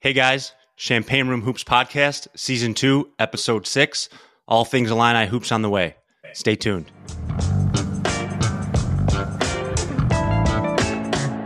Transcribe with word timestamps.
Hey 0.00 0.12
guys, 0.12 0.52
Champagne 0.76 1.26
Room 1.26 1.42
Hoops 1.42 1.64
Podcast, 1.64 2.28
Season 2.36 2.72
2, 2.72 3.14
Episode 3.18 3.66
6. 3.66 4.08
All 4.46 4.64
things 4.64 4.92
Illini 4.92 5.26
Hoops 5.26 5.50
on 5.50 5.62
the 5.62 5.68
way. 5.68 5.96
Stay 6.34 6.54
tuned. 6.54 6.92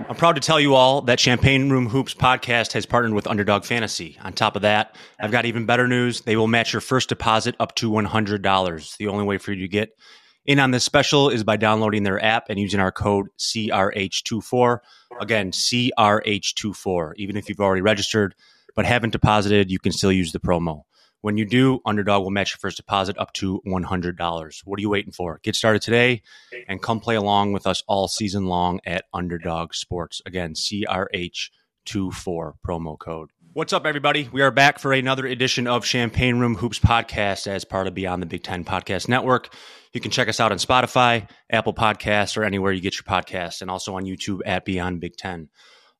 I'm 0.07 0.17
proud 0.17 0.35
to 0.35 0.41
tell 0.43 0.61
you 0.61 0.75
all 0.75 1.01
that 1.01 1.19
Champagne 1.19 1.71
Room 1.71 1.89
Hoops 1.89 2.13
Podcast 2.13 2.75
has 2.75 2.85
partnered 2.85 3.15
with 3.15 3.27
Underdog 3.27 3.65
Fantasy. 3.65 4.19
On 4.23 4.35
top 4.35 4.55
of 4.55 4.61
that, 4.61 4.97
I've 5.19 5.33
got 5.33 5.47
even 5.47 5.65
better 5.65 5.89
news. 5.89 6.21
They 6.21 6.37
will 6.37 6.47
match 6.47 6.75
your 6.75 6.83
first 6.83 7.09
deposit 7.09 7.57
up 7.59 7.75
to 7.77 7.91
$100. 7.91 8.97
The 8.99 9.09
only 9.09 9.25
way 9.25 9.39
for 9.39 9.53
you 9.53 9.63
to 9.63 9.69
get 9.69 9.97
in 10.45 10.59
on 10.59 10.73
this 10.73 10.85
special 10.85 11.31
is 11.31 11.43
by 11.43 11.57
downloading 11.57 12.03
their 12.03 12.23
app 12.23 12.51
and 12.51 12.59
using 12.59 12.81
our 12.81 12.93
code 12.93 13.29
CRH24. 13.39 14.79
Again, 15.21 15.53
CRH24. 15.53 17.13
Even 17.17 17.37
if 17.37 17.49
you've 17.49 17.61
already 17.61 17.83
registered 17.83 18.35
but 18.75 18.85
haven't 18.85 19.11
deposited, 19.11 19.71
you 19.71 19.79
can 19.79 19.93
still 19.93 20.13
use 20.13 20.33
the 20.33 20.41
promo. 20.41 20.83
When 21.21 21.37
you 21.37 21.45
do, 21.45 21.81
Underdog 21.87 22.25
will 22.25 22.33
match 22.33 22.53
your 22.53 22.59
first 22.59 22.79
deposit 22.79 23.17
up 23.17 23.33
to 23.35 23.63
$100. 23.65 24.61
What 24.65 24.79
are 24.79 24.81
you 24.81 24.91
waiting 24.91 25.13
for? 25.13 25.39
Get 25.45 25.55
started 25.55 25.81
today 25.81 26.23
and 26.67 26.83
come 26.83 26.99
play 26.99 27.15
along 27.15 27.53
with 27.53 27.65
us 27.65 27.85
all 27.87 28.09
season 28.09 28.47
long 28.47 28.81
at 28.85 29.05
Underdog 29.15 29.75
Sports. 29.75 30.21
Again, 30.27 30.55
CRH24 30.55 32.55
promo 32.67 32.99
code. 32.99 33.31
What's 33.55 33.75
up, 33.75 33.85
everybody? 33.85 34.31
We 34.33 34.41
are 34.41 34.51
back 34.51 34.79
for 34.79 34.95
another 34.95 35.27
edition 35.27 35.67
of 35.67 35.85
Champagne 35.85 36.39
Room 36.39 36.55
Hoops 36.55 36.79
podcast 36.79 37.47
as 37.47 37.67
part 37.67 37.87
of 37.87 37.93
Beyond 37.93 38.23
the 38.23 38.27
Big 38.27 38.43
Ten 38.43 38.65
Podcast 38.65 39.09
Network. 39.09 39.55
You 39.93 40.01
can 40.01 40.11
check 40.11 40.27
us 40.29 40.41
out 40.41 40.53
on 40.53 40.57
Spotify, 40.57 41.29
Apple 41.51 41.75
Podcasts, 41.75 42.39
or 42.39 42.45
anywhere 42.45 42.73
you 42.73 42.81
get 42.81 42.95
your 42.95 43.03
podcasts, 43.03 43.61
and 43.61 43.71
also 43.71 43.95
on 43.95 44.05
YouTube 44.05 44.41
at 44.47 44.65
Beyond 44.65 45.01
Big 45.01 45.19
Ten. 45.19 45.51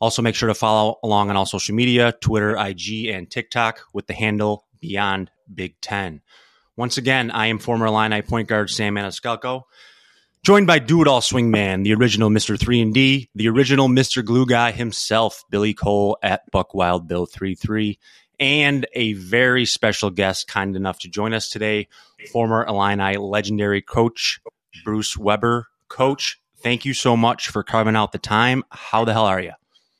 Also, 0.01 0.23
make 0.23 0.35
sure 0.35 0.47
to 0.47 0.55
follow 0.55 0.99
along 1.03 1.29
on 1.29 1.37
all 1.37 1.45
social 1.45 1.75
media 1.75 2.15
Twitter, 2.23 2.57
IG, 2.57 3.09
and 3.09 3.31
TikTok 3.31 3.83
with 3.93 4.07
the 4.07 4.15
handle 4.15 4.65
Beyond 4.81 5.31
Big 5.55 5.79
Ten. 5.83 6.23
Once 6.79 6.97
again, 6.97 7.31
I 7.31 7.49
am 7.49 7.59
former 7.59 7.85
Illini 7.85 8.23
point 8.23 8.49
guard 8.49 8.71
Sam 8.71 8.95
Maniscalco, 8.95 9.65
joined 10.45 10.67
by 10.67 10.81
Do 10.81 11.01
It 11.01 11.07
All 11.07 11.21
Swingman, 11.21 11.85
the 11.85 11.95
original 11.95 12.29
Mr. 12.29 12.59
3 12.59 12.83
and 12.83 12.93
D, 12.93 13.31
the 13.33 13.49
original 13.49 13.89
Mr. 13.89 14.25
Glue 14.25 14.45
Guy 14.45 14.73
himself, 14.73 15.45
Billy 15.51 15.73
Cole 15.73 16.19
at 16.21 16.51
Buck 16.51 16.75
Wild 16.75 17.07
Bill 17.07 17.27
33, 17.27 17.97
and 18.41 18.85
a 18.95 19.13
very 19.13 19.65
special 19.65 20.11
guest 20.11 20.49
kind 20.49 20.75
enough 20.75 20.99
to 21.01 21.09
join 21.09 21.33
us 21.33 21.49
today, 21.49 21.87
former 22.33 22.67
Illini 22.67 23.19
legendary 23.19 23.81
coach 23.83 24.41
Bruce 24.85 25.17
Weber. 25.17 25.69
Coach, 25.89 26.41
thank 26.59 26.85
you 26.85 26.93
so 26.93 27.17
much 27.17 27.49
for 27.49 27.63
carving 27.63 27.95
out 27.95 28.11
the 28.11 28.19
time. 28.19 28.65
How 28.71 29.05
the 29.05 29.13
hell 29.13 29.27
are 29.27 29.41
you? 29.41 29.53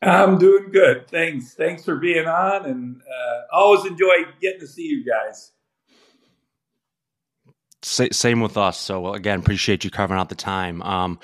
I'm 0.03 0.39
doing 0.39 0.73
good. 0.73 1.07
Thanks. 1.07 1.55
Thanks 1.55 1.85
for 1.85 1.95
being 1.95 2.27
on, 2.27 2.67
and 2.67 3.01
uh, 3.03 3.57
always 3.57 3.85
enjoy 3.85 4.25
getting 4.41 4.59
to 4.59 4.67
see 4.67 4.83
you 4.83 5.05
guys. 5.05 5.53
Same 7.85 8.41
with 8.41 8.57
us. 8.57 8.79
So 8.79 9.13
again, 9.15 9.41
appreciate 9.41 9.85
you 9.85 9.91
carving 9.91 10.17
out 10.17 10.29
the 10.29 10.35
time. 10.35 10.83
Um, 10.83 11.19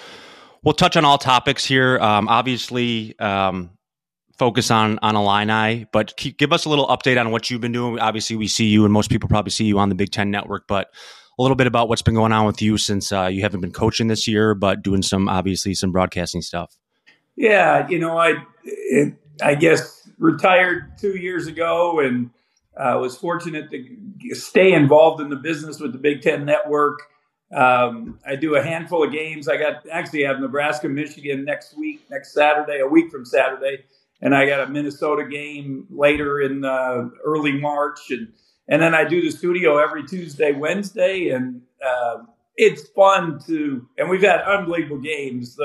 we'll 0.63 0.75
touch 0.75 0.97
on 0.97 1.05
all 1.05 1.19
topics 1.19 1.65
here. 1.65 1.99
Um, 1.99 2.29
obviously, 2.29 3.19
um, 3.19 3.71
focus 4.39 4.71
on 4.71 4.99
on 5.03 5.17
Illini, 5.17 5.87
but 5.93 6.17
keep, 6.17 6.39
give 6.39 6.53
us 6.53 6.65
a 6.65 6.69
little 6.69 6.87
update 6.89 7.21
on 7.21 7.31
what 7.31 7.51
you've 7.51 7.61
been 7.61 7.73
doing. 7.73 7.99
Obviously, 7.99 8.37
we 8.37 8.49
see 8.49 8.67
you, 8.67 8.85
and 8.85 8.93
most 8.93 9.11
people 9.11 9.29
probably 9.29 9.51
see 9.51 9.65
you 9.65 9.79
on 9.79 9.89
the 9.89 9.95
Big 9.95 10.11
Ten 10.11 10.31
Network, 10.31 10.67
but 10.69 10.89
a 11.39 11.43
little 11.43 11.57
bit 11.57 11.67
about 11.67 11.89
what's 11.89 12.03
been 12.03 12.15
going 12.15 12.33
on 12.33 12.47
with 12.47 12.61
you 12.61 12.79
since 12.79 13.13
uh, 13.13 13.27
you 13.27 13.43
haven't 13.43 13.61
been 13.61 13.73
coaching 13.73 14.09
this 14.09 14.27
year, 14.27 14.55
but 14.55 14.83
doing 14.83 15.03
some 15.03 15.29
obviously 15.29 15.75
some 15.75 15.93
broadcasting 15.93 16.43
stuff. 16.43 16.77
Yeah, 17.37 17.89
you 17.89 17.99
know, 17.99 18.19
I 18.19 18.35
it, 18.65 19.15
I 19.43 19.55
guess 19.55 20.09
retired 20.19 20.99
two 20.99 21.17
years 21.17 21.47
ago, 21.47 22.01
and 22.01 22.31
uh, 22.79 22.99
was 22.99 23.17
fortunate 23.17 23.71
to 23.71 24.35
stay 24.35 24.73
involved 24.73 25.21
in 25.21 25.29
the 25.29 25.37
business 25.37 25.81
with 25.81 25.93
the 25.93 25.99
Big 25.99 26.23
Ten 26.23 26.45
Network. 26.45 26.99
Um, 27.55 28.19
I 28.27 28.37
do 28.37 28.57
a 28.57 28.63
handful 28.63 29.03
of 29.03 29.13
games. 29.13 29.49
I 29.49 29.57
got 29.57 29.89
actually 29.91 30.25
have 30.25 30.39
Nebraska, 30.39 30.89
Michigan 30.89 31.45
next 31.45 31.77
week, 31.77 32.03
next 32.11 32.35
Saturday, 32.35 32.81
a 32.81 32.87
week 32.87 33.11
from 33.11 33.25
Saturday 33.25 33.85
and 34.21 34.35
I 34.35 34.47
got 34.47 34.61
a 34.61 34.71
Minnesota 34.71 35.25
game 35.29 35.87
later 35.91 36.41
in 36.41 36.65
uh, 36.65 37.09
early 37.25 37.53
March, 37.53 38.11
and 38.11 38.29
and 38.69 38.83
then 38.83 38.95
I 38.95 39.05
do 39.05 39.23
the 39.23 39.31
studio 39.31 39.79
every 39.79 40.07
Tuesday, 40.07 40.53
Wednesday, 40.53 41.31
and 41.31 41.63
uh, 41.85 42.19
it's 42.57 42.89
fun 42.91 43.41
to. 43.47 43.87
And 43.97 44.11
we've 44.11 44.23
had 44.23 44.41
unbelievable 44.43 44.99
games. 44.99 45.59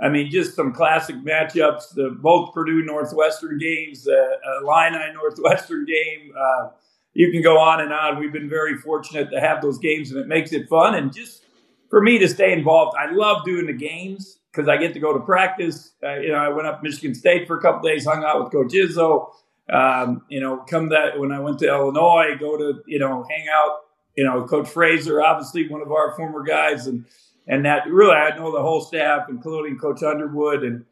I 0.00 0.08
mean, 0.08 0.30
just 0.30 0.56
some 0.56 0.72
classic 0.72 1.16
matchups. 1.16 1.94
The 1.94 2.16
both 2.20 2.52
Purdue 2.52 2.82
Northwestern 2.82 3.58
games, 3.58 4.04
the 4.04 4.38
uh, 4.46 4.64
Illini 4.64 5.12
Northwestern 5.14 5.84
game. 5.84 6.32
Uh, 6.36 6.70
you 7.12 7.30
can 7.30 7.42
go 7.42 7.58
on 7.58 7.80
and 7.80 7.92
on. 7.92 8.18
We've 8.18 8.32
been 8.32 8.48
very 8.48 8.76
fortunate 8.76 9.30
to 9.30 9.40
have 9.40 9.62
those 9.62 9.78
games, 9.78 10.10
and 10.10 10.20
it 10.20 10.26
makes 10.26 10.52
it 10.52 10.68
fun. 10.68 10.96
And 10.96 11.14
just 11.14 11.44
for 11.88 12.02
me 12.02 12.18
to 12.18 12.28
stay 12.28 12.52
involved, 12.52 12.96
I 12.98 13.12
love 13.12 13.44
doing 13.44 13.66
the 13.66 13.72
games 13.72 14.40
because 14.50 14.68
I 14.68 14.76
get 14.76 14.94
to 14.94 15.00
go 15.00 15.12
to 15.12 15.20
practice. 15.20 15.92
Uh, 16.02 16.14
you 16.14 16.32
know, 16.32 16.38
I 16.38 16.48
went 16.48 16.66
up 16.66 16.82
Michigan 16.82 17.14
State 17.14 17.46
for 17.46 17.56
a 17.56 17.62
couple 17.62 17.88
days, 17.88 18.04
hung 18.04 18.24
out 18.24 18.42
with 18.42 18.52
Coach 18.52 18.72
Izzo. 18.72 19.30
Um, 19.72 20.22
you 20.28 20.40
know, 20.40 20.58
come 20.58 20.90
that 20.90 21.18
when 21.18 21.32
I 21.32 21.40
went 21.40 21.60
to 21.60 21.68
Illinois, 21.68 22.36
go 22.38 22.56
to 22.56 22.82
you 22.86 22.98
know 22.98 23.24
hang 23.30 23.46
out. 23.48 23.78
You 24.16 24.24
know, 24.24 24.44
Coach 24.44 24.68
Frazier, 24.68 25.22
obviously 25.22 25.68
one 25.68 25.82
of 25.82 25.90
our 25.90 26.14
former 26.16 26.42
guys, 26.42 26.86
and 26.86 27.04
and 27.46 27.64
that 27.64 27.86
really 27.88 28.14
I 28.14 28.36
know 28.36 28.52
the 28.52 28.62
whole 28.62 28.80
staff, 28.80 29.26
including 29.28 29.78
Coach 29.78 30.02
Underwood, 30.02 30.62
and 30.62 30.84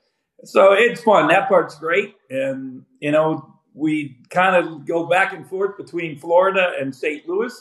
so 0.44 0.72
it's 0.72 1.02
fun. 1.02 1.28
That 1.28 1.48
part's 1.48 1.78
great, 1.78 2.14
and 2.30 2.84
you 3.00 3.12
know 3.12 3.54
we 3.74 4.18
kind 4.30 4.56
of 4.56 4.86
go 4.86 5.06
back 5.06 5.32
and 5.32 5.48
forth 5.48 5.76
between 5.76 6.18
Florida 6.18 6.72
and 6.78 6.94
St. 6.94 7.26
Louis. 7.28 7.54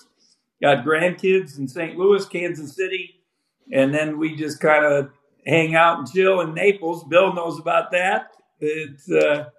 Got 0.62 0.86
grandkids 0.86 1.58
in 1.58 1.68
St. 1.68 1.98
Louis, 1.98 2.26
Kansas 2.26 2.76
City, 2.76 3.22
and 3.72 3.94
then 3.94 4.20
we 4.20 4.36
just 4.36 4.60
kind 4.60 4.86
of 4.86 5.10
hang 5.46 5.76
out 5.76 6.00
and 6.00 6.12
chill 6.12 6.42
in 6.42 6.54
Naples. 6.54 7.04
Bill 7.06 7.34
knows 7.34 7.60
about 7.60 7.92
that. 7.92 8.32
It's 8.60 9.10
a 9.10 9.52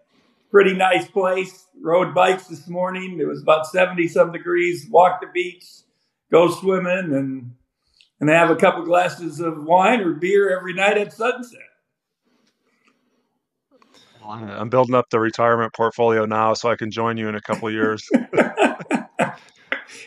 pretty 0.50 0.75
nice 0.75 1.09
place. 1.09 1.66
Rode 1.81 2.14
bikes 2.14 2.47
this 2.47 2.69
morning. 2.69 3.19
It 3.20 3.26
was 3.26 3.43
about 3.43 3.66
70 3.66 4.06
some 4.09 4.31
degrees. 4.31 4.87
Walked 4.91 5.22
the 5.22 5.31
beach, 5.32 5.64
go 6.31 6.49
swimming, 6.50 7.12
and 7.14 7.53
and 8.22 8.31
have 8.31 8.50
a 8.50 8.56
couple 8.56 8.84
glasses 8.84 9.41
of 9.41 9.65
wine 9.65 10.00
or 10.00 10.12
beer 10.12 10.56
every 10.56 10.72
night 10.72 10.97
at 10.97 11.12
sunset. 11.12 11.59
I'm 14.25 14.69
building 14.69 14.94
up 14.94 15.10
the 15.10 15.19
retirement 15.19 15.75
portfolio 15.75 16.25
now 16.25 16.55
so 16.55 16.71
I 16.71 16.77
can 16.77 16.93
join 16.93 17.16
you 17.16 17.28
in 17.28 17.34
a 17.34 17.41
couple 17.41 17.69
years. 17.69 18.09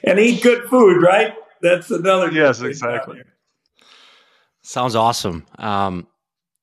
and 0.05 0.17
eat 0.17 0.41
good 0.41 0.63
food, 0.69 1.01
right? 1.01 1.33
That's 1.61 1.91
another. 1.91 2.31
Yes, 2.31 2.61
exactly. 2.61 3.21
Sounds 4.61 4.95
awesome. 4.95 5.45
Um, 5.57 6.07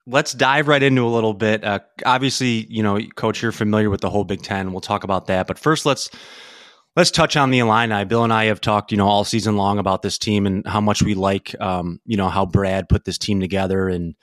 let's 0.06 0.32
dive 0.32 0.68
right 0.68 0.82
into 0.82 1.04
a 1.04 1.12
little 1.12 1.34
bit. 1.34 1.62
Uh, 1.62 1.80
obviously, 2.06 2.66
you 2.70 2.82
know, 2.82 2.98
Coach, 3.14 3.42
you're 3.42 3.52
familiar 3.52 3.91
with 3.91 4.00
the 4.00 4.08
whole 4.08 4.24
Big 4.24 4.41
Ten. 4.41 4.72
We'll 4.72 4.80
talk 4.80 5.04
about 5.04 5.26
that, 5.26 5.46
but 5.46 5.58
first, 5.58 5.84
let's 5.84 6.08
let's 6.97 7.10
touch 7.10 7.36
on 7.36 7.50
the 7.50 7.60
Illini. 7.60 8.04
Bill 8.04 8.25
and 8.25 8.32
I 8.32 8.47
have 8.47 8.60
talked, 8.60 8.92
you 8.92 8.98
know, 8.98 9.08
all 9.08 9.25
season 9.25 9.56
long 9.56 9.78
about 9.78 10.03
this 10.03 10.19
team 10.19 10.47
and 10.47 10.66
how 10.66 10.80
much 10.80 11.03
we 11.03 11.14
like, 11.14 11.54
um, 11.60 12.00
you 12.04 12.16
know, 12.16 12.28
how 12.28 12.47
Brad 12.47 12.88
put 12.88 13.04
this 13.04 13.19
team 13.19 13.41
together 13.41 13.88
and 13.88 14.14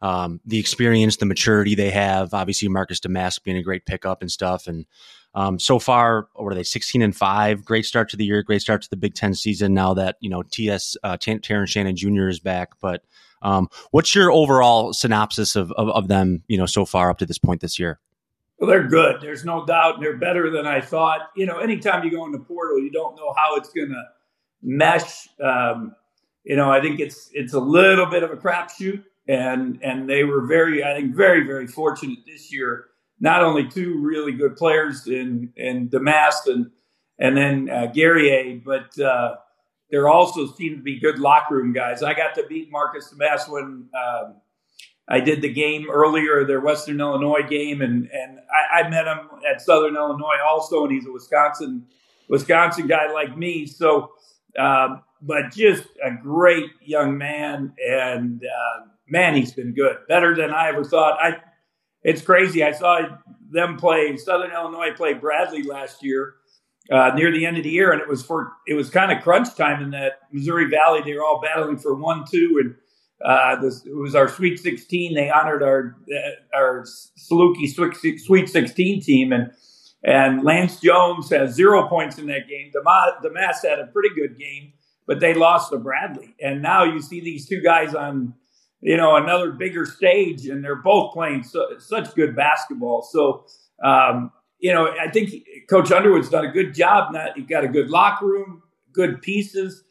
um, 0.00 0.40
the 0.44 0.58
experience, 0.58 1.16
the 1.16 1.26
maturity 1.26 1.74
they 1.74 1.90
have. 1.90 2.32
Obviously, 2.32 2.68
Marcus 2.68 3.00
Domask 3.00 3.42
being 3.42 3.56
a 3.56 3.62
great 3.62 3.84
pickup 3.84 4.20
and 4.20 4.30
stuff. 4.30 4.66
And 4.66 4.86
um, 5.34 5.58
so 5.58 5.78
far, 5.78 6.28
what 6.34 6.52
are 6.52 6.54
they? 6.54 6.62
Sixteen 6.62 7.02
and 7.02 7.14
five. 7.14 7.64
Great 7.64 7.84
start 7.84 8.08
to 8.10 8.16
the 8.16 8.24
year. 8.24 8.42
Great 8.42 8.62
start 8.62 8.82
to 8.82 8.90
the 8.90 8.96
Big 8.96 9.14
Ten 9.14 9.34
season. 9.34 9.74
Now 9.74 9.94
that 9.94 10.16
you 10.20 10.30
know 10.30 10.42
TS 10.42 10.96
uh, 11.02 11.16
Terrence 11.16 11.70
Shannon 11.70 11.96
Jr. 11.96 12.28
is 12.28 12.40
back, 12.40 12.70
but 12.80 13.02
um, 13.42 13.68
what's 13.90 14.14
your 14.14 14.30
overall 14.32 14.92
synopsis 14.92 15.56
of, 15.56 15.70
of, 15.72 15.88
of 15.90 16.08
them, 16.08 16.42
you 16.48 16.58
know, 16.58 16.66
so 16.66 16.84
far 16.84 17.10
up 17.10 17.18
to 17.18 17.26
this 17.26 17.38
point 17.38 17.60
this 17.60 17.78
year? 17.78 18.00
Well, 18.58 18.68
they're 18.68 18.88
good. 18.88 19.20
There's 19.20 19.44
no 19.44 19.64
doubt. 19.64 20.00
They're 20.00 20.16
better 20.16 20.50
than 20.50 20.66
I 20.66 20.80
thought. 20.80 21.30
You 21.36 21.46
know, 21.46 21.58
anytime 21.58 22.04
you 22.04 22.10
go 22.10 22.26
in 22.26 22.32
the 22.32 22.40
portal, 22.40 22.78
you 22.78 22.90
don't 22.90 23.14
know 23.16 23.32
how 23.36 23.54
it's 23.56 23.68
going 23.68 23.90
to 23.90 24.04
mesh. 24.62 25.28
Um, 25.42 25.94
you 26.44 26.56
know, 26.56 26.70
I 26.70 26.80
think 26.80 26.98
it's 26.98 27.30
it's 27.32 27.54
a 27.54 27.60
little 27.60 28.06
bit 28.06 28.22
of 28.22 28.30
a 28.30 28.36
crapshoot, 28.36 29.04
and 29.28 29.78
and 29.82 30.08
they 30.08 30.24
were 30.24 30.46
very, 30.46 30.82
I 30.82 30.94
think, 30.94 31.14
very 31.14 31.46
very 31.46 31.66
fortunate 31.68 32.18
this 32.26 32.52
year. 32.52 32.86
Not 33.20 33.42
only 33.42 33.68
two 33.68 33.98
really 34.00 34.32
good 34.32 34.56
players 34.56 35.06
in 35.06 35.52
in 35.56 35.88
Domask 35.88 36.46
and 36.46 36.70
and 37.18 37.36
then 37.36 37.70
uh, 37.70 37.86
Guerrier, 37.86 38.60
but 38.64 38.98
uh, 38.98 39.36
there 39.90 40.08
also 40.08 40.46
seem 40.46 40.76
to 40.76 40.82
be 40.82 40.98
good 40.98 41.18
locker 41.18 41.56
room 41.56 41.72
guys. 41.72 42.02
I 42.02 42.14
got 42.14 42.34
to 42.36 42.46
beat 42.48 42.70
Marcus 42.72 43.12
Domask 43.12 43.48
when 43.48 43.88
um, 43.94 44.36
I 45.08 45.20
did 45.20 45.40
the 45.40 45.52
game 45.52 45.86
earlier, 45.90 46.44
their 46.44 46.60
Western 46.60 47.00
Illinois 47.00 47.42
game, 47.48 47.80
and 47.80 48.08
and 48.12 48.38
I, 48.50 48.80
I, 48.80 48.88
met 48.88 49.06
him 49.06 49.18
at 49.50 49.62
Southern 49.62 49.96
Illinois 49.96 50.36
also, 50.46 50.84
and 50.84 50.92
he's 50.92 51.06
a 51.06 51.12
Wisconsin 51.12 51.86
Wisconsin 52.28 52.86
guy 52.86 53.10
like 53.12 53.36
me. 53.36 53.66
So, 53.66 54.12
um, 54.58 55.02
but 55.22 55.50
just 55.52 55.84
a 56.04 56.10
great 56.10 56.70
young 56.82 57.16
man, 57.16 57.72
and 57.88 58.42
uh, 58.44 58.86
man, 59.08 59.34
he's 59.34 59.52
been 59.52 59.72
good, 59.72 59.96
better 60.08 60.36
than 60.36 60.50
I 60.50 60.68
ever 60.68 60.84
thought. 60.84 61.18
I 61.20 61.38
it's 62.02 62.22
crazy. 62.22 62.62
I 62.62 62.72
saw 62.72 63.00
them 63.50 63.78
play 63.78 64.16
Southern 64.18 64.52
Illinois 64.52 64.92
play 64.94 65.14
Bradley 65.14 65.62
last 65.62 66.02
year 66.02 66.34
uh, 66.90 67.12
near 67.14 67.32
the 67.32 67.44
end 67.46 67.56
of 67.56 67.64
the 67.64 67.70
year, 67.70 67.92
and 67.92 68.00
it 68.00 68.08
was 68.08 68.22
for 68.22 68.52
it 68.66 68.74
was 68.74 68.90
kind 68.90 69.10
of 69.10 69.22
crunch 69.22 69.54
time 69.54 69.82
in 69.82 69.90
that 69.90 70.20
Missouri 70.32 70.68
Valley. 70.68 71.00
They 71.02 71.14
were 71.14 71.24
all 71.24 71.40
battling 71.40 71.78
for 71.78 71.94
one, 71.94 72.24
two, 72.30 72.60
and 72.62 72.74
uh, 73.24 73.60
this, 73.60 73.84
it 73.84 73.94
was 73.94 74.14
our 74.14 74.28
Sweet 74.28 74.58
16. 74.58 75.14
They 75.14 75.30
honored 75.30 75.62
our 75.62 75.96
uh, 76.10 76.56
our 76.56 76.84
Saluki 76.84 77.68
Sweet 77.68 78.48
16 78.48 79.02
team, 79.02 79.32
and 79.32 79.50
and 80.04 80.44
Lance 80.44 80.80
Jones 80.80 81.30
has 81.30 81.54
zero 81.54 81.88
points 81.88 82.18
in 82.18 82.26
that 82.26 82.48
game. 82.48 82.70
Domask 82.74 83.68
had 83.68 83.80
a 83.80 83.86
pretty 83.86 84.10
good 84.14 84.38
game, 84.38 84.72
but 85.06 85.18
they 85.20 85.34
lost 85.34 85.70
to 85.70 85.78
Bradley. 85.78 86.34
And 86.40 86.62
now 86.62 86.84
you 86.84 87.00
see 87.00 87.20
these 87.20 87.48
two 87.48 87.60
guys 87.60 87.94
on, 87.94 88.34
you 88.80 88.96
know, 88.96 89.16
another 89.16 89.50
bigger 89.50 89.84
stage, 89.84 90.46
and 90.46 90.62
they're 90.62 90.76
both 90.76 91.12
playing 91.12 91.42
so, 91.42 91.66
such 91.78 92.14
good 92.14 92.36
basketball. 92.36 93.02
So, 93.02 93.46
um, 93.82 94.30
you 94.60 94.72
know, 94.72 94.94
I 95.00 95.10
think 95.10 95.32
Coach 95.68 95.90
Underwood's 95.90 96.28
done 96.28 96.44
a 96.44 96.52
good 96.52 96.74
job. 96.74 97.12
Not 97.12 97.36
he 97.36 97.42
got 97.42 97.64
a 97.64 97.68
good 97.68 97.90
locker 97.90 98.26
room, 98.26 98.62
good 98.92 99.20
pieces. 99.22 99.82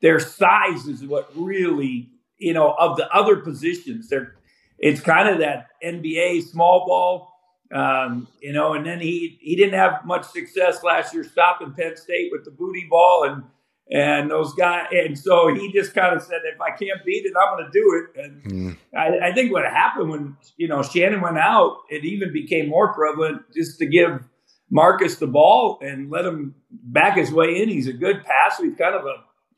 Their 0.00 0.20
size 0.20 0.86
is 0.86 1.04
what 1.04 1.30
really, 1.36 2.08
you 2.40 2.52
know, 2.52 2.74
of 2.78 2.96
the 2.96 3.08
other 3.14 3.36
positions. 3.36 4.08
They're 4.08 4.34
it's 4.78 5.00
kind 5.00 5.28
of 5.28 5.38
that 5.38 5.68
NBA 5.84 6.42
small 6.44 6.86
ball 6.86 7.30
um, 7.72 8.26
you 8.40 8.52
know, 8.52 8.74
and 8.74 8.84
then 8.84 9.00
he 9.00 9.38
he 9.40 9.54
didn't 9.54 9.78
have 9.78 10.04
much 10.04 10.26
success 10.26 10.82
last 10.82 11.14
year 11.14 11.22
stopping 11.22 11.72
Penn 11.72 11.96
State 11.96 12.30
with 12.32 12.44
the 12.44 12.50
booty 12.50 12.86
ball 12.90 13.24
and 13.24 13.44
and 13.92 14.30
those 14.30 14.54
guys. 14.54 14.86
And 14.92 15.18
so 15.18 15.54
he 15.54 15.72
just 15.72 15.94
kind 15.94 16.14
of 16.14 16.22
said, 16.22 16.40
if 16.52 16.60
I 16.60 16.70
can't 16.70 17.04
beat 17.04 17.26
it, 17.26 17.32
I'm 17.36 17.56
going 17.56 17.70
to 17.70 17.72
do 17.72 18.04
it. 18.04 18.24
And 18.24 18.44
mm. 18.44 18.76
I, 18.96 19.30
I, 19.30 19.32
think 19.32 19.52
what 19.52 19.64
happened 19.64 20.10
when 20.10 20.36
you 20.56 20.66
know 20.66 20.82
Shannon 20.82 21.20
went 21.20 21.38
out, 21.38 21.78
it 21.88 22.04
even 22.04 22.32
became 22.32 22.68
more 22.68 22.92
prevalent 22.92 23.42
just 23.54 23.78
to 23.78 23.86
give 23.86 24.24
Marcus 24.68 25.16
the 25.16 25.26
ball 25.28 25.78
and 25.80 26.10
let 26.10 26.24
him 26.24 26.56
back 26.70 27.16
his 27.16 27.30
way 27.30 27.62
in. 27.62 27.68
He's 27.68 27.88
a 27.88 27.92
good 27.92 28.24
passer. 28.24 28.64
He's 28.64 28.76
kind 28.76 28.96
of 28.96 29.04
a, 29.04 29.14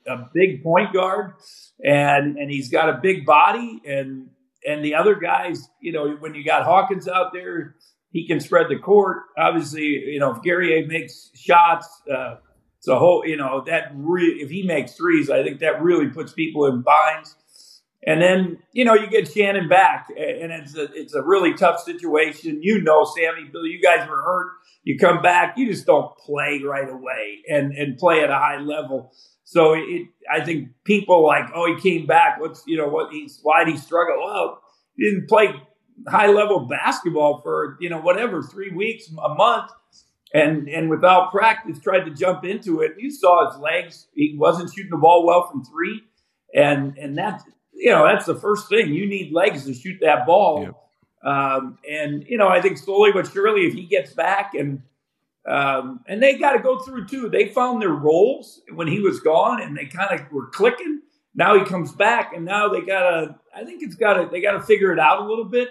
a 0.07 0.29
big 0.33 0.63
point 0.63 0.93
guard, 0.93 1.35
and 1.83 2.37
and 2.37 2.51
he's 2.51 2.71
got 2.71 2.89
a 2.89 2.99
big 3.03 3.25
body 3.27 3.81
and. 3.85 4.29
And 4.65 4.85
the 4.85 4.95
other 4.95 5.17
guys, 5.17 5.69
you 5.81 5.91
know, 5.91 6.13
when 6.21 6.37
you 6.37 6.45
got 6.45 6.63
Hawkins 6.63 7.09
out 7.09 7.33
there, 7.33 7.75
he 8.13 8.29
can 8.29 8.39
spread 8.39 8.67
the 8.69 8.79
court. 8.79 9.25
Obviously, 9.37 9.83
you 9.83 10.21
know, 10.21 10.37
if 10.37 10.43
Guerrier 10.45 10.87
makes 10.87 11.33
shots, 11.35 11.89
uh, 12.09 12.37
it's 12.79 12.87
a 12.87 12.97
whole, 12.97 13.25
you 13.27 13.37
know, 13.37 13.65
that 13.67 13.91
re- 13.93 14.39
if 14.41 14.51
he 14.51 14.63
makes 14.63 14.93
threes, 14.95 15.31
I 15.31 15.43
think 15.43 15.59
that 15.63 15.83
really 15.83 16.11
puts 16.11 16.33
people 16.33 16.67
in 16.67 16.83
binds. 16.83 17.35
And 18.07 18.23
then, 18.23 18.59
you 18.73 18.85
know, 18.85 18.95
you 18.95 19.11
get 19.11 19.33
Shannon 19.33 19.69
back, 19.69 20.07
and 20.11 20.53
it's 20.53 20.77
a, 20.77 20.85
it's 20.95 21.15
a 21.15 21.23
really 21.25 21.55
tough 21.55 21.81
situation. 21.81 22.61
You 22.63 22.83
know, 22.83 23.05
Sammy, 23.05 23.49
Bill, 23.53 23.67
you 23.67 23.83
guys 23.83 24.09
were 24.09 24.23
hurt. 24.23 24.53
You 24.85 24.97
come 24.97 25.23
back, 25.23 25.55
you 25.57 25.67
just 25.67 25.87
don't 25.87 26.17
play 26.19 26.61
right 26.65 26.89
away 26.89 27.39
and, 27.49 27.73
and 27.73 27.99
play 27.99 28.21
at 28.21 28.31
a 28.31 28.39
high 28.39 28.59
level. 28.61 29.13
So 29.53 29.75
it, 29.75 30.09
I 30.33 30.43
think 30.45 30.71
people 30.85 31.27
like, 31.27 31.51
oh, 31.55 31.75
he 31.75 31.81
came 31.81 32.07
back. 32.07 32.41
What's, 32.41 32.63
you 32.67 32.79
know, 32.79 32.89
what 32.89 33.13
he's, 33.13 33.39
why 33.43 33.65
did 33.65 33.75
he 33.75 33.79
struggle? 33.79 34.17
Well, 34.25 34.63
he 34.97 35.11
didn't 35.11 35.29
play 35.29 35.55
high 36.09 36.29
level 36.29 36.61
basketball 36.61 37.41
for 37.43 37.77
you 37.81 37.91
know 37.91 38.01
whatever 38.01 38.43
three 38.43 38.71
weeks 38.71 39.09
a 39.09 39.35
month. 39.35 39.71
And 40.35 40.67
and 40.69 40.89
without 40.89 41.31
practice 41.31 41.79
tried 41.79 42.05
to 42.05 42.11
jump 42.11 42.45
into 42.45 42.81
it. 42.81 42.93
You 42.97 43.11
saw 43.11 43.51
his 43.51 43.61
legs. 43.61 44.07
He 44.15 44.35
wasn't 44.39 44.73
shooting 44.73 44.91
the 44.91 44.97
ball 44.97 45.27
well 45.27 45.47
from 45.51 45.63
three. 45.65 46.03
And 46.55 46.97
and 46.97 47.17
that's 47.17 47.45
you 47.75 47.91
know 47.91 48.07
that's 48.07 48.25
the 48.25 48.35
first 48.35 48.69
thing. 48.69 48.95
You 48.95 49.07
need 49.07 49.33
legs 49.33 49.67
to 49.67 49.75
shoot 49.75 49.99
that 50.01 50.25
ball. 50.25 50.89
Um, 51.25 51.79
and 51.89 52.25
you 52.27 52.37
know 52.37 52.49
i 52.49 52.61
think 52.61 52.79
slowly 52.79 53.13
but 53.13 53.31
surely 53.31 53.61
if 53.61 53.75
he 53.75 53.87
gets 53.87 54.13
back 54.13 54.55
and 54.55 54.83
um, 55.47 56.01
and 56.07 56.23
they 56.23 56.39
got 56.39 56.53
to 56.53 56.59
go 56.61 56.79
through 56.79 57.07
too 57.07 57.29
they 57.29 57.49
found 57.49 57.83
their 57.83 57.91
roles 57.91 58.61
when 58.75 58.87
he 58.87 59.01
was 59.01 59.21
gone 59.21 59.61
and 59.61 59.77
they 59.77 59.87
kind 59.87 60.19
of 60.19 60.31
were 60.33 60.49
clicking 60.49 61.01
now 61.35 61.59
he 61.59 61.65
comes 61.65 61.93
back 61.93 62.33
and 62.35 62.45
now 62.45 62.69
they 62.69 62.81
gotta 62.81 63.35
i 63.55 63.65
think 63.65 63.83
it's 63.83 63.97
gotta 63.97 64.29
they 64.31 64.41
gotta 64.41 64.61
figure 64.61 64.93
it 64.93 64.99
out 64.99 65.23
a 65.23 65.27
little 65.27 65.45
bit 65.45 65.71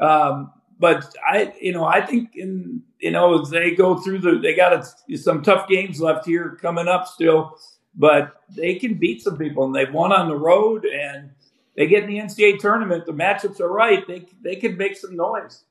um, 0.00 0.52
but 0.78 1.14
I, 1.26 1.54
you 1.60 1.72
know, 1.72 1.84
I 1.84 2.04
think 2.04 2.36
in 2.36 2.82
you 2.98 3.10
know 3.10 3.44
they 3.44 3.74
go 3.74 3.96
through 3.98 4.18
the, 4.20 4.38
they 4.38 4.54
got 4.54 4.86
some 5.16 5.42
tough 5.42 5.68
games 5.68 6.00
left 6.00 6.26
here 6.26 6.58
coming 6.60 6.88
up 6.88 7.06
still, 7.06 7.58
but 7.94 8.42
they 8.54 8.74
can 8.74 8.94
beat 8.94 9.22
some 9.22 9.38
people 9.38 9.64
and 9.64 9.74
they've 9.74 9.92
won 9.92 10.12
on 10.12 10.28
the 10.28 10.36
road 10.36 10.84
and 10.84 11.30
they 11.76 11.86
get 11.86 12.04
in 12.04 12.10
the 12.10 12.18
NCAA 12.18 12.58
tournament. 12.58 13.06
The 13.06 13.12
matchups 13.12 13.60
are 13.60 13.72
right. 13.72 14.06
They 14.06 14.26
they 14.42 14.56
can 14.56 14.76
make 14.76 14.96
some 14.96 15.16
noise. 15.16 15.64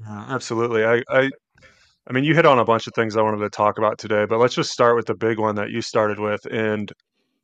Yeah, 0.00 0.26
absolutely. 0.28 0.84
I, 0.84 1.02
I 1.10 1.30
I 2.08 2.12
mean, 2.12 2.24
you 2.24 2.34
hit 2.34 2.46
on 2.46 2.58
a 2.58 2.64
bunch 2.64 2.86
of 2.86 2.94
things 2.94 3.16
I 3.16 3.22
wanted 3.22 3.40
to 3.40 3.50
talk 3.50 3.78
about 3.78 3.98
today, 3.98 4.26
but 4.28 4.38
let's 4.38 4.54
just 4.54 4.72
start 4.72 4.96
with 4.96 5.06
the 5.06 5.14
big 5.14 5.38
one 5.38 5.56
that 5.56 5.70
you 5.70 5.82
started 5.82 6.18
with. 6.20 6.40
And 6.50 6.92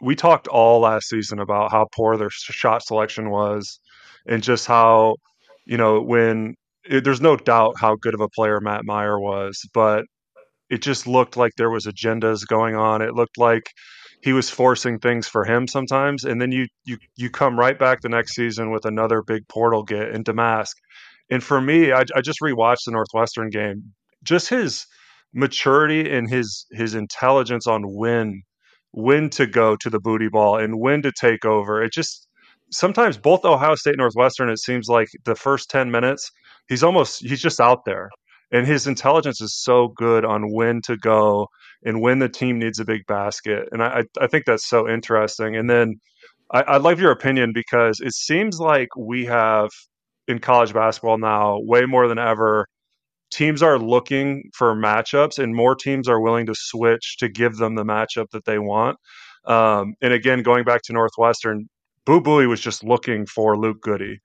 we 0.03 0.17
talked 0.17 0.49
all 0.49 0.81
last 0.81 1.09
season 1.09 1.41
about 1.41 1.71
how 1.73 1.89
poor 1.95 2.17
their 2.17 2.31
shot 2.31 2.83
selection 2.85 3.31
was 3.31 3.81
and 4.27 4.43
just 4.43 4.67
how 4.67 5.17
you 5.67 5.77
know 5.79 6.01
when 6.03 6.55
it, 6.85 7.05
there's 7.05 7.21
no 7.23 7.37
doubt 7.37 7.77
how 7.81 7.97
good 7.97 8.15
of 8.15 8.21
a 8.21 8.29
player 8.31 8.61
Matt 8.61 8.83
Mayer 8.85 9.21
was 9.21 9.61
but 9.75 10.05
it 10.71 10.83
just 10.83 11.07
looked 11.07 11.37
like 11.37 11.53
there 11.57 11.71
was 11.71 11.87
agendas 11.87 12.47
going 12.47 12.77
on 12.77 13.03
it 13.03 13.15
looked 13.15 13.39
like 13.39 13.71
he 14.23 14.33
was 14.33 14.51
forcing 14.51 14.99
things 14.99 15.29
for 15.29 15.45
him 15.45 15.69
sometimes 15.69 16.25
and 16.25 16.41
then 16.41 16.53
you 16.53 16.67
you 16.85 16.99
you 17.17 17.31
come 17.31 17.59
right 17.59 17.79
back 17.79 18.01
the 18.01 18.09
next 18.09 18.35
season 18.35 18.71
with 18.71 18.85
another 18.85 19.23
big 19.23 19.47
portal 19.49 19.83
get 19.83 20.09
in 20.11 20.25
Domask 20.25 20.73
and 21.31 21.43
for 21.43 21.61
me 21.61 21.93
I, 21.93 22.05
I 22.15 22.21
just 22.21 22.41
rewatched 22.41 22.85
the 22.87 22.93
Northwestern 22.93 23.51
game 23.51 23.93
just 24.23 24.49
his 24.49 24.87
maturity 25.35 26.11
and 26.11 26.29
his 26.29 26.67
his 26.73 26.95
intelligence 26.95 27.67
on 27.67 27.83
when 27.85 28.43
when 28.97 29.29
to 29.29 29.47
go 29.47 29.77
to 29.77 29.91
the 29.91 30.01
booty 30.01 30.29
ball 30.29 30.59
and 30.59 30.81
when 30.81 31.03
to 31.03 31.13
take 31.13 31.45
over. 31.45 31.83
It 31.83 31.93
just 31.93 32.27
sometimes 32.71 33.19
both 33.19 33.45
Ohio 33.45 33.75
State 33.75 33.93
and 33.93 33.99
Northwestern, 33.99 34.49
it 34.49 34.59
seems 34.59 34.89
like 34.89 35.09
the 35.25 35.35
first 35.35 35.71
10 35.71 35.91
minutes, 35.91 36.31
he's 36.69 36.83
almost, 36.83 37.21
he's 37.21 37.43
just 37.43 37.61
out 37.61 37.85
there. 37.85 38.09
And 38.53 38.67
his 38.67 38.87
intelligence 38.87 39.41
is 39.41 39.55
so 39.55 39.89
good 39.97 40.25
on 40.25 40.53
when 40.53 40.81
to 40.83 40.97
go 40.97 41.49
and 41.85 42.01
when 42.01 42.21
the 42.21 42.29
team 42.29 42.59
needs 42.59 42.79
a 42.79 42.85
big 42.85 43.05
basket. 43.07 43.69
And 43.71 43.83
I, 43.83 44.05
I 44.19 44.29
think 44.29 44.47
that's 44.47 44.67
so 44.67 44.89
interesting. 44.89 45.57
And 45.57 45.69
then 45.69 45.97
I, 46.53 46.63
I 46.63 46.77
love 46.79 46.99
your 46.99 47.11
opinion 47.11 47.53
because 47.53 48.01
it 48.01 48.15
seems 48.15 48.59
like 48.59 48.89
we 48.97 49.27
have 49.27 49.69
in 50.29 50.39
college 50.39 50.73
basketball 50.73 51.19
now, 51.19 51.59
way 51.61 51.87
more 51.87 52.09
than 52.09 52.19
ever, 52.19 52.67
teams 53.31 53.63
are 53.63 53.79
looking 53.79 54.51
for 54.55 54.75
matchups 54.75 55.43
and 55.43 55.55
more 55.55 55.75
teams 55.75 56.09
are 56.09 56.21
willing 56.21 56.47
to 56.47 56.55
switch 56.57 57.17
to 57.19 57.29
give 57.29 57.57
them 57.57 57.75
the 57.75 57.85
matchup 57.85 58.27
that 58.33 58.45
they 58.45 58.59
want. 58.59 58.97
Um, 59.47 59.95
and 60.01 60.13
again, 60.13 60.43
going 60.43 60.65
back 60.65 60.83
to 60.83 60.93
Northwestern, 60.93 61.67
Boo 62.05 62.21
Buie 62.21 62.49
was 62.49 62.61
just 62.61 62.85
looking 62.85 63.27
for 63.27 63.57
Luke 63.57 63.81
Goode. 63.81 64.19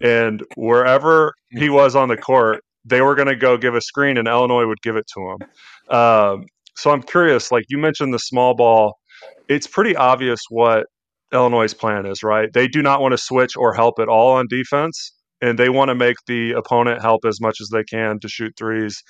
And 0.00 0.42
wherever 0.56 1.34
he 1.50 1.68
was 1.68 1.94
on 1.94 2.08
the 2.08 2.16
court, 2.16 2.62
they 2.84 3.02
were 3.02 3.14
going 3.14 3.28
to 3.28 3.36
go 3.36 3.56
give 3.56 3.74
a 3.74 3.80
screen 3.80 4.16
and 4.16 4.26
Illinois 4.26 4.66
would 4.66 4.80
give 4.82 4.96
it 4.96 5.06
to 5.14 5.20
him. 5.20 5.96
Um, 5.96 6.44
so 6.76 6.90
I'm 6.90 7.02
curious, 7.02 7.52
like 7.52 7.64
you 7.68 7.78
mentioned 7.78 8.14
the 8.14 8.18
small 8.18 8.54
ball, 8.54 8.96
it's 9.48 9.66
pretty 9.66 9.94
obvious 9.96 10.40
what 10.48 10.86
Illinois' 11.32 11.74
plan 11.74 12.06
is, 12.06 12.22
right? 12.22 12.50
They 12.52 12.68
do 12.68 12.82
not 12.82 13.00
want 13.00 13.12
to 13.12 13.18
switch 13.18 13.56
or 13.56 13.74
help 13.74 13.98
at 13.98 14.08
all 14.08 14.32
on 14.32 14.46
defense 14.48 15.12
and 15.40 15.58
they 15.58 15.68
want 15.68 15.88
to 15.88 15.94
make 15.94 16.16
the 16.26 16.52
opponent 16.52 17.00
help 17.00 17.24
as 17.24 17.40
much 17.40 17.60
as 17.60 17.68
they 17.68 17.84
can 17.84 18.18
to 18.20 18.28
shoot 18.28 18.54
threes 18.56 19.02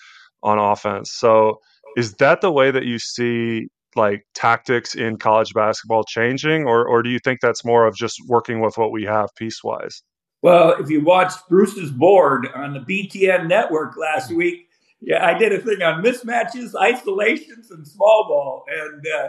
on 0.43 0.59
offense. 0.59 1.13
So, 1.13 1.61
is 1.97 2.15
that 2.15 2.41
the 2.41 2.53
way 2.53 2.71
that 2.71 2.85
you 2.85 2.99
see 2.99 3.69
like 3.97 4.25
tactics 4.35 4.95
in 4.95 5.17
college 5.17 5.53
basketball 5.53 6.05
changing, 6.05 6.65
or 6.65 6.87
or 6.87 7.03
do 7.03 7.11
you 7.11 7.19
think 7.19 7.41
that's 7.41 7.65
more 7.65 7.87
of 7.87 7.97
just 7.97 8.17
working 8.29 8.61
with 8.61 8.79
what 8.79 8.93
we 8.93 9.05
have 9.05 9.31
piecewise? 9.41 10.03
Well, 10.43 10.77
if 10.81 10.89
you 10.89 11.05
watched 11.05 11.49
Bruce's 11.49 11.91
board 11.91 12.49
on 12.55 12.73
the 12.73 12.81
BTN 12.81 13.47
network 13.47 13.97
last 13.99 14.33
week, 14.33 14.69
yeah, 15.01 15.25
I 15.25 15.37
did 15.37 15.53
a 15.53 15.59
thing 15.59 15.83
on 15.83 16.03
mismatches, 16.03 16.75
isolations, 16.75 17.71
and 17.71 17.87
small 17.87 18.27
ball, 18.29 18.65
and 18.69 19.05
uh, 19.07 19.29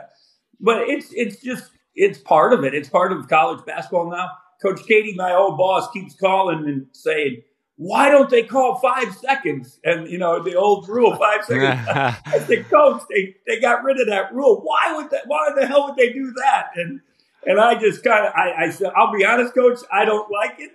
but 0.60 0.90
it's 0.90 1.12
it's 1.14 1.42
just 1.42 1.72
it's 1.96 2.20
part 2.20 2.54
of 2.54 2.64
it. 2.64 2.74
It's 2.74 2.90
part 2.90 3.12
of 3.12 3.28
college 3.28 3.66
basketball 3.66 4.10
now. 4.10 4.32
Coach 4.62 4.82
Keady, 4.82 5.16
my 5.16 5.34
old 5.34 5.58
boss, 5.58 5.90
keeps 5.92 6.16
calling 6.16 6.66
and 6.68 6.88
saying, 6.92 7.42
why 7.82 8.10
don't 8.10 8.30
they 8.30 8.44
call 8.44 8.78
five 8.78 9.12
seconds? 9.16 9.80
And 9.84 10.08
you 10.08 10.20
know, 10.20 10.44
the 10.44 10.54
old 10.54 10.88
rule, 10.88 11.16
five 11.16 11.44
seconds. 11.44 11.88
I 11.90 12.40
said, 12.46 12.70
Coach, 12.70 13.02
they, 13.10 13.36
they 13.48 13.60
got 13.60 13.84
rid 13.84 14.00
of 14.00 14.06
that 14.08 14.32
rule. 14.32 14.62
Why 14.64 14.96
would 14.96 15.10
that 15.10 15.24
why 15.26 15.50
the 15.56 15.66
hell 15.66 15.88
would 15.88 15.96
they 15.96 16.14
do 16.14 16.32
that? 16.44 16.68
And 16.76 17.02
and 17.44 17.60
I 17.60 17.80
just 17.80 18.04
kind 18.04 18.28
of 18.28 18.34
I, 18.36 18.66
I, 18.66 18.70
said, 18.70 18.92
I'll 18.96 19.12
be 19.12 19.26
honest, 19.26 19.56
Coach, 19.56 19.80
I 19.92 20.06
don't 20.06 20.32
like 20.32 20.60
it. 20.60 20.72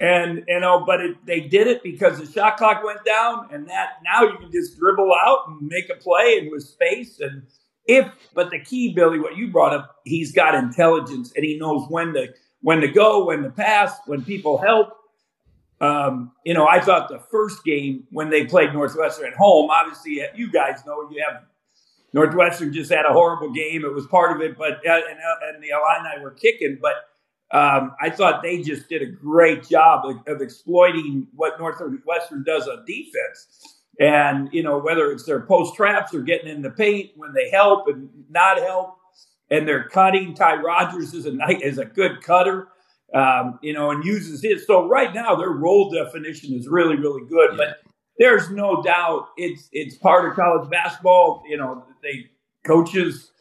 And 0.00 0.44
you 0.48 0.60
know, 0.60 0.82
but 0.86 1.02
it, 1.02 1.26
they 1.26 1.40
did 1.40 1.66
it 1.66 1.82
because 1.82 2.18
the 2.18 2.24
shot 2.24 2.56
clock 2.56 2.82
went 2.82 3.04
down, 3.04 3.48
and 3.52 3.68
that 3.68 3.98
now 4.02 4.22
you 4.22 4.38
can 4.38 4.50
just 4.50 4.78
dribble 4.78 5.12
out 5.26 5.40
and 5.48 5.68
make 5.68 5.90
a 5.90 5.96
play 5.96 6.38
and 6.38 6.50
with 6.50 6.62
space. 6.62 7.20
And 7.20 7.42
if 7.84 8.10
but 8.34 8.50
the 8.50 8.60
key, 8.60 8.94
Billy, 8.94 9.18
what 9.18 9.36
you 9.36 9.50
brought 9.50 9.74
up, 9.74 9.96
he's 10.06 10.32
got 10.32 10.54
intelligence 10.54 11.32
and 11.36 11.44
he 11.44 11.58
knows 11.58 11.86
when 11.90 12.14
to 12.14 12.28
when 12.62 12.80
to 12.80 12.88
go, 12.88 13.24
when 13.24 13.42
to 13.42 13.50
pass, 13.50 13.98
when 14.06 14.22
people 14.22 14.58
help. 14.58 14.88
Um, 15.80 16.32
you 16.44 16.52
know, 16.52 16.66
I 16.66 16.80
thought 16.80 17.08
the 17.08 17.20
first 17.30 17.64
game 17.64 18.04
when 18.10 18.28
they 18.28 18.44
played 18.44 18.72
Northwestern 18.72 19.26
at 19.26 19.34
home, 19.34 19.70
obviously, 19.70 20.20
you 20.34 20.52
guys 20.52 20.84
know 20.86 21.08
you 21.10 21.24
have 21.26 21.42
Northwestern 22.12 22.72
just 22.72 22.92
had 22.92 23.06
a 23.06 23.12
horrible 23.12 23.50
game. 23.50 23.84
It 23.84 23.92
was 23.92 24.06
part 24.06 24.36
of 24.36 24.42
it, 24.42 24.58
but 24.58 24.74
uh, 24.86 24.92
and, 24.92 25.18
uh, 25.18 25.52
and 25.54 25.62
the 25.62 25.68
Illini 25.70 26.22
were 26.22 26.32
kicking. 26.32 26.78
But 26.80 26.94
um, 27.56 27.94
I 28.00 28.10
thought 28.10 28.42
they 28.42 28.62
just 28.62 28.88
did 28.88 29.02
a 29.02 29.06
great 29.06 29.68
job 29.68 30.04
of, 30.04 30.34
of, 30.34 30.42
exploiting 30.42 31.26
what 31.34 31.58
Northwestern 31.58 32.44
does 32.44 32.68
on 32.68 32.84
defense. 32.84 33.78
And 33.98 34.48
you 34.52 34.62
know 34.62 34.78
whether 34.78 35.10
it's 35.10 35.24
their 35.24 35.40
post 35.40 35.74
traps 35.74 36.14
or 36.14 36.22
getting 36.22 36.48
in 36.48 36.62
the 36.62 36.70
paint 36.70 37.10
when 37.16 37.32
they 37.32 37.50
help 37.50 37.88
and 37.88 38.08
not 38.28 38.58
help, 38.58 38.96
and 39.50 39.66
they're 39.66 39.88
cutting. 39.88 40.34
Ty 40.34 40.56
Rodgers 40.56 41.14
is 41.14 41.26
a 41.26 41.36
is 41.62 41.78
a 41.78 41.84
good 41.84 42.22
cutter, 42.22 42.68
um, 43.14 43.58
you 43.62 43.72
know, 43.72 43.90
and 43.90 44.04
uses 44.04 44.42
his. 44.42 44.66
So 44.66 44.86
right 44.88 45.12
now 45.14 45.34
their 45.34 45.50
role 45.50 45.90
definition 45.90 46.54
is 46.54 46.68
really 46.68 46.96
really 46.96 47.26
good. 47.28 47.50
Yeah. 47.52 47.56
But 47.56 47.92
there's 48.18 48.50
no 48.50 48.82
doubt 48.82 49.28
it's 49.36 49.68
it's 49.72 49.96
part 49.96 50.28
of 50.28 50.36
college 50.36 50.70
basketball. 50.70 51.42
You 51.48 51.56
know, 51.56 51.84
they 52.02 52.30
coaches, 52.64 53.32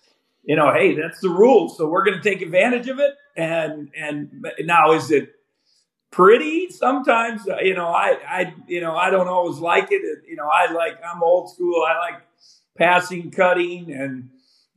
you 0.44 0.56
know, 0.56 0.74
hey, 0.74 0.96
that's 0.96 1.20
the 1.20 1.30
rules, 1.30 1.78
so 1.78 1.88
we're 1.88 2.06
going 2.06 2.18
to 2.18 2.24
take 2.24 2.42
advantage 2.42 2.88
of 2.88 3.00
it. 3.00 3.16
And 3.36 3.90
and 3.96 4.46
now 4.60 4.94
is 4.94 5.12
it 5.12 5.36
pretty 6.12 6.70
sometimes 6.72 7.48
uh, 7.48 7.58
you 7.62 7.76
know 7.76 7.88
i 7.88 8.18
i 8.28 8.54
you 8.68 8.82
know 8.82 8.96
i 8.96 9.12
don't 9.12 9.28
always 9.28 9.60
like 9.60 9.90
it 9.92 10.02
you 10.28 10.36
know 10.36 10.50
i 10.52 10.72
like 10.72 10.98
i'm 11.06 11.22
old 11.22 11.54
school 11.54 11.86
i 11.88 12.00
like 12.00 12.22
passing 12.76 13.30
cutting 13.30 13.94
and 13.94 14.28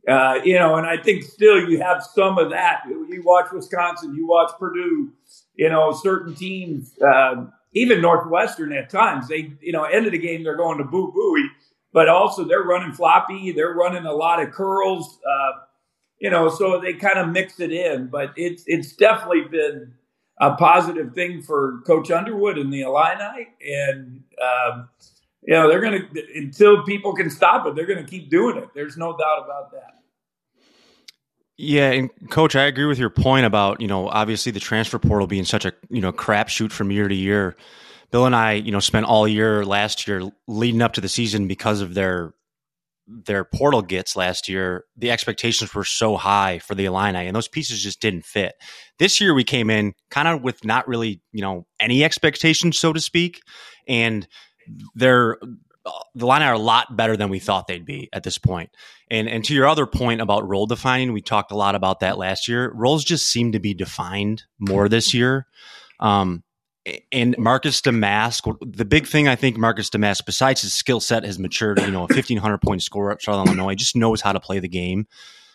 uh, 0.09 0.39
you 0.45 0.59
know 0.59 0.77
and 0.77 0.87
i 0.87 0.97
think 0.97 1.23
still 1.23 1.69
you 1.69 1.81
have 1.81 2.03
some 2.03 2.39
of 2.39 2.51
that. 2.51 2.83
You 2.87 3.23
watch 3.25 3.53
wisconsin 3.53 4.15
you 4.15 4.27
watch 4.27 4.51
purdue 4.59 5.13
you 5.55 5.69
know 5.69 5.93
certain 5.93 6.35
teams 6.35 6.93
uh, 7.01 7.47
even 7.75 8.01
northwestern 8.01 8.73
at 8.73 8.91
times 8.91 9.29
they 9.29 9.53
you 9.61 9.73
know 9.73 9.85
end 9.85 10.07
of 10.07 10.13
the 10.13 10.19
game 10.19 10.43
they're 10.43 10.57
going 10.57 10.79
to 10.79 10.85
Boo 10.85 11.13
Buie 11.13 11.49
but 11.93 12.09
also 12.09 12.45
they're 12.45 12.63
running 12.63 12.93
floppy 12.93 13.53
they're 13.53 13.75
running 13.75 14.07
a 14.07 14.13
lot 14.13 14.43
of 14.43 14.51
curls 14.51 15.19
uh, 15.27 15.61
you 16.19 16.31
know 16.31 16.49
so 16.49 16.81
they 16.81 16.95
kind 16.95 17.19
of 17.19 17.29
mix 17.29 17.61
it 17.61 17.73
in 17.73 18.09
but 18.09 18.33
it's 18.37 18.65
it's 18.67 18.95
definitely 18.95 19.43
been 19.51 19.93
a 20.41 20.55
positive 20.57 21.15
thing 21.15 21.43
for 21.43 21.81
Coach 21.87 22.11
Underwood 22.11 22.59
and 22.59 22.73
the 22.73 22.83
Illini, 22.83 23.49
and 23.65 24.25
um, 24.43 24.89
you 25.43 25.55
know 25.55 25.69
they're 25.69 25.81
going 25.81 26.09
to 26.15 26.23
until 26.35 26.85
people 26.85 27.15
can 27.15 27.31
stop 27.31 27.67
it, 27.67 27.75
they're 27.75 27.87
going 27.87 28.05
to 28.05 28.11
keep 28.11 28.31
doing 28.31 28.57
it. 28.57 28.69
There's 28.75 28.97
no 28.97 29.17
doubt 29.17 29.45
about 29.45 29.73
that. 29.73 29.99
Yeah, 31.59 31.91
and 31.91 32.11
coach, 32.31 32.57
I 32.57 32.65
agree 32.65 32.87
with 32.87 32.99
your 32.99 33.11
point 33.11 33.47
about 33.47 33.81
you 33.81 33.89
know 33.89 34.09
obviously 34.09 34.53
the 34.53 34.61
transfer 34.61 34.99
portal 34.99 35.27
being 35.27 35.45
such 35.45 35.65
a 35.65 35.73
you 35.91 36.01
know 36.01 36.13
crapshoot 36.13 36.73
from 36.73 36.91
year 36.91 37.09
to 37.09 37.15
year. 37.15 37.57
Bill 38.11 38.27
and 38.27 38.37
I, 38.37 38.53
you 38.53 38.71
know, 38.71 38.81
spent 38.81 39.07
all 39.07 39.27
year 39.27 39.65
last 39.65 40.07
year 40.07 40.31
leading 40.47 40.83
up 40.83 40.93
to 40.95 41.01
the 41.01 41.09
season 41.09 41.49
because 41.49 41.81
of 41.81 41.95
their 41.95 42.35
their 43.07 43.45
portal 43.45 43.83
gets 43.83 44.17
last 44.17 44.49
year, 44.49 44.85
the 44.97 45.11
expectations 45.11 45.75
were 45.75 45.85
so 45.85 46.17
high 46.17 46.59
for 46.61 46.75
the 46.75 46.85
Illini, 46.85 47.27
and 47.27 47.35
those 47.35 47.49
pieces 47.49 47.83
just 47.83 48.01
didn't 48.01 48.25
fit. 48.25 48.55
This 48.99 49.21
year, 49.21 49.35
we 49.35 49.45
came 49.45 49.71
in 49.71 49.95
kind 50.11 50.29
of 50.29 50.43
with 50.43 50.65
not 50.65 50.87
really, 50.87 51.21
you 51.33 51.43
know, 51.43 51.67
any 51.81 52.05
expectations, 52.05 52.79
so 52.79 52.93
to 52.93 53.01
speak, 53.01 53.41
and 53.89 54.27
they're 54.95 55.39
the 56.15 56.27
line 56.27 56.43
are 56.43 56.55
a 56.55 56.59
lot 56.59 56.97
better 56.97 57.17
than 57.17 57.29
we 57.29 57.41
thought 57.41 57.67
they'd 57.67 57.85
be 57.85 58.09
at 58.13 58.23
this 58.23 58.39
point. 58.39 58.71
And 59.11 59.29
and 59.29 59.45
to 59.45 59.55
your 59.55 59.67
other 59.67 59.87
point 59.87 60.21
about 60.21 60.49
role 60.49 60.67
defining, 60.67 61.13
we 61.13 61.21
talked 61.23 61.51
a 61.51 61.57
lot 61.57 61.75
about 61.75 62.01
that 62.01 62.19
last 62.19 62.49
year. 62.49 62.71
Roles 62.75 63.05
just 63.05 63.29
seem 63.29 63.53
to 63.53 63.59
be 63.59 63.75
defined 63.75 64.45
more 64.59 64.89
this 64.89 65.13
year. 65.13 65.47
Um, 65.99 66.45
and 67.13 67.37
Marcus 67.39 67.81
Domask, 67.81 68.57
the 68.61 68.85
big 68.85 69.07
thing 69.07 69.29
I 69.29 69.37
think 69.37 69.57
Marcus 69.57 69.91
Domask, 69.91 70.25
besides 70.27 70.63
his 70.63 70.73
skill 70.73 71.01
set, 71.01 71.25
has 71.25 71.39
matured. 71.39 71.81
You 71.81 71.91
know, 71.91 72.05
a 72.05 72.09
fifteen 72.09 72.39
hundred 72.39 72.63
point 72.63 72.83
scorer 72.83 73.13
at 73.13 73.23
Southern 73.23 73.47
Illinois, 73.47 73.75
just 73.75 73.97
knows 73.97 74.21
how 74.21 74.33
to 74.33 74.41
play 74.41 74.59
the 74.61 74.69
game. 74.69 75.07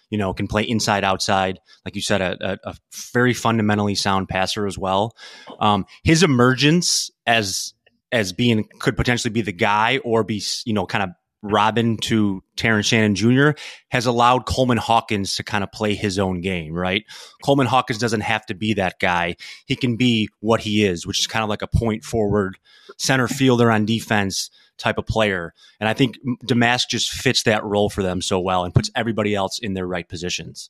You 0.10 0.18
know, 0.18 0.34
can 0.34 0.48
play 0.48 0.64
inside, 0.64 1.04
outside, 1.04 1.60
like 1.84 1.96
you 1.96 2.02
said, 2.02 2.22
a, 2.22 2.38
a, 2.40 2.70
a 2.72 2.76
very 3.14 3.34
fundamentally 3.34 3.96
sound 3.96 4.30
passer 4.30 4.66
as 4.66 4.78
well. 4.78 5.18
Um, 5.60 5.86
his 6.04 6.24
emergence 6.24 7.12
as 7.26 7.74
as 8.12 8.34
being 8.34 8.68
could 8.80 8.96
potentially 8.96 9.32
be 9.32 9.42
the 9.42 9.52
guy 9.52 10.00
or 10.04 10.24
be 10.24 10.42
you 10.66 10.74
know 10.74 10.86
kind 10.86 11.04
of 11.04 11.10
Robin 11.44 11.98
to 11.98 12.44
Terrence 12.56 12.88
Shannon 12.88 13.16
Jr. 13.16 13.52
has 13.90 14.06
allowed 14.06 14.46
Coleman 14.46 14.78
Hawkins 14.78 15.36
to 15.36 15.44
kind 15.44 15.64
of 15.64 15.72
play 15.72 15.94
his 15.94 16.18
own 16.18 16.42
game, 16.42 16.74
right? 16.74 17.06
Coleman 17.44 17.68
Hawkins 17.68 18.00
doesn't 18.00 18.22
have 18.22 18.46
to 18.48 18.56
be 18.56 18.74
that 18.74 19.00
guy. 19.00 19.36
He 19.66 19.76
can 19.76 19.96
be 19.96 20.30
what 20.40 20.62
he 20.62 20.84
is, 20.84 21.06
which 21.06 21.20
is 21.20 21.28
kind 21.28 21.44
of 21.44 21.50
like 21.50 21.62
a 21.62 21.68
point 21.68 22.04
forward 22.04 22.58
center 22.98 23.28
fielder 23.28 23.72
on 23.72 23.86
defense 23.86 24.50
type 24.78 24.98
of 24.98 25.06
player. 25.06 25.54
And 25.80 25.88
I 25.88 25.94
think 25.94 26.18
Domask 26.46 26.88
just 26.90 27.12
fits 27.12 27.44
that 27.44 27.64
role 27.64 27.90
for 27.90 28.04
them 28.04 28.22
so 28.22 28.40
well 28.40 28.64
and 28.64 28.74
puts 28.74 28.92
everybody 28.96 29.36
else 29.36 29.60
in 29.60 29.74
their 29.74 29.88
right 29.88 30.08
positions. 30.08 30.70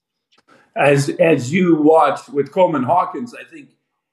As 0.76 1.10
as 1.20 1.52
you 1.52 1.76
watch 1.76 2.28
with 2.30 2.52
Coleman 2.52 2.84
Hawkins, 2.84 3.34
I 3.34 3.44
think 3.44 3.70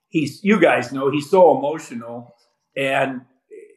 he's 0.07 0.43
you 0.43 0.59
guys 0.59 0.91
know 0.91 1.11
he's 1.11 1.29
so 1.29 1.55
emotional 1.55 2.34
and 2.75 3.21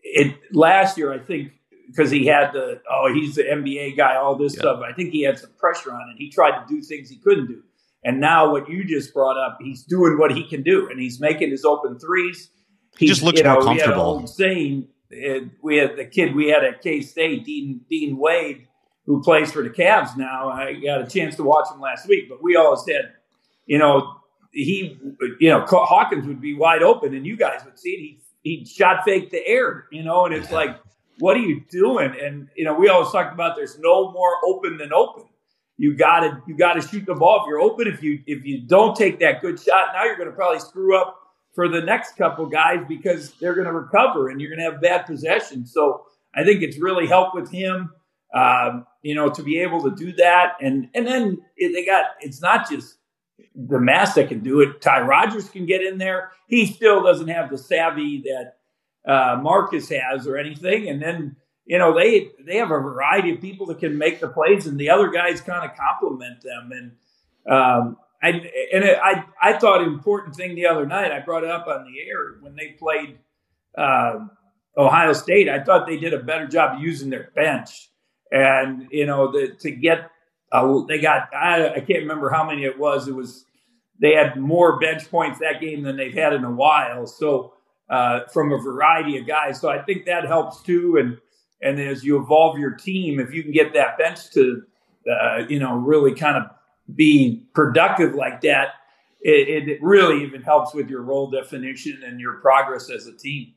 it 0.02 0.36
last 0.52 0.98
year 0.98 1.12
I 1.12 1.18
think 1.18 1.52
because 1.86 2.10
he 2.10 2.26
had 2.26 2.52
the 2.52 2.80
oh 2.90 3.12
he's 3.12 3.34
the 3.36 3.42
NBA 3.42 3.96
guy, 3.96 4.16
all 4.16 4.36
this 4.36 4.54
yeah. 4.54 4.60
stuff. 4.60 4.80
I 4.86 4.92
think 4.92 5.10
he 5.10 5.22
had 5.22 5.38
some 5.38 5.50
pressure 5.58 5.92
on 5.92 6.10
it. 6.10 6.16
He 6.18 6.30
tried 6.30 6.60
to 6.60 6.66
do 6.68 6.82
things 6.82 7.08
he 7.08 7.16
couldn't 7.16 7.46
do, 7.46 7.62
and 8.04 8.20
now 8.20 8.52
what 8.52 8.68
you 8.68 8.84
just 8.84 9.12
brought 9.12 9.36
up, 9.36 9.58
he's 9.60 9.82
doing 9.82 10.18
what 10.18 10.32
he 10.32 10.46
can 10.46 10.62
do, 10.62 10.88
and 10.90 11.00
he's 11.00 11.20
making 11.20 11.50
his 11.50 11.64
open 11.64 11.98
threes. 11.98 12.50
He 12.96 13.06
just 13.06 13.22
looks 13.22 13.38
you 13.38 13.44
know, 13.44 13.54
more 13.54 13.62
comfortable. 13.62 14.26
saying 14.26 14.88
we 15.62 15.76
had 15.76 15.96
the 15.96 16.04
kid 16.04 16.34
we 16.34 16.48
had 16.48 16.64
at 16.64 16.82
K 16.82 17.00
State, 17.00 17.44
Dean 17.44 17.80
Dean 17.88 18.16
Wade, 18.18 18.66
who 19.06 19.22
plays 19.22 19.50
for 19.50 19.62
the 19.62 19.70
Cavs 19.70 20.16
now. 20.16 20.50
I 20.50 20.74
got 20.74 21.02
a 21.02 21.06
chance 21.06 21.36
to 21.36 21.42
watch 21.42 21.70
him 21.72 21.80
last 21.80 22.06
week, 22.08 22.28
but 22.28 22.42
we 22.42 22.56
always 22.56 22.84
said, 22.84 23.12
you 23.66 23.78
know, 23.78 24.14
he, 24.52 24.98
you 25.40 25.48
know, 25.48 25.64
Hawkins 25.66 26.26
would 26.26 26.40
be 26.40 26.54
wide 26.54 26.82
open, 26.82 27.14
and 27.14 27.26
you 27.26 27.36
guys 27.36 27.64
would 27.64 27.78
see 27.78 27.90
it. 27.90 28.00
He 28.00 28.20
he 28.48 28.64
shot 28.64 29.04
fake 29.04 29.30
the 29.30 29.46
air, 29.46 29.86
you 29.92 30.02
know, 30.02 30.24
and 30.26 30.34
it's 30.34 30.50
like 30.50 30.78
what 31.18 31.36
are 31.36 31.40
you 31.40 31.62
doing? 31.70 32.14
And 32.20 32.48
you 32.56 32.64
know, 32.64 32.74
we 32.74 32.88
always 32.88 33.10
talked 33.10 33.32
about 33.32 33.56
there's 33.56 33.78
no 33.78 34.12
more 34.12 34.36
open 34.46 34.76
than 34.78 34.92
open. 34.92 35.24
You 35.76 35.96
got 35.96 36.20
to 36.20 36.42
you 36.46 36.56
got 36.56 36.74
to 36.74 36.82
shoot 36.82 37.06
the 37.06 37.14
ball. 37.14 37.42
If 37.42 37.48
you're 37.48 37.60
open, 37.60 37.86
if 37.86 38.02
you 38.02 38.20
if 38.26 38.44
you 38.44 38.66
don't 38.66 38.96
take 38.96 39.20
that 39.20 39.40
good 39.40 39.60
shot, 39.60 39.88
now 39.94 40.04
you're 40.04 40.16
going 40.16 40.28
to 40.28 40.34
probably 40.34 40.60
screw 40.60 40.98
up 40.98 41.18
for 41.54 41.68
the 41.68 41.80
next 41.80 42.16
couple 42.16 42.46
guys 42.46 42.84
because 42.88 43.32
they're 43.40 43.54
going 43.54 43.66
to 43.66 43.72
recover 43.72 44.28
and 44.28 44.40
you're 44.40 44.50
going 44.50 44.64
to 44.64 44.72
have 44.72 44.80
bad 44.80 45.06
possession. 45.06 45.66
So 45.66 46.04
I 46.34 46.44
think 46.44 46.62
it's 46.62 46.78
really 46.78 47.06
helped 47.06 47.34
with 47.34 47.50
him, 47.50 47.90
um, 48.34 48.86
you 49.02 49.14
know, 49.14 49.28
to 49.30 49.42
be 49.42 49.58
able 49.60 49.82
to 49.82 49.94
do 49.94 50.12
that. 50.14 50.54
And 50.60 50.88
and 50.94 51.06
then 51.06 51.38
they 51.60 51.84
got 51.84 52.04
it's 52.20 52.40
not 52.40 52.68
just 52.70 52.96
Domask 53.56 54.14
that 54.14 54.28
can 54.28 54.40
do 54.40 54.60
it. 54.60 54.80
Ty 54.80 55.00
Rodgers 55.00 55.48
can 55.48 55.66
get 55.66 55.82
in 55.82 55.98
there. 55.98 56.32
He 56.46 56.66
still 56.66 57.02
doesn't 57.02 57.28
have 57.28 57.50
the 57.50 57.58
savvy 57.58 58.22
that 58.22 59.12
uh, 59.12 59.36
Marcus 59.40 59.88
has 59.88 60.26
or 60.26 60.36
anything. 60.36 60.88
And 60.88 61.02
then 61.02 61.36
you 61.68 61.78
know 61.78 61.94
they 61.94 62.30
they 62.44 62.56
have 62.56 62.70
a 62.70 62.78
variety 62.78 63.32
of 63.34 63.40
people 63.40 63.66
that 63.66 63.78
can 63.78 63.98
make 63.98 64.20
the 64.20 64.28
plays, 64.28 64.66
and 64.66 64.78
the 64.78 64.90
other 64.90 65.10
guys 65.10 65.40
kind 65.40 65.70
of 65.70 65.76
complement 65.76 66.42
them. 66.42 66.70
And 66.72 67.52
um, 67.52 67.96
I 68.22 68.28
and 68.30 68.84
it, 68.84 68.98
I 69.02 69.24
I 69.40 69.58
thought 69.58 69.82
an 69.82 69.88
important 69.88 70.34
thing 70.34 70.54
the 70.54 70.66
other 70.66 70.86
night. 70.86 71.12
I 71.12 71.20
brought 71.20 71.44
it 71.44 71.50
up 71.50 71.66
on 71.66 71.84
the 71.84 72.00
air 72.00 72.38
when 72.40 72.56
they 72.56 72.68
played 72.78 73.18
uh, 73.76 74.20
Ohio 74.76 75.12
State. 75.12 75.48
I 75.48 75.62
thought 75.62 75.86
they 75.86 75.98
did 75.98 76.14
a 76.14 76.22
better 76.22 76.46
job 76.46 76.78
using 76.80 77.10
their 77.10 77.30
bench, 77.34 77.90
and 78.32 78.88
you 78.90 79.04
know 79.04 79.30
the, 79.30 79.54
to 79.60 79.70
get 79.70 80.10
uh, 80.52 80.82
they 80.86 80.98
got 80.98 81.34
I, 81.34 81.74
I 81.74 81.80
can't 81.80 82.00
remember 82.00 82.30
how 82.30 82.46
many 82.46 82.64
it 82.64 82.78
was. 82.78 83.08
It 83.08 83.14
was 83.14 83.44
they 84.00 84.14
had 84.14 84.36
more 84.36 84.78
bench 84.78 85.10
points 85.10 85.40
that 85.40 85.60
game 85.60 85.82
than 85.82 85.96
they've 85.96 86.14
had 86.14 86.32
in 86.32 86.44
a 86.44 86.50
while. 86.50 87.06
So 87.06 87.54
uh, 87.90 88.20
from 88.32 88.52
a 88.52 88.58
variety 88.58 89.18
of 89.18 89.26
guys. 89.26 89.60
So 89.60 89.68
I 89.68 89.82
think 89.82 90.06
that 90.06 90.26
helps 90.26 90.62
too. 90.62 90.96
And 90.98 91.18
and 91.60 91.80
as 91.80 92.04
you 92.04 92.22
evolve 92.22 92.58
your 92.58 92.72
team, 92.72 93.18
if 93.18 93.32
you 93.32 93.42
can 93.42 93.52
get 93.52 93.72
that 93.74 93.98
bench 93.98 94.30
to 94.32 94.62
uh, 95.10 95.38
you 95.48 95.58
know 95.58 95.74
really 95.74 96.14
kind 96.14 96.36
of 96.36 96.50
be 96.94 97.42
productive 97.54 98.14
like 98.14 98.40
that, 98.42 98.68
it, 99.20 99.68
it 99.68 99.82
really 99.82 100.22
even 100.22 100.42
helps 100.42 100.74
with 100.74 100.88
your 100.88 101.02
role 101.02 101.30
definition 101.30 102.02
and 102.06 102.20
your 102.20 102.34
progress 102.34 102.90
as 102.90 103.06
a 103.06 103.16
team. 103.16 103.54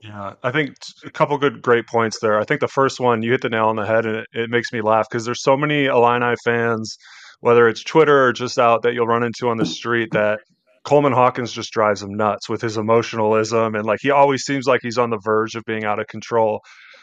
Yeah, 0.00 0.34
I 0.42 0.52
think 0.52 0.76
a 1.04 1.10
couple 1.10 1.36
good, 1.38 1.60
great 1.60 1.86
points 1.86 2.20
there. 2.20 2.38
I 2.38 2.44
think 2.44 2.60
the 2.60 2.68
first 2.68 3.00
one, 3.00 3.22
you 3.22 3.32
hit 3.32 3.42
the 3.42 3.48
nail 3.48 3.66
on 3.66 3.76
the 3.76 3.86
head, 3.86 4.06
and 4.06 4.16
it, 4.18 4.26
it 4.32 4.50
makes 4.50 4.72
me 4.72 4.80
laugh 4.80 5.06
because 5.10 5.24
there's 5.24 5.42
so 5.42 5.56
many 5.56 5.86
Illini 5.86 6.36
fans, 6.44 6.96
whether 7.40 7.68
it's 7.68 7.82
Twitter 7.82 8.26
or 8.26 8.32
just 8.32 8.58
out 8.58 8.82
that 8.82 8.94
you'll 8.94 9.06
run 9.06 9.24
into 9.24 9.48
on 9.48 9.56
the 9.56 9.66
street, 9.66 10.10
that 10.12 10.38
Coleman 10.84 11.12
Hawkins 11.12 11.52
just 11.52 11.72
drives 11.72 12.00
them 12.00 12.14
nuts 12.14 12.48
with 12.48 12.62
his 12.62 12.78
emotionalism 12.78 13.74
and 13.74 13.84
like 13.84 13.98
he 14.00 14.10
always 14.10 14.42
seems 14.42 14.66
like 14.66 14.80
he's 14.82 14.96
on 14.96 15.10
the 15.10 15.20
verge 15.22 15.54
of 15.54 15.62
being 15.66 15.84
out 15.84 15.98
of 15.98 16.06
control. 16.06 16.60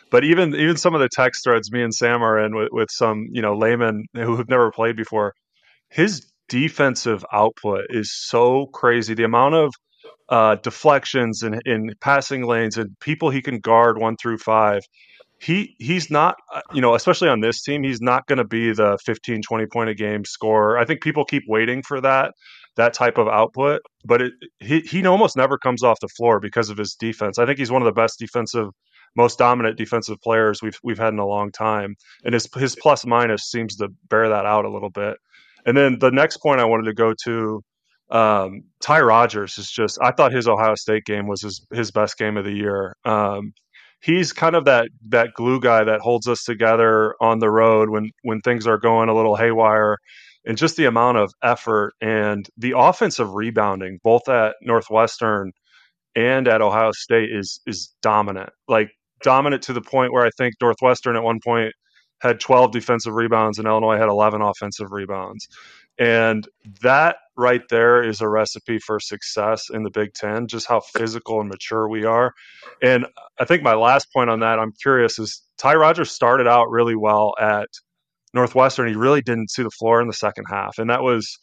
But 0.10 0.24
even 0.24 0.56
even 0.56 0.78
some 0.78 0.96
of 0.96 1.02
the 1.02 1.10
text 1.10 1.44
threads 1.44 1.72
me 1.72 1.84
and 1.84 1.94
Sam 1.94 2.24
are 2.24 2.44
in 2.44 2.56
with, 2.56 2.70
with 2.72 2.90
some 2.92 3.28
you 3.32 3.42
know 3.42 3.56
laymen 3.56 4.06
who 4.14 4.38
have 4.38 4.50
never 4.50 4.72
played 4.72 4.96
before, 4.96 5.34
his 5.90 6.25
defensive 6.50 7.25
output 7.32 7.86
is 7.90 8.12
so 8.12 8.68
crazy. 8.68 9.14
The 9.14 9.24
amount 9.24 9.56
of 9.56 9.74
uh, 10.30 10.56
deflections 10.56 11.44
and 11.44 11.62
in 11.66 11.92
passing 12.02 12.46
lanes 12.46 12.78
and 12.78 12.98
people 13.00 13.30
he 13.30 13.42
can 13.42 13.60
guard 13.60 13.98
one 13.98 14.16
through 14.18 14.38
five. 14.38 14.82
He 15.40 15.76
he's 15.80 16.10
not 16.10 16.36
uh, 16.54 16.62
you 16.74 16.82
know 16.82 16.96
especially 16.96 17.30
on 17.30 17.42
this 17.42 17.62
team 17.62 17.84
he's 17.84 18.02
not 18.02 18.26
going 18.28 18.38
to 18.38 18.46
be 18.46 18.72
the 18.74 18.98
15 19.06 19.42
20 19.42 19.66
point 19.68 19.90
a 19.90 19.96
game 19.96 20.26
scorer. 20.26 20.78
I 20.78 20.86
think 20.86 21.02
people 21.02 21.26
keep 21.26 21.44
waiting 21.48 21.84
for 21.84 22.02
that 22.02 22.34
that 22.78 22.94
type 22.94 23.18
of 23.18 23.28
output, 23.28 23.82
but 24.04 24.22
it, 24.22 24.34
he 24.60 24.82
he 24.82 25.06
almost 25.06 25.38
never 25.38 25.58
comes 25.58 25.84
off 25.84 26.00
the 26.02 26.08
floor 26.08 26.40
because 26.40 26.70
of 26.70 26.78
his 26.78 26.96
defense. 26.96 27.38
I 27.38 27.46
think 27.46 27.60
he's 27.60 27.72
one 27.72 27.82
of 27.82 27.86
the 27.86 28.00
best 28.00 28.20
defensive 28.20 28.70
most 29.16 29.38
dominant 29.38 29.78
defensive 29.78 30.18
players 30.22 30.62
we've 30.62 30.78
we've 30.84 30.98
had 30.98 31.14
in 31.14 31.20
a 31.20 31.26
long 31.26 31.52
time, 31.52 31.96
and 32.24 32.34
his 32.34 32.50
his 32.56 32.76
plus 32.76 33.06
minus 33.06 33.44
seems 33.44 33.78
to 33.78 33.90
bear 34.10 34.30
that 34.30 34.46
out 34.46 34.66
a 34.66 34.70
little 34.70 34.90
bit. 34.90 35.18
And 35.66 35.76
then 35.76 35.98
the 36.00 36.12
next 36.12 36.38
point 36.38 36.60
I 36.60 36.66
wanted 36.66 36.86
to 36.86 36.94
go 36.94 37.14
to, 37.24 37.64
um, 38.12 38.64
Ty 38.82 39.02
Rodgers 39.02 39.58
is 39.58 39.70
just 39.70 39.98
I 40.02 40.12
thought 40.12 40.32
his 40.32 40.48
Ohio 40.48 40.76
State 40.76 41.06
game 41.06 41.28
was 41.28 41.42
his 41.42 41.66
his 41.74 41.92
best 41.92 42.18
game 42.18 42.38
of 42.38 42.46
the 42.46 42.54
year. 42.54 42.96
Um, 43.06 43.54
he's 44.02 44.34
kind 44.34 44.56
of 44.56 44.66
that 44.66 44.90
that 45.10 45.34
glue 45.34 45.60
guy 45.60 45.84
that 45.84 46.02
holds 46.02 46.28
us 46.28 46.44
together 46.44 47.16
on 47.20 47.40
the 47.40 47.50
road 47.50 47.90
when 47.90 48.12
when 48.24 48.42
things 48.42 48.68
are 48.68 48.78
going 48.78 49.10
a 49.10 49.16
little 49.16 49.36
haywire 49.36 49.98
and 50.46 50.58
just 50.58 50.78
the 50.78 50.86
amount 50.86 51.18
of 51.18 51.32
effort 51.44 51.94
and 52.02 52.48
the 52.58 52.76
offensive 52.78 53.34
rebounding 53.34 54.00
both 54.04 54.30
at 54.30 54.56
Northwestern 54.62 55.52
and 56.16 56.48
at 56.48 56.62
Ohio 56.62 56.92
State 56.92 57.30
is 57.32 57.60
is 57.66 57.94
dominant. 58.02 58.50
Like 58.68 58.90
dominant 59.24 59.64
to 59.64 59.74
the 59.74 59.82
point 59.82 60.14
where 60.14 60.26
I 60.26 60.30
think 60.38 60.54
Northwestern 60.62 61.16
at 61.16 61.24
one 61.24 61.40
point 61.44 61.74
had 62.22 62.40
12 62.40 62.72
defensive 62.72 63.14
rebounds 63.14 63.60
and 63.60 63.68
Illinois 63.68 63.98
had 63.98 64.08
11 64.08 64.42
offensive 64.42 64.92
rebounds. 64.92 65.48
And 65.98 66.48
that 66.82 67.18
right 67.38 67.62
there 67.70 68.04
is 68.04 68.22
a 68.22 68.30
recipe 68.30 68.80
for 68.80 69.00
success 69.00 69.70
in 69.70 69.84
the 69.84 69.90
Big 69.90 70.14
Ten, 70.14 70.48
just 70.48 70.68
how 70.68 70.80
physical 70.80 71.40
and 71.40 71.50
mature 71.50 71.88
we 71.88 72.06
are. 72.06 72.34
And 72.82 73.06
I 73.40 73.46
think 73.46 73.64
my 73.64 73.75
last 73.75 74.12
point 74.14 74.30
on 74.30 74.40
that, 74.40 74.60
I'm 74.60 74.74
curious, 74.82 75.20
is 75.20 75.42
Ty 75.58 75.75
Rodgers 75.75 76.12
started 76.12 76.48
out 76.48 76.70
really 76.70 76.96
well 76.96 77.34
at 77.40 77.70
Northwestern. 78.34 78.88
He 78.88 78.96
really 78.96 79.22
didn't 79.22 79.52
see 79.52 79.64
the 79.64 79.70
floor 79.70 80.02
in 80.02 80.08
the 80.08 80.14
second 80.14 80.46
half. 80.50 80.78
And 80.78 80.90
that 80.90 81.02
was 81.02 81.38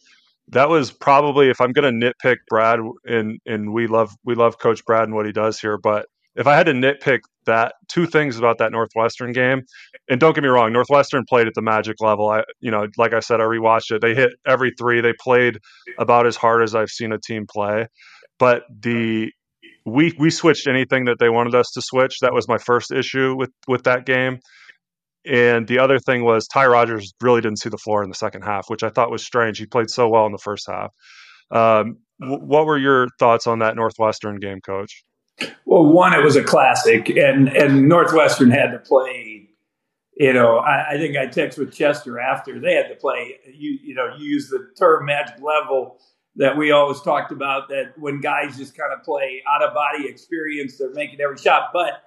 that 0.49 0.69
was 0.69 0.91
probably 0.91 1.49
if 1.49 1.61
I'm 1.61 1.73
to 1.73 1.83
nitpick 1.83 2.39
Brad 2.49 2.81
and 3.05 3.39
and 3.47 3.73
we 3.73 3.87
love 3.87 4.15
we 4.25 4.35
love 4.35 4.59
Coach 4.59 4.85
Brad 4.85 5.05
and 5.05 5.15
what 5.15 5.27
he 5.27 5.33
does 5.33 5.59
here, 5.59 5.79
but 5.79 6.07
if 6.37 6.47
I 6.47 6.55
had 6.57 6.67
to 6.67 6.73
nitpick 6.73 7.21
that 7.47 7.75
two 7.89 8.07
things 8.07 8.39
about 8.39 8.59
that 8.59 8.73
Northwestern 8.73 9.33
game, 9.33 9.63
and 10.09 10.21
don't 10.21 10.35
get 10.35 10.43
me 10.43 10.49
wrong, 10.49 10.73
Northwestern 10.73 11.25
played 11.29 11.47
at 11.47 11.55
the 11.55 11.63
magic 11.63 11.97
level. 12.01 12.29
I, 12.29 12.45
you 12.61 12.71
know, 12.71 12.87
like 12.97 13.13
I 13.13 13.21
said, 13.21 13.41
I 13.41 13.45
rewatched 13.45 13.91
it. 13.91 14.01
They 14.01 14.15
hit 14.15 14.31
every 14.47 14.73
three. 14.79 15.01
They 15.01 15.13
played 15.21 15.59
about 15.99 16.27
as 16.27 16.37
hard 16.37 16.63
as 16.63 16.75
I've 16.75 16.91
seen 16.91 17.13
a 17.13 17.19
team 17.19 17.47
play. 17.47 17.87
But 18.39 18.63
the 18.71 19.33
we 19.85 20.15
we 20.19 20.31
switched 20.31 20.67
anything 20.67 21.05
that 21.07 21.19
they 21.19 21.29
wanted 21.29 21.55
us 21.55 21.71
to 21.73 21.83
switch. 21.83 22.21
That 22.21 22.33
was 22.33 22.49
my 22.49 22.59
first 22.59 22.93
issue 22.93 23.35
with 23.37 23.51
with 23.69 23.85
that 23.85 24.07
game. 24.07 24.39
And 25.25 25.69
the 25.69 25.79
other 25.79 25.99
thing 25.99 26.25
was 26.25 26.49
Ty 26.49 26.67
Rodgers 26.67 27.13
really 27.21 27.41
didn't 27.41 27.59
see 27.61 27.69
the 27.69 27.79
floor 27.79 28.03
in 28.03 28.09
the 28.09 28.15
second 28.15 28.43
half, 28.43 28.69
which 28.69 28.83
I 28.83 28.89
thought 28.89 29.11
was 29.11 29.25
strange. 29.25 29.59
He 29.59 29.67
played 29.67 29.89
so 29.89 30.09
well 30.09 30.27
in 30.27 30.33
the 30.33 30.39
first 30.39 30.69
half. 30.69 30.91
Um, 31.51 31.99
what 32.19 32.67
were 32.67 32.79
your 32.79 33.07
thoughts 33.19 33.47
on 33.47 33.61
that 33.61 33.77
Northwestern 33.77 34.39
game, 34.41 34.61
Coach? 34.61 35.05
Well, 35.65 35.87
one, 35.87 36.13
it 36.13 36.23
was 36.23 36.37
a 36.37 36.45
classic, 36.45 37.09
and 37.09 37.49
and 37.49 37.89
Northwestern 37.89 38.51
had 38.51 38.73
to 38.73 38.79
play. 38.79 39.49
You 40.15 40.33
know, 40.33 40.59
I, 40.59 40.91
I 40.91 40.99
think 40.99 41.17
I 41.17 41.27
text 41.27 41.59
with 41.59 41.73
Chester 41.73 42.21
after 42.21 42.61
they 42.61 42.75
had 42.75 42.89
to 42.89 42.95
play. 42.95 43.39
You 43.53 43.79
you 43.83 43.95
know, 43.95 44.15
you 44.17 44.27
use 44.27 44.49
the 44.49 44.71
term 44.79 45.07
magic 45.07 45.37
level 45.41 45.99
that 46.37 46.57
we 46.57 46.71
always 46.71 47.01
talked 47.01 47.33
about. 47.33 47.69
That 47.69 47.95
when 47.99 48.21
guys 48.21 48.57
just 48.59 48.77
kind 48.77 48.93
of 48.93 49.03
play 49.03 49.43
out 49.49 49.63
of 49.63 49.73
body 49.75 50.07
experience, 50.09 50.77
they're 50.79 50.93
making 50.93 51.21
every 51.21 51.39
shot. 51.39 51.71
But 51.73 52.05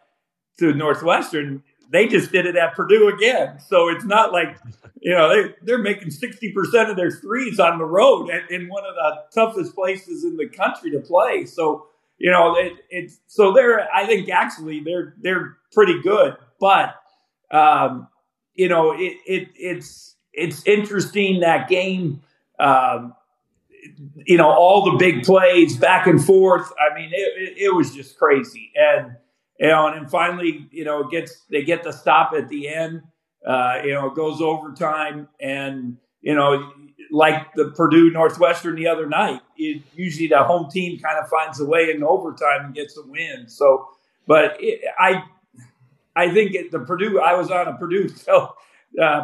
to 0.59 0.73
Northwestern, 0.73 1.63
they 1.91 2.07
just 2.07 2.31
did 2.31 2.45
it 2.45 2.55
at 2.55 2.75
Purdue 2.75 3.07
again. 3.09 3.59
So 3.59 3.89
it's 3.89 4.05
not 4.05 4.31
like 4.31 4.57
you 5.01 5.13
know 5.13 5.29
they 5.29 5.55
they're 5.63 5.79
making 5.79 6.11
sixty 6.11 6.51
percent 6.51 6.89
of 6.89 6.95
their 6.95 7.11
threes 7.11 7.59
on 7.59 7.79
the 7.79 7.85
road 7.85 8.29
in 8.49 8.67
one 8.69 8.83
of 8.85 8.95
the 8.95 9.23
toughest 9.33 9.73
places 9.73 10.23
in 10.23 10.37
the 10.37 10.47
country 10.47 10.91
to 10.91 10.99
play. 10.99 11.45
So 11.45 11.87
you 12.17 12.31
know, 12.31 12.55
it, 12.55 12.73
it's 12.89 13.19
so 13.27 13.53
they're. 13.53 13.87
I 13.93 14.05
think 14.05 14.29
actually 14.29 14.81
they're 14.81 15.15
they're 15.21 15.57
pretty 15.73 16.01
good, 16.01 16.35
but 16.59 16.95
um, 17.51 18.07
you 18.53 18.69
know, 18.69 18.93
it, 18.93 19.17
it 19.25 19.49
it's 19.55 20.15
it's 20.33 20.65
interesting 20.65 21.41
that 21.41 21.67
game. 21.67 22.21
Um, 22.59 23.13
you 24.25 24.37
know, 24.37 24.49
all 24.49 24.91
the 24.91 24.97
big 24.97 25.23
plays 25.23 25.77
back 25.77 26.07
and 26.07 26.23
forth. 26.23 26.71
I 26.79 26.95
mean, 26.95 27.09
it, 27.13 27.49
it, 27.49 27.57
it 27.65 27.75
was 27.75 27.93
just 27.93 28.17
crazy, 28.17 28.71
and 28.75 29.15
you 29.59 29.67
know, 29.67 29.87
and 29.87 30.01
then 30.01 30.09
finally, 30.09 30.67
you 30.71 30.85
know, 30.85 31.03
gets 31.03 31.43
they 31.49 31.63
get 31.63 31.83
the 31.83 31.91
stop 31.91 32.31
at 32.35 32.47
the 32.49 32.67
end. 32.67 33.01
Uh, 33.45 33.81
you 33.83 33.93
know, 33.93 34.07
it 34.07 34.15
goes 34.15 34.41
overtime, 34.41 35.27
and 35.39 35.97
you 36.25 36.33
know, 36.33 36.73
like 37.11 37.53
the 37.53 37.71
Purdue 37.75 38.09
Northwestern 38.09 38.75
the 38.75 38.87
other 38.87 39.05
night. 39.05 39.41
It, 39.57 39.83
usually 39.93 40.27
the 40.27 40.43
home 40.43 40.69
team 40.69 40.99
kind 40.99 41.17
of 41.23 41.29
finds 41.29 41.59
a 41.59 41.65
way 41.65 41.91
in 41.91 42.03
overtime 42.03 42.65
and 42.65 42.73
gets 42.73 42.97
a 42.97 43.03
win. 43.05 43.45
So, 43.47 43.87
but 44.25 44.57
it, 44.59 44.81
I, 44.97 45.23
I 46.15 46.33
think 46.33 46.55
it, 46.55 46.71
the 46.71 46.79
Purdue. 46.79 47.21
I 47.21 47.35
was 47.35 47.51
on 47.51 47.67
a 47.67 47.77
Purdue 47.77 48.09
uh, 48.27 48.47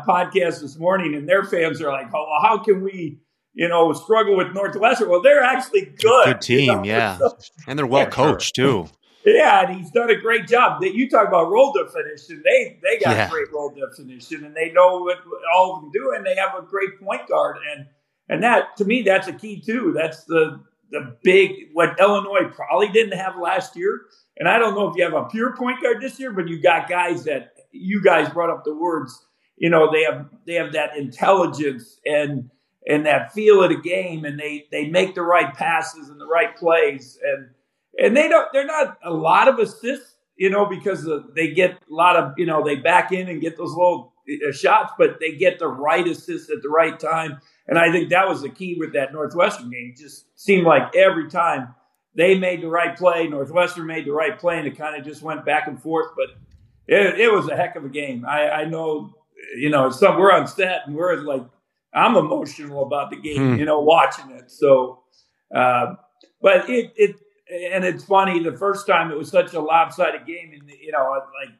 podcast 0.08 0.62
this 0.62 0.78
morning, 0.78 1.16
and 1.16 1.28
their 1.28 1.44
fans 1.44 1.82
are 1.82 1.92
like, 1.92 2.08
"Oh, 2.14 2.28
well, 2.30 2.42
how 2.42 2.64
can 2.64 2.84
we?" 2.84 3.18
You 3.54 3.68
know, 3.68 3.92
struggle 3.92 4.38
with 4.38 4.54
Northwestern. 4.54 5.10
Well, 5.10 5.22
they're 5.22 5.44
actually 5.44 5.94
good. 6.00 6.26
Good 6.26 6.42
team, 6.42 6.70
you 6.70 6.76
know? 6.76 6.84
yeah, 6.84 7.20
and 7.68 7.78
they're 7.78 7.88
well 7.88 8.06
coached 8.06 8.56
too. 8.56 8.88
Yeah, 9.24 9.68
and 9.68 9.78
he's 9.78 9.92
done 9.92 10.10
a 10.10 10.20
great 10.20 10.48
job. 10.48 10.82
That 10.82 10.96
you 10.96 11.10
talk 11.10 11.28
about 11.28 11.50
role 11.50 11.74
definition, 11.74 12.42
they 12.44 12.80
they 12.82 12.98
got 13.00 13.16
yeah. 13.16 13.30
great 13.30 13.52
role 13.52 13.70
definition, 13.70 14.44
and 14.46 14.56
they 14.56 14.72
know 14.72 15.00
what 15.00 15.18
all 15.54 15.76
of 15.76 15.82
them 15.82 15.92
do, 15.92 16.14
and 16.16 16.26
they 16.26 16.36
have 16.36 16.56
a 16.58 16.62
great 16.62 17.00
point 17.00 17.28
guard, 17.28 17.58
and 17.72 17.86
and 18.30 18.44
that 18.44 18.76
to 18.78 18.86
me 18.86 19.04
that's 19.04 19.28
a 19.28 19.34
key 19.34 19.62
too. 19.62 19.94
That's 19.96 20.24
the 20.24 20.62
the 20.92 21.16
big 21.24 21.70
what 21.74 22.00
Illinois 22.00 22.50
probably 22.52 22.90
didn't 22.90 23.18
have 23.18 23.38
last 23.38 23.76
year, 23.76 24.02
and 24.38 24.50
I 24.50 24.58
don't 24.58 24.74
know 24.74 24.90
if 24.90 24.98
you 24.98 25.04
have 25.04 25.14
a 25.14 25.26
pure 25.26 25.56
point 25.56 25.82
guard 25.82 26.02
this 26.02 26.20
year, 26.20 26.32
but 26.32 26.48
you 26.48 26.60
got 26.60 26.90
guys 26.90 27.24
that 27.26 27.54
you 27.72 28.02
guys 28.04 28.30
brought 28.30 28.50
up 28.50 28.64
the 28.64 28.76
words. 28.76 29.26
You 29.58 29.70
know, 29.70 29.92
they 29.92 30.04
have 30.04 30.30
they 30.48 30.56
have 30.56 30.74
that 30.74 30.98
intelligence 30.98 32.00
and 32.06 32.50
and 32.88 33.06
that 33.06 33.32
feel 33.34 33.64
of 33.64 33.70
the 33.70 33.78
game, 33.78 34.26
and 34.26 34.40
they 34.40 34.66
they 34.72 34.88
make 34.88 35.14
the 35.14 35.22
right 35.22 35.54
passes 35.54 36.10
and 36.10 36.20
the 36.20 36.26
right 36.26 36.58
plays 36.58 37.20
and 37.24 37.50
and 37.98 38.16
they 38.16 38.28
don't. 38.28 38.48
They're 38.54 38.66
not 38.66 38.98
a 39.04 39.12
lot 39.12 39.48
of 39.48 39.60
assists, 39.60 40.16
you 40.36 40.50
know, 40.50 40.66
because 40.66 41.08
they 41.36 41.52
get 41.52 41.72
a 41.72 41.94
lot 41.94 42.16
of 42.16 42.34
you 42.38 42.46
know 42.46 42.64
they 42.64 42.76
back 42.76 43.12
in 43.12 43.28
and 43.30 43.42
get 43.42 43.58
those 43.58 43.72
little 43.72 44.14
uh, 44.30 44.52
shots, 44.52 44.94
but 44.98 45.20
they 45.20 45.36
get 45.36 45.60
the 45.60 45.68
right 45.68 46.08
assists 46.08 46.50
at 46.50 46.62
the 46.62 46.70
right 46.70 47.00
time. 47.00 47.40
And 47.68 47.78
I 47.78 47.92
think 47.92 48.10
that 48.10 48.28
was 48.28 48.42
the 48.42 48.50
key 48.50 48.76
with 48.80 48.94
that 48.94 49.14
Northwestern 49.14 49.70
game. 49.70 49.94
It 49.96 50.02
just 50.02 50.26
seemed 50.40 50.66
like 50.66 50.96
every 50.96 51.30
time 51.30 51.74
they 52.16 52.38
made 52.38 52.62
the 52.62 52.68
right 52.68 52.98
play, 52.98 53.28
Northwestern 53.28 53.88
made 53.88 54.06
the 54.06 54.12
right 54.12 54.38
play, 54.38 54.58
and 54.58 54.68
it 54.68 54.78
kind 54.78 55.00
of 55.00 55.06
just 55.06 55.22
went 55.22 55.46
back 55.46 55.68
and 55.68 55.82
forth. 55.82 56.12
But 56.16 56.30
it, 56.88 57.20
it 57.20 57.32
was 57.32 57.48
a 57.48 57.56
heck 57.56 57.76
of 57.76 57.86
a 57.86 57.90
game. 57.90 58.26
I, 58.28 58.50
I 58.50 58.66
know, 58.66 59.14
you 59.56 59.70
know, 59.70 59.90
some 59.90 60.20
we're 60.20 60.32
on 60.32 60.48
set 60.48 60.82
and 60.86 60.96
we're 60.96 61.22
like, 61.22 61.44
I'm 61.94 62.16
emotional 62.16 62.84
about 62.84 63.10
the 63.10 63.18
game, 63.18 63.54
hmm. 63.54 63.60
you 63.60 63.66
know, 63.66 63.82
watching 63.82 64.32
it. 64.32 64.50
So, 64.52 65.04
uh, 65.54 65.96
but 66.42 66.70
it, 66.70 66.94
it 66.96 67.16
and 67.52 67.84
it's 67.84 68.04
funny. 68.04 68.42
The 68.42 68.58
first 68.58 68.88
time 68.88 69.12
it 69.12 69.18
was 69.18 69.30
such 69.30 69.54
a 69.54 69.60
lopsided 69.60 70.26
game, 70.26 70.54
and 70.54 70.70
you 70.70 70.92
know, 70.92 71.12
like 71.12 71.54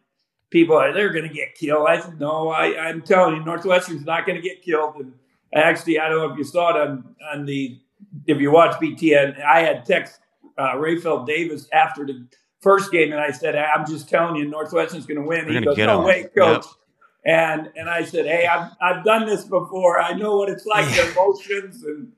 people 0.50 0.76
are 0.76 0.94
they're 0.94 1.12
going 1.12 1.28
to 1.28 1.34
get 1.34 1.56
killed. 1.56 1.88
I 1.88 2.00
said, 2.00 2.20
no, 2.20 2.50
I, 2.50 2.78
I'm 2.78 3.02
telling 3.02 3.36
you, 3.36 3.44
Northwestern's 3.44 4.06
not 4.06 4.26
going 4.26 4.42
to 4.42 4.48
get 4.48 4.62
killed. 4.62 4.96
And 4.98 5.14
actually, 5.54 6.00
I 6.00 6.10
don't 6.10 6.20
know 6.20 6.32
if 6.32 6.38
you 6.38 6.44
saw 6.44 6.76
it 6.76 6.88
on 6.88 7.16
on 7.34 7.46
the 7.46 7.80
if 8.28 8.40
you 8.40 8.52
watch 8.52 8.80
BTN. 8.80 9.44
I 9.44 9.62
had 9.62 9.86
text 9.86 10.20
uh, 10.58 10.74
Rayfield 10.76 11.28
Davis 11.28 11.68
after 11.74 12.06
the 12.06 12.26
first 12.62 12.92
game, 12.92 13.12
and 13.12 13.20
I 13.20 13.32
said, 13.32 13.56
I'm 13.56 13.86
just 13.86 14.08
telling 14.08 14.36
you, 14.36 14.48
Northwestern's 14.48 15.06
going 15.06 15.22
to 15.22 15.28
win. 15.28 15.46
We're 15.46 15.60
he 15.60 15.66
goes, 15.66 15.78
No, 15.78 16.02
wait, 16.02 16.34
coach. 16.36 16.66
Yep. 16.66 16.74
And 17.24 17.70
and 17.76 17.90
I 17.90 18.04
said, 18.04 18.26
hey, 18.26 18.48
I've 18.48 18.72
I've 18.82 19.04
done 19.04 19.28
this 19.28 19.44
before. 19.44 20.02
I 20.02 20.14
know 20.14 20.38
what 20.38 20.50
it's 20.50 20.66
like, 20.66 20.86
the 20.96 21.12
emotions 21.12 21.84
and. 21.84 22.12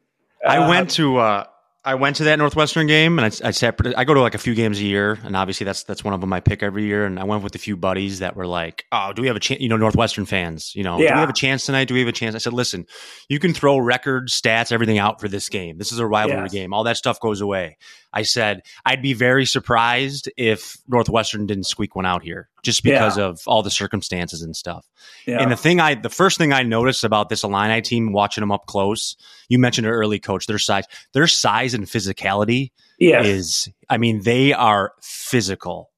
Uh, 0.46 0.50
I 0.50 0.68
went 0.68 0.90
to 0.92 1.18
uh, 1.18 1.46
I 1.86 1.96
went 1.96 2.16
to 2.18 2.26
that 2.26 2.40
Northwestern 2.40 2.88
game, 2.88 3.20
and 3.20 3.26
I, 3.26 3.48
I 3.48 3.52
separate. 3.52 3.94
I 3.98 4.06
go 4.06 4.14
to 4.14 4.22
like 4.22 4.36
a 4.36 4.40
few 4.40 4.56
games 4.56 4.80
a 4.80 4.84
year, 4.84 5.20
and 5.24 5.36
obviously 5.36 5.66
that's 5.66 5.84
that's 5.84 6.02
one 6.02 6.14
of 6.14 6.22
them 6.22 6.32
I 6.32 6.40
pick 6.40 6.64
every 6.64 6.86
year. 6.86 7.06
And 7.06 7.20
I 7.20 7.26
went 7.26 7.44
with 7.44 7.56
a 7.56 7.58
few 7.60 7.76
buddies 7.76 8.20
that 8.20 8.38
were 8.38 8.48
like, 8.48 8.86
"Oh, 8.92 9.12
do 9.12 9.22
we 9.22 9.28
have 9.28 9.36
a 9.36 9.42
chance?" 9.42 9.60
You 9.60 9.68
know, 9.68 9.76
Northwestern 9.76 10.26
fans. 10.26 10.74
You 10.76 10.84
know, 10.84 10.98
yeah. 10.98 11.10
do 11.10 11.14
we 11.16 11.20
have 11.20 11.30
a 11.30 11.34
chance 11.34 11.66
tonight? 11.66 11.90
Do 11.90 11.94
we 11.94 12.00
have 12.00 12.10
a 12.10 12.14
chance? 12.14 12.36
I 12.36 12.38
said, 12.38 12.54
"Listen, 12.54 12.86
you 13.28 13.38
can 13.38 13.54
throw 13.54 13.78
records, 13.78 14.40
stats, 14.40 14.72
everything 14.72 14.98
out 14.98 15.20
for 15.20 15.28
this 15.28 15.50
game. 15.50 15.78
This 15.78 15.92
is 15.92 16.00
a 16.00 16.08
rivalry 16.08 16.44
yes. 16.44 16.54
game. 16.54 16.74
All 16.74 16.86
that 16.86 16.98
stuff 16.98 17.20
goes 17.20 17.42
away." 17.42 17.78
I 18.14 18.22
said 18.22 18.62
I'd 18.86 19.02
be 19.02 19.14
very 19.14 19.46
surprised 19.46 20.32
if 20.38 20.78
Northwestern 20.88 21.46
didn't 21.46 21.66
squeak 21.66 21.96
one 21.96 22.06
out 22.06 22.24
here, 22.24 22.50
just 22.62 22.84
because 22.84 23.18
yeah. 23.18 23.26
of 23.26 23.42
all 23.48 23.64
the 23.64 23.72
circumstances 23.72 24.42
and 24.42 24.56
stuff. 24.56 24.88
Yeah. 25.26 25.42
And 25.42 25.52
the 25.52 25.58
thing 25.58 25.80
I, 25.80 25.96
the 25.96 26.10
first 26.10 26.38
thing 26.38 26.54
I 26.54 26.64
noticed 26.64 27.04
about 27.04 27.30
this 27.30 27.44
Illini 27.44 27.82
team, 27.82 28.14
watching 28.14 28.42
them 28.42 28.52
up 28.52 28.68
close, 28.68 29.18
you 29.50 29.60
mentioned 29.60 29.88
it 29.88 29.92
early, 29.92 30.20
Coach. 30.20 30.46
Their 30.46 30.60
size, 30.60 30.86
their 31.14 31.28
size 31.28 31.74
and 31.74 31.86
physicality 31.86 32.72
yes. 33.00 33.26
is, 33.26 33.70
I 33.90 33.98
mean, 33.98 34.22
they 34.24 34.54
are 34.54 34.94
physical. 35.02 35.90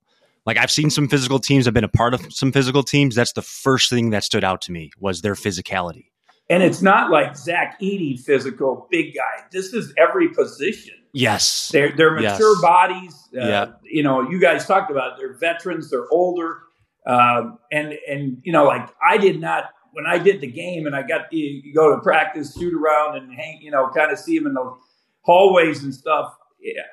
Like 0.45 0.57
I've 0.57 0.71
seen 0.71 0.89
some 0.89 1.07
physical 1.07 1.39
teams. 1.39 1.67
I've 1.67 1.73
been 1.73 1.83
a 1.83 1.89
part 1.89 2.13
of 2.13 2.33
some 2.33 2.51
physical 2.51 2.83
teams. 2.83 3.15
That's 3.15 3.33
the 3.33 3.41
first 3.41 3.89
thing 3.89 4.11
that 4.11 4.23
stood 4.23 4.43
out 4.43 4.61
to 4.63 4.71
me 4.71 4.91
was 4.99 5.21
their 5.21 5.33
physicality. 5.33 6.05
And 6.49 6.61
it's 6.61 6.83
not 6.83 7.09
like 7.09 7.35
Zach 7.35 7.79
Edey 7.81 8.19
physical 8.19 8.87
big 8.91 9.15
guy. 9.15 9.45
This 9.51 9.73
is 9.73 9.91
every 9.97 10.29
position. 10.29 10.93
Yes. 11.15 11.69
They're, 11.69 11.95
they're 11.95 12.11
mature 12.11 12.53
yes. 12.55 12.61
bodies. 12.61 13.29
Uh, 13.33 13.47
yeah. 13.47 13.71
You 13.83 14.03
know, 14.03 14.29
you 14.29 14.37
guys 14.37 14.65
talked 14.65 14.91
about 14.91 15.13
it. 15.13 15.17
They're 15.19 15.37
veterans. 15.37 15.89
They're 15.89 16.09
older. 16.11 16.63
Um, 17.07 17.57
and, 17.71 17.97
and, 18.05 18.41
you 18.43 18.51
know, 18.51 18.65
like 18.65 18.89
I 19.01 19.17
did 19.17 19.39
not, 19.39 19.69
when 19.93 20.05
I 20.05 20.17
did 20.17 20.41
the 20.41 20.47
game 20.47 20.87
and 20.87 20.95
I 20.95 21.03
got 21.03 21.31
to 21.31 21.37
you 21.37 21.73
go 21.73 21.95
to 21.95 22.01
practice, 22.01 22.53
shoot 22.57 22.73
around 22.73 23.15
and 23.15 23.33
hang, 23.33 23.61
you 23.61 23.71
know, 23.71 23.89
kind 23.95 24.11
of 24.11 24.19
see 24.19 24.37
them 24.37 24.47
in 24.47 24.55
the 24.55 24.77
hallways 25.21 25.83
and 25.83 25.95
stuff. 25.95 26.35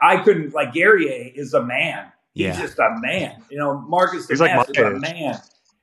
I 0.00 0.18
couldn't, 0.18 0.54
like 0.54 0.72
Gary 0.72 1.06
is 1.34 1.52
a 1.54 1.64
man. 1.64 2.12
He's 2.32 2.46
yeah. 2.46 2.60
just 2.60 2.78
a 2.78 2.96
man. 3.00 3.42
You 3.50 3.58
know, 3.58 3.80
Marcus 3.80 4.28
He's 4.28 4.40
like 4.40 4.68
is 4.68 4.76
a 4.78 4.90
man. 5.00 5.40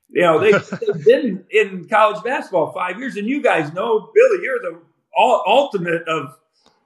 You 0.10 0.22
know, 0.22 0.40
they, 0.40 0.52
they've 0.94 1.06
been 1.06 1.44
in 1.52 1.90
college 1.90 2.24
basketball 2.24 2.72
five 2.72 2.98
years, 3.00 3.18
and 3.18 3.28
you 3.28 3.44
guys 3.44 3.74
know, 3.74 4.12
Billy, 4.16 4.44
you're 4.44 4.60
the 4.60 4.80
ultimate 5.18 6.08
of 6.08 6.38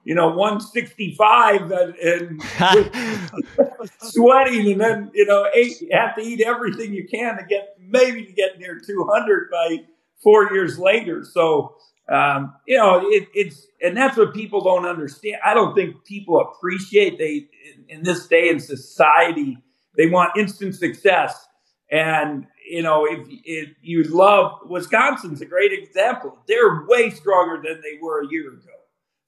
you 0.04 0.14
know, 0.14 0.28
165 0.28 1.72
and, 1.72 1.94
and 1.96 2.42
sweating 3.98 4.72
and 4.72 4.80
then, 4.80 5.10
you 5.14 5.24
know, 5.24 5.46
eight, 5.54 5.80
you 5.80 5.88
have 5.92 6.14
to 6.16 6.22
eat 6.22 6.42
everything 6.42 6.92
you 6.92 7.08
can 7.08 7.38
to 7.38 7.44
get 7.44 7.76
maybe 7.80 8.24
to 8.26 8.32
get 8.32 8.58
near 8.58 8.78
200 8.78 9.50
by 9.50 9.78
four 10.22 10.52
years 10.52 10.78
later. 10.78 11.24
So, 11.24 11.76
um, 12.08 12.54
you 12.66 12.76
know, 12.76 13.00
it, 13.08 13.28
it's, 13.34 13.66
and 13.80 13.96
that's 13.96 14.16
what 14.18 14.34
people 14.34 14.62
don't 14.62 14.84
understand. 14.84 15.36
I 15.44 15.54
don't 15.54 15.74
think 15.74 16.04
people 16.04 16.38
appreciate 16.38 17.18
they, 17.18 17.48
in, 17.74 17.84
in 17.88 18.02
this 18.02 18.26
day 18.26 18.50
in 18.50 18.60
society, 18.60 19.56
they 19.96 20.08
want 20.08 20.36
instant 20.36 20.74
success. 20.74 21.46
And, 21.90 22.46
you 22.68 22.82
know, 22.82 23.06
if, 23.06 23.26
if 23.44 23.70
you 23.80 24.02
love 24.04 24.58
Wisconsin's 24.66 25.40
a 25.40 25.46
great 25.46 25.72
example, 25.72 26.38
they're 26.46 26.84
way 26.86 27.08
stronger 27.08 27.62
than 27.66 27.80
they 27.80 27.98
were 28.02 28.22
a 28.22 28.28
year 28.28 28.52
ago 28.52 28.83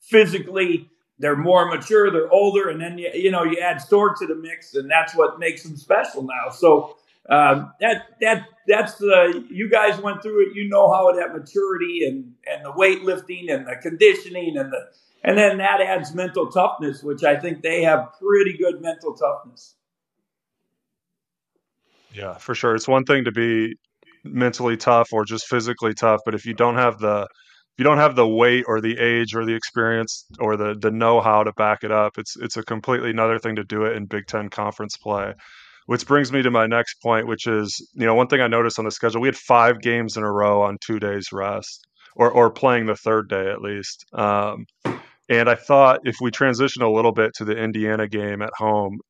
physically. 0.07 0.91
They're 1.19 1.37
more 1.37 1.67
mature, 1.67 2.11
they're 2.11 2.31
older, 2.31 2.69
and 2.69 2.81
then 2.81 2.99
you, 2.99 3.11
you 3.15 3.31
know 3.31 3.43
you 3.43 3.59
add 3.59 3.81
Storr 3.81 4.15
to 4.17 4.27
the 4.27 4.35
mix, 4.35 4.75
and 4.75 4.91
that's 4.91 5.15
what 5.15 5.39
makes 5.39 5.63
them 5.63 5.77
special 5.77 6.23
now. 6.23 6.51
So 6.51 6.97
um, 7.31 7.73
that 7.81 8.09
that 8.21 8.47
that's 8.69 8.97
the 8.97 9.47
you 9.51 9.71
guys 9.71 9.99
went 10.01 10.23
through 10.23 10.49
it. 10.49 10.55
You 10.55 10.69
know 10.69 10.93
how 10.93 11.11
that 11.13 11.33
maturity 11.33 12.07
and 12.07 12.35
and 12.47 12.65
the 12.65 12.73
weightlifting 12.73 13.53
and 13.53 13.67
the 13.67 13.77
conditioning 13.81 14.59
and 14.59 14.73
the 14.73 14.81
and 15.25 15.37
then 15.37 15.59
that 15.59 15.81
adds 15.81 16.15
mental 16.15 16.51
toughness, 16.51 17.03
which 17.03 17.25
I 17.25 17.37
think 17.37 17.63
they 17.63 17.83
have 17.83 18.13
pretty 18.21 18.57
good 18.57 18.81
mental 18.81 19.15
toughness. 19.15 19.75
Yeah, 22.13 22.35
for 22.39 22.55
sure. 22.55 22.75
It's 22.75 22.89
one 22.89 23.05
thing 23.05 23.25
to 23.25 23.33
be 23.33 23.75
mentally 24.23 24.77
tough 24.77 25.13
or 25.13 25.25
just 25.25 25.47
physically 25.47 25.95
tough, 25.95 26.21
but 26.25 26.35
if 26.35 26.47
you 26.47 26.55
don't 26.55 26.77
have 26.77 26.99
the 26.99 27.27
you 27.79 27.85
don't 27.85 27.99
have 27.99 28.17
the 28.17 28.27
weight 28.27 28.65
or 28.67 28.81
the 28.81 28.99
age 28.99 29.35
or 29.35 29.45
the 29.45 29.55
experience 29.55 30.27
or 30.39 30.57
the 30.57 30.75
the 30.79 30.91
know-how 30.91 31.45
to 31.45 31.53
back 31.53 31.85
it 31.85 31.93
up, 31.93 32.19
it's 32.19 32.35
it's 32.37 32.57
a 32.57 32.63
completely 32.63 33.11
another 33.11 33.39
thing 33.39 33.57
to 33.57 33.65
do 33.65 33.85
it 33.85 33.97
in 33.97 34.07
Big 34.07 34.27
Ten 34.27 34.49
conference 34.49 34.97
play. 34.97 35.35
Which 35.87 36.07
brings 36.07 36.33
me 36.33 36.43
to 36.43 36.51
my 36.51 36.67
next 36.67 36.97
point, 37.01 37.29
which 37.29 37.47
is 37.47 37.89
you 37.95 38.07
know 38.07 38.15
one 38.15 38.29
thing 38.29 38.41
I 38.41 38.49
noticed 38.49 38.79
on 38.79 38.85
the 38.85 38.91
schedule, 38.91 39.21
we 39.21 39.29
had 39.29 39.37
five 39.37 39.81
games 39.81 40.17
in 40.17 40.25
a 40.25 40.33
row 40.33 40.63
on 40.63 40.79
two 40.85 40.99
days 40.99 41.29
rest, 41.33 41.87
or 42.17 42.31
or 42.31 42.51
playing 42.51 42.87
the 42.87 42.97
third 42.97 43.29
day 43.29 43.51
at 43.51 43.61
least. 43.61 44.05
Um, 44.13 44.65
and 45.29 45.49
I 45.49 45.55
thought 45.55 46.01
if 46.05 46.17
we 46.21 46.31
transition 46.31 46.83
a 46.83 46.91
little 46.91 47.13
bit 47.13 47.33
to 47.37 47.45
the 47.45 47.57
Indiana 47.57 48.09
game 48.09 48.43
at 48.43 48.51
home, 48.57 49.01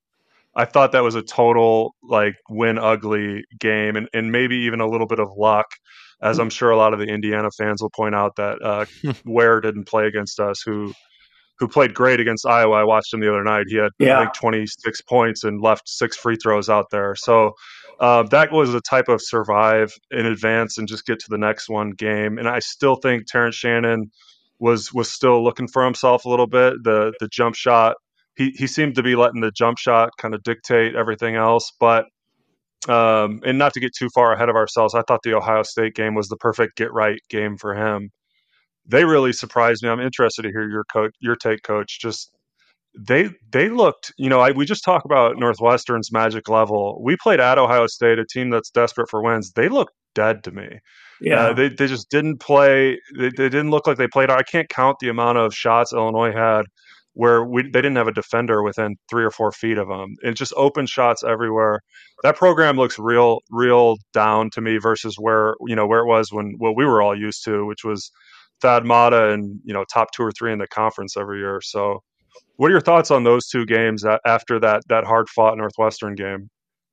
I 0.56 0.64
thought 0.64 0.92
that 0.92 1.02
was 1.02 1.14
a 1.14 1.22
total 1.22 1.94
like 2.02 2.34
win 2.48 2.78
ugly 2.78 3.44
game 3.60 3.96
and, 3.96 4.08
and 4.14 4.32
maybe 4.32 4.56
even 4.56 4.80
a 4.80 4.88
little 4.88 5.06
bit 5.06 5.20
of 5.20 5.28
luck 5.36 5.66
as 6.22 6.38
I'm 6.38 6.50
sure 6.50 6.70
a 6.70 6.76
lot 6.76 6.92
of 6.92 6.98
the 6.98 7.06
Indiana 7.06 7.50
fans 7.50 7.82
will 7.82 7.90
point 7.90 8.14
out 8.14 8.36
that 8.36 8.62
uh, 8.62 8.86
Ware 9.24 9.60
didn't 9.60 9.86
play 9.86 10.06
against 10.06 10.40
us, 10.40 10.62
who 10.64 10.92
who 11.58 11.68
played 11.68 11.94
great 11.94 12.20
against 12.20 12.46
Iowa. 12.46 12.76
I 12.76 12.84
watched 12.84 13.12
him 13.14 13.20
the 13.20 13.30
other 13.30 13.44
night. 13.44 13.66
He 13.68 13.76
had 13.76 13.90
yeah. 13.98 14.18
I 14.18 14.22
think 14.24 14.34
26 14.34 15.00
points 15.02 15.44
and 15.44 15.60
left 15.60 15.88
six 15.88 16.16
free 16.16 16.36
throws 16.36 16.68
out 16.68 16.90
there. 16.90 17.14
So 17.16 17.52
uh, 17.98 18.24
that 18.24 18.52
was 18.52 18.74
a 18.74 18.80
type 18.82 19.08
of 19.08 19.22
survive 19.22 19.90
in 20.10 20.26
advance 20.26 20.76
and 20.76 20.86
just 20.86 21.06
get 21.06 21.18
to 21.20 21.26
the 21.30 21.38
next 21.38 21.70
one 21.70 21.92
game. 21.92 22.36
And 22.36 22.46
I 22.46 22.58
still 22.58 22.96
think 22.96 23.26
Terrence 23.26 23.54
Shannon 23.54 24.10
was 24.58 24.92
was 24.92 25.10
still 25.10 25.42
looking 25.42 25.68
for 25.68 25.84
himself 25.84 26.24
a 26.24 26.28
little 26.28 26.46
bit. 26.46 26.74
The 26.82 27.12
the 27.20 27.28
jump 27.28 27.54
shot. 27.54 27.96
He, 28.36 28.50
he 28.50 28.66
seemed 28.66 28.96
to 28.96 29.02
be 29.02 29.16
letting 29.16 29.40
the 29.40 29.50
jump 29.50 29.78
shot 29.78 30.10
kind 30.18 30.34
of 30.34 30.42
dictate 30.42 30.94
everything 30.94 31.36
else, 31.36 31.72
but 31.80 32.04
um, 32.88 33.40
and 33.44 33.58
not 33.58 33.72
to 33.74 33.80
get 33.80 33.94
too 33.94 34.08
far 34.14 34.32
ahead 34.32 34.48
of 34.48 34.56
ourselves, 34.56 34.94
I 34.94 35.02
thought 35.02 35.20
the 35.22 35.34
Ohio 35.34 35.62
State 35.62 35.94
game 35.94 36.14
was 36.14 36.28
the 36.28 36.36
perfect 36.36 36.76
get 36.76 36.92
right 36.92 37.18
game 37.28 37.56
for 37.56 37.74
him. 37.74 38.10
They 38.86 39.04
really 39.04 39.32
surprised 39.32 39.82
me. 39.82 39.88
I'm 39.88 40.00
interested 40.00 40.42
to 40.42 40.50
hear 40.50 40.68
your 40.68 40.84
coach, 40.84 41.12
your 41.20 41.34
take, 41.34 41.62
coach. 41.62 41.98
Just 42.00 42.30
they 42.96 43.30
they 43.50 43.68
looked, 43.68 44.12
you 44.16 44.28
know, 44.28 44.40
I, 44.40 44.52
we 44.52 44.64
just 44.64 44.84
talk 44.84 45.04
about 45.04 45.36
Northwestern's 45.36 46.12
magic 46.12 46.48
level. 46.48 47.00
We 47.02 47.16
played 47.16 47.40
at 47.40 47.58
Ohio 47.58 47.86
State, 47.88 48.18
a 48.18 48.24
team 48.24 48.50
that's 48.50 48.70
desperate 48.70 49.10
for 49.10 49.22
wins. 49.22 49.52
They 49.52 49.68
looked 49.68 49.94
dead 50.14 50.44
to 50.44 50.52
me. 50.52 50.68
Yeah, 51.20 51.46
uh, 51.46 51.52
they 51.54 51.68
they 51.70 51.86
just 51.88 52.10
didn't 52.10 52.38
play. 52.38 53.00
They, 53.18 53.30
they 53.30 53.48
didn't 53.48 53.70
look 53.70 53.86
like 53.86 53.96
they 53.96 54.08
played. 54.08 54.30
I 54.30 54.42
can't 54.42 54.68
count 54.68 54.98
the 55.00 55.08
amount 55.08 55.38
of 55.38 55.54
shots 55.54 55.92
Illinois 55.92 56.32
had 56.32 56.66
where 57.16 57.44
we 57.44 57.62
they 57.62 57.80
didn't 57.80 57.96
have 57.96 58.08
a 58.08 58.12
defender 58.12 58.62
within 58.62 58.94
three 59.08 59.24
or 59.24 59.30
four 59.30 59.50
feet 59.50 59.78
of 59.78 59.88
them. 59.88 60.16
It 60.22 60.34
just 60.34 60.52
open 60.54 60.86
shots 60.86 61.24
everywhere. 61.24 61.80
That 62.22 62.36
program 62.36 62.76
looks 62.76 62.98
real, 62.98 63.40
real 63.50 63.96
down 64.12 64.50
to 64.50 64.60
me 64.60 64.76
versus 64.76 65.16
where 65.18 65.54
you 65.66 65.74
know 65.74 65.86
where 65.86 66.00
it 66.00 66.06
was 66.06 66.30
when 66.30 66.54
what 66.58 66.76
we 66.76 66.84
were 66.84 67.00
all 67.00 67.18
used 67.18 67.42
to, 67.46 67.64
which 67.64 67.84
was 67.84 68.10
Thad 68.60 68.84
Matta 68.84 69.30
and 69.30 69.58
you 69.64 69.72
know 69.72 69.84
top 69.90 70.08
two 70.12 70.22
or 70.22 70.30
three 70.30 70.52
in 70.52 70.58
the 70.58 70.68
conference 70.68 71.16
every 71.16 71.38
year. 71.38 71.62
So, 71.62 72.02
what 72.56 72.68
are 72.68 72.72
your 72.72 72.82
thoughts 72.82 73.10
on 73.10 73.24
those 73.24 73.48
two 73.48 73.64
games 73.64 74.04
after 74.26 74.60
that 74.60 74.82
that 74.88 75.04
hard 75.04 75.30
fought 75.30 75.56
Northwestern 75.56 76.16
game? 76.16 76.50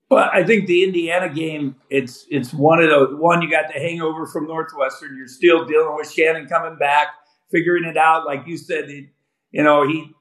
Well, 0.10 0.30
I 0.32 0.44
think 0.44 0.68
the 0.68 0.86
Indiana 0.86 1.28
game, 1.28 1.76
it's 1.90 2.26
it's 2.30 2.54
one 2.54 2.82
of 2.82 2.90
the 2.90 3.18
one 3.18 3.42
you 3.42 3.52
got 3.52 3.66
the 3.74 3.80
hangover 3.80 4.26
from 4.26 4.48
Northwestern. 4.48 5.18
You're 5.18 5.28
still 5.28 5.66
dealing 5.66 5.96
with 5.98 6.10
Shannon 6.10 6.48
coming 6.48 6.78
back, 6.78 7.08
figuring 7.52 7.84
it 7.84 7.98
out. 7.98 8.26
Like 8.26 8.48
you 8.48 8.56
said, 8.56 8.90
it, 8.90 9.08
you 9.54 9.64
know, 9.64 9.88
he 9.88 10.12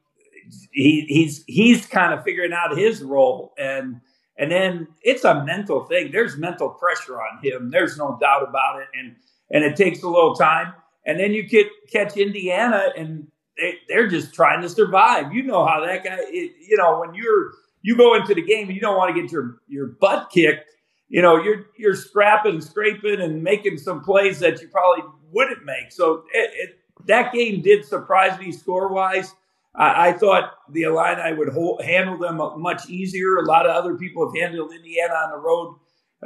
he 0.71 1.07
he's 1.09 1.43
he's 1.49 1.87
kind 1.87 2.15
of 2.15 2.23
figuring 2.23 2.53
out 2.53 2.77
his 2.77 3.03
role 3.03 3.53
and 3.59 4.01
and 4.39 4.51
then 4.51 4.89
it's 5.03 5.25
a 5.25 5.45
mental 5.45 5.85
thing. 5.85 6.11
There's 6.11 6.37
mental 6.37 6.71
pressure 6.71 7.21
on 7.21 7.43
him. 7.43 7.71
There's 7.71 7.99
no 7.99 8.19
doubt 8.21 8.49
about 8.49 8.81
it. 8.81 8.89
And 8.99 9.17
and 9.51 9.65
it 9.65 9.77
takes 9.77 10.03
a 10.03 10.09
little 10.09 10.35
time. 10.35 10.75
And 11.05 11.19
then 11.19 11.33
you 11.33 11.43
get 11.43 11.67
catch 11.93 12.17
Indiana 12.17 12.89
and 12.97 13.27
they, 13.59 13.75
they're 13.89 14.09
just 14.09 14.35
trying 14.35 14.63
to 14.63 14.69
survive. 14.69 15.33
You 15.33 15.43
know 15.43 15.67
how 15.67 15.85
that 15.85 16.05
guy 16.05 16.19
it, 16.21 16.53
you 16.61 16.77
know, 16.77 17.01
when 17.01 17.15
you're 17.15 17.53
you 17.83 17.97
go 17.97 18.15
into 18.15 18.35
the 18.35 18.43
game 18.43 18.69
and 18.69 18.75
you 18.75 18.81
don't 18.81 18.97
want 18.97 19.15
to 19.15 19.21
get 19.21 19.31
your 19.33 19.59
your 19.69 19.89
butt 20.01 20.31
kicked, 20.31 20.71
you 21.09 21.21
know, 21.21 21.43
you're 21.43 21.67
you're 21.77 21.97
scrapping, 21.97 22.61
scraping, 22.61 23.21
and 23.21 23.43
making 23.43 23.79
some 23.79 24.03
plays 24.03 24.41
that 24.41 24.61
you 24.63 24.69
probably 24.69 25.05
wouldn't 25.31 25.65
make. 25.65 25.91
So 25.93 26.25
it, 26.33 26.51
it 26.55 26.79
that 27.07 27.33
game 27.33 27.63
did 27.63 27.85
surprise 27.85 28.39
me 28.39 28.53
score 28.53 28.93
wise. 28.93 29.35
I, 29.75 30.09
I, 30.09 30.13
thought 30.13 30.53
the 30.71 30.83
Illini 30.83 31.35
would 31.35 31.49
hold, 31.49 31.83
handle 31.83 32.19
them 32.19 32.41
much 32.61 32.89
easier. 32.89 33.37
A 33.37 33.47
lot 33.47 33.67
of 33.67 33.75
other 33.75 33.95
people 33.95 34.27
have 34.27 34.41
handled 34.41 34.73
Indiana 34.73 35.15
on 35.15 35.31
the 35.31 35.39
road 35.39 35.77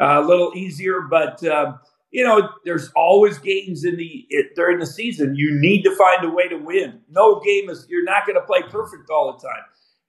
uh, 0.01 0.21
a 0.23 0.27
little 0.27 0.53
easier, 0.57 1.03
but 1.09 1.43
uh, 1.45 1.75
you 2.11 2.25
know, 2.25 2.49
there's 2.65 2.91
always 2.97 3.39
games 3.39 3.85
in 3.85 3.97
the 3.97 4.27
it, 4.31 4.55
during 4.57 4.79
the 4.79 4.87
season. 4.87 5.37
You 5.37 5.55
need 5.61 5.83
to 5.83 5.95
find 5.95 6.25
a 6.25 6.31
way 6.31 6.49
to 6.49 6.57
win. 6.57 7.01
No 7.11 7.41
game 7.41 7.69
is 7.69 7.87
you're 7.89 8.05
not 8.05 8.27
going 8.27 8.41
to 8.41 8.47
play 8.47 8.63
perfect 8.63 9.11
all 9.11 9.33
the 9.33 9.47
time, 9.47 9.63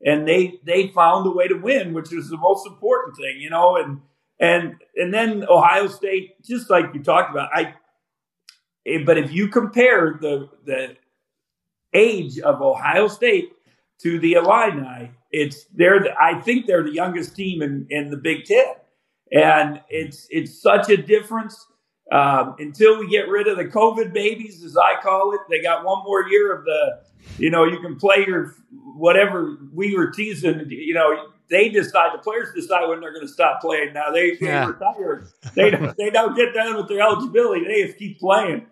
and 0.06 0.28
they 0.28 0.60
they 0.66 0.88
found 0.88 1.28
a 1.28 1.32
way 1.32 1.48
to 1.48 1.56
win, 1.56 1.94
which 1.94 2.14
is 2.14 2.30
the 2.30 2.38
most 2.38 2.68
important 2.68 3.18
thing, 3.18 3.38
you 3.40 3.50
know. 3.50 3.76
And 3.76 4.02
and 4.40 4.76
and 4.96 5.14
then 5.14 5.46
Ohio 5.50 5.88
State, 5.88 6.42
just 6.44 6.70
like 6.70 6.86
you 6.94 7.04
talked 7.04 7.32
about, 7.32 7.50
I 7.54 7.74
but 9.06 9.18
if 9.18 9.32
you 9.32 9.48
compare 9.48 10.18
the 10.22 10.50
the 10.66 10.96
age 11.94 12.40
of 12.40 12.62
Ohio 12.62 13.08
State 13.08 13.52
to 14.02 14.20
the 14.20 14.34
Illini, 14.34 15.12
it's 15.32 15.66
they're 15.74 16.00
the, 16.00 16.12
I 16.22 16.40
think 16.42 16.68
they're 16.68 16.84
the 16.84 16.94
youngest 16.94 17.36
team 17.36 17.62
in, 17.62 17.88
in 17.90 18.10
the 18.10 18.18
Big 18.18 18.46
Ten, 18.46 18.66
and 19.32 19.82
it's 19.90 20.28
it's 20.30 20.62
such 20.62 20.90
a 20.90 20.98
difference. 20.98 21.66
um, 22.12 22.56
until 22.60 23.00
we 23.00 23.10
get 23.10 23.28
rid 23.28 23.48
of 23.48 23.58
the 23.58 23.66
COVID 23.66 24.14
babies, 24.14 24.64
as 24.64 24.78
I 24.78 25.02
call 25.02 25.34
it. 25.34 25.42
They 25.50 25.62
got 25.62 25.84
one 25.84 26.04
more 26.04 26.28
year 26.30 26.54
of 26.54 26.64
the, 26.64 27.00
you 27.38 27.50
know, 27.50 27.66
you 27.66 27.80
can 27.82 27.98
play 27.98 28.24
your 28.26 28.56
whatever 28.96 29.58
we 29.74 29.96
were 29.96 30.12
teasing. 30.12 30.68
You 30.70 30.94
know, 30.94 31.28
they 31.50 31.70
decide 31.70 32.14
the 32.14 32.20
players 32.20 32.50
decide 32.56 32.88
when 32.88 33.02
they're 33.02 33.14
going 33.14 33.28
to 33.28 33.32
stop 33.32 33.62
playing. 33.62 33.94
Now 33.94 34.12
they, 34.12 34.36
they 34.36 34.48
yeah. 34.48 34.68
retire. 34.68 35.28
They 35.54 35.70
don't, 35.70 35.98
they 35.98 36.10
don't 36.10 36.36
get 36.36 36.54
done 36.54 36.78
with 36.78 36.88
their 36.88 37.02
eligibility. 37.02 37.66
They 37.66 37.86
just 37.86 37.98
keep 37.98 38.20
playing. 38.20 38.68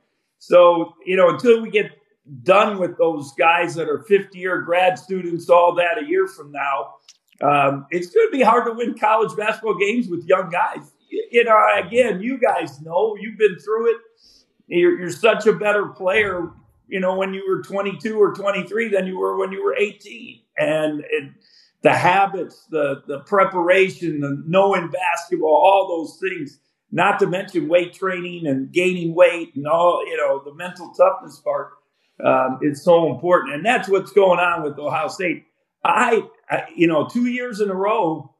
So 0.47 0.93
you 1.05 1.15
know, 1.15 1.29
until 1.29 1.61
we 1.61 1.71
get 1.71 1.91
done 2.43 2.79
with 2.79 2.97
those 2.97 3.31
guys 3.33 3.73
that 3.75 3.89
are 3.89 4.03
50 4.03 4.37
year 4.37 4.61
grad 4.61 4.99
students, 4.99 5.49
all 5.49 5.73
that 5.75 5.97
a 6.01 6.05
year 6.05 6.27
from 6.27 6.51
now, 6.51 6.95
um, 7.41 7.87
it's 7.89 8.13
going 8.13 8.27
to 8.27 8.31
be 8.31 8.43
hard 8.43 8.65
to 8.65 8.73
win 8.73 8.97
college 8.97 9.35
basketball 9.35 9.77
games 9.77 10.07
with 10.07 10.25
young 10.25 10.49
guys. 10.49 10.91
You 11.09 11.43
know, 11.43 11.57
again, 11.77 12.21
you 12.21 12.37
guys 12.37 12.81
know 12.81 13.15
you've 13.19 13.37
been 13.37 13.57
through 13.59 13.95
it. 13.95 14.01
You're, 14.67 14.99
you're 14.99 15.11
such 15.11 15.45
a 15.47 15.53
better 15.53 15.87
player, 15.87 16.51
you 16.87 16.99
know, 16.99 17.15
when 17.15 17.33
you 17.33 17.43
were 17.47 17.61
22 17.61 18.19
or 18.19 18.33
23 18.33 18.89
than 18.89 19.05
you 19.07 19.17
were 19.17 19.37
when 19.37 19.51
you 19.51 19.63
were 19.63 19.75
18. 19.75 20.41
And 20.57 21.01
it, 21.09 21.31
the 21.81 21.93
habits, 21.93 22.65
the 22.69 23.03
the 23.07 23.19
preparation, 23.21 24.19
the 24.19 24.43
knowing 24.45 24.89
basketball, 24.89 25.49
all 25.49 25.87
those 25.87 26.19
things. 26.19 26.59
Not 26.95 27.19
to 27.19 27.27
mention 27.27 27.67
weight 27.67 27.91
training 27.91 28.47
and 28.47 28.71
gaining 28.71 29.13
weight 29.13 29.53
and 29.57 29.67
all 29.67 30.01
you 30.07 30.15
know 30.15 30.41
the 30.45 30.53
mental 30.53 30.93
toughness 30.93 31.41
part 31.41 31.73
um, 32.23 32.59
is 32.61 32.85
so 32.85 33.11
important, 33.13 33.53
and 33.53 33.65
that's 33.65 33.89
what's 33.89 34.13
going 34.13 34.39
on 34.39 34.63
with 34.63 34.79
Ohio 34.79 35.09
State. 35.09 35.43
I, 35.83 36.23
I, 36.49 36.63
you 36.73 36.87
know, 36.87 37.05
two 37.05 37.25
years 37.25 37.59
in 37.59 37.69
a 37.69 37.75
row, 37.75 38.33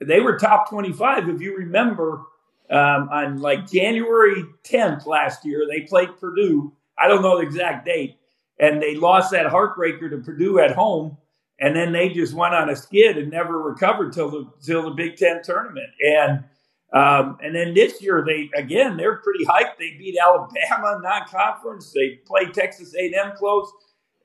they 0.00 0.20
were 0.20 0.38
top 0.38 0.70
twenty-five. 0.70 1.28
If 1.28 1.40
you 1.40 1.56
remember, 1.56 2.22
um, 2.70 3.08
on 3.10 3.38
like 3.38 3.68
January 3.68 4.44
tenth 4.62 5.04
last 5.04 5.44
year, 5.44 5.66
they 5.68 5.80
played 5.80 6.20
Purdue. 6.20 6.72
I 6.96 7.08
don't 7.08 7.20
know 7.20 7.38
the 7.38 7.42
exact 7.42 7.84
date, 7.84 8.16
and 8.60 8.80
they 8.80 8.94
lost 8.94 9.32
that 9.32 9.46
heartbreaker 9.46 10.08
to 10.10 10.18
Purdue 10.18 10.60
at 10.60 10.70
home 10.70 11.16
and 11.60 11.74
then 11.74 11.90
they 11.90 12.10
just 12.10 12.32
went 12.32 12.54
on 12.54 12.70
a 12.70 12.76
skid 12.76 13.18
and 13.18 13.32
never 13.32 13.58
recovered 13.58 14.12
till 14.12 14.30
the 14.30 14.48
till 14.64 14.82
the 14.84 14.92
Big 14.92 15.16
Ten 15.16 15.42
tournament. 15.42 15.90
And 16.00 16.44
um, 16.92 17.36
and 17.42 17.54
then 17.54 17.74
this 17.74 18.00
year 18.00 18.24
they 18.26 18.50
again 18.58 18.96
they're 18.96 19.16
pretty 19.16 19.44
hyped. 19.44 19.76
They 19.78 19.96
beat 19.98 20.16
Alabama 20.20 21.00
non-conference. 21.02 21.92
They 21.92 22.20
play 22.26 22.46
Texas 22.46 22.94
A&M 22.94 23.32
close, 23.36 23.70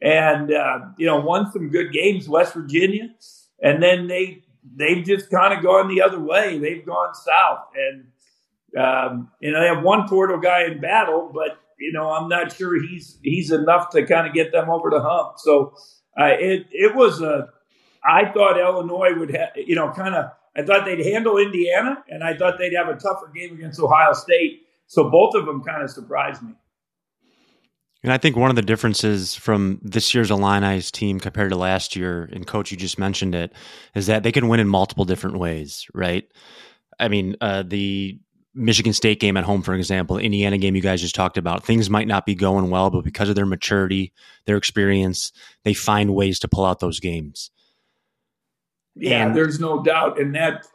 and 0.01 0.53
uh, 0.53 0.79
you 0.97 1.05
know 1.05 1.19
won 1.19 1.51
some 1.51 1.69
good 1.69 1.91
games. 1.91 2.29
West 2.29 2.53
Virginia, 2.53 3.09
and 3.61 3.83
then 3.83 4.07
they 4.07 4.43
they've 4.75 5.03
just 5.03 5.29
kind 5.29 5.53
of 5.53 5.61
gone 5.61 5.93
the 5.93 6.01
other 6.01 6.19
way. 6.19 6.57
They've 6.57 6.85
gone 6.85 7.13
south, 7.13 7.67
and 7.75 8.81
um, 8.81 9.31
you 9.41 9.51
know 9.51 9.59
they 9.59 9.67
have 9.67 9.83
one 9.83 10.07
portal 10.07 10.39
guy 10.39 10.63
in 10.63 10.79
Battle, 10.79 11.31
but 11.33 11.59
you 11.77 11.91
know 11.91 12.11
I'm 12.11 12.29
not 12.29 12.53
sure 12.53 12.81
he's 12.81 13.19
he's 13.21 13.51
enough 13.51 13.89
to 13.89 14.05
kind 14.05 14.25
of 14.25 14.33
get 14.33 14.53
them 14.53 14.69
over 14.69 14.89
the 14.89 15.01
hump. 15.01 15.33
So 15.37 15.73
uh, 16.17 16.31
it 16.39 16.67
it 16.71 16.95
was 16.95 17.21
a. 17.21 17.49
I 18.05 18.31
thought 18.33 18.59
Illinois 18.59 19.17
would 19.17 19.33
have, 19.35 19.49
you 19.55 19.75
know, 19.75 19.91
kind 19.91 20.15
of. 20.15 20.31
I 20.55 20.63
thought 20.63 20.85
they'd 20.85 21.05
handle 21.05 21.37
Indiana, 21.37 22.03
and 22.09 22.23
I 22.23 22.35
thought 22.35 22.57
they'd 22.59 22.75
have 22.75 22.87
a 22.87 22.95
tougher 22.95 23.31
game 23.33 23.55
against 23.55 23.79
Ohio 23.79 24.13
State. 24.13 24.61
So 24.87 25.09
both 25.09 25.33
of 25.35 25.45
them 25.45 25.63
kind 25.63 25.81
of 25.81 25.89
surprised 25.89 26.43
me. 26.43 26.53
And 28.03 28.11
I 28.11 28.17
think 28.17 28.35
one 28.35 28.49
of 28.49 28.57
the 28.57 28.61
differences 28.61 29.33
from 29.33 29.79
this 29.81 30.13
year's 30.13 30.29
Illini's 30.29 30.91
team 30.91 31.19
compared 31.19 31.51
to 31.51 31.55
last 31.55 31.95
year, 31.95 32.29
and 32.33 32.45
coach, 32.45 32.69
you 32.69 32.77
just 32.77 32.99
mentioned 32.99 33.33
it, 33.33 33.53
is 33.95 34.07
that 34.07 34.23
they 34.23 34.31
can 34.31 34.49
win 34.49 34.59
in 34.59 34.67
multiple 34.67 35.05
different 35.05 35.39
ways, 35.39 35.87
right? 35.93 36.27
I 36.99 37.07
mean, 37.07 37.37
uh, 37.39 37.63
the 37.65 38.19
Michigan 38.53 38.93
State 38.93 39.19
game 39.21 39.37
at 39.37 39.45
home, 39.45 39.61
for 39.61 39.73
example, 39.73 40.17
Indiana 40.17 40.57
game 40.57 40.75
you 40.75 40.81
guys 40.81 41.01
just 41.01 41.15
talked 41.15 41.37
about, 41.37 41.63
things 41.63 41.89
might 41.89 42.07
not 42.07 42.25
be 42.25 42.35
going 42.35 42.69
well, 42.69 42.89
but 42.89 43.05
because 43.05 43.29
of 43.29 43.35
their 43.35 43.45
maturity, 43.45 44.13
their 44.45 44.57
experience, 44.57 45.31
they 45.63 45.73
find 45.73 46.13
ways 46.13 46.39
to 46.39 46.49
pull 46.49 46.65
out 46.65 46.79
those 46.79 46.99
games. 46.99 47.51
Yeah, 48.95 49.27
and, 49.27 49.35
there's 49.35 49.59
no 49.59 49.83
doubt. 49.83 50.19
And 50.19 50.35
that, 50.35 50.65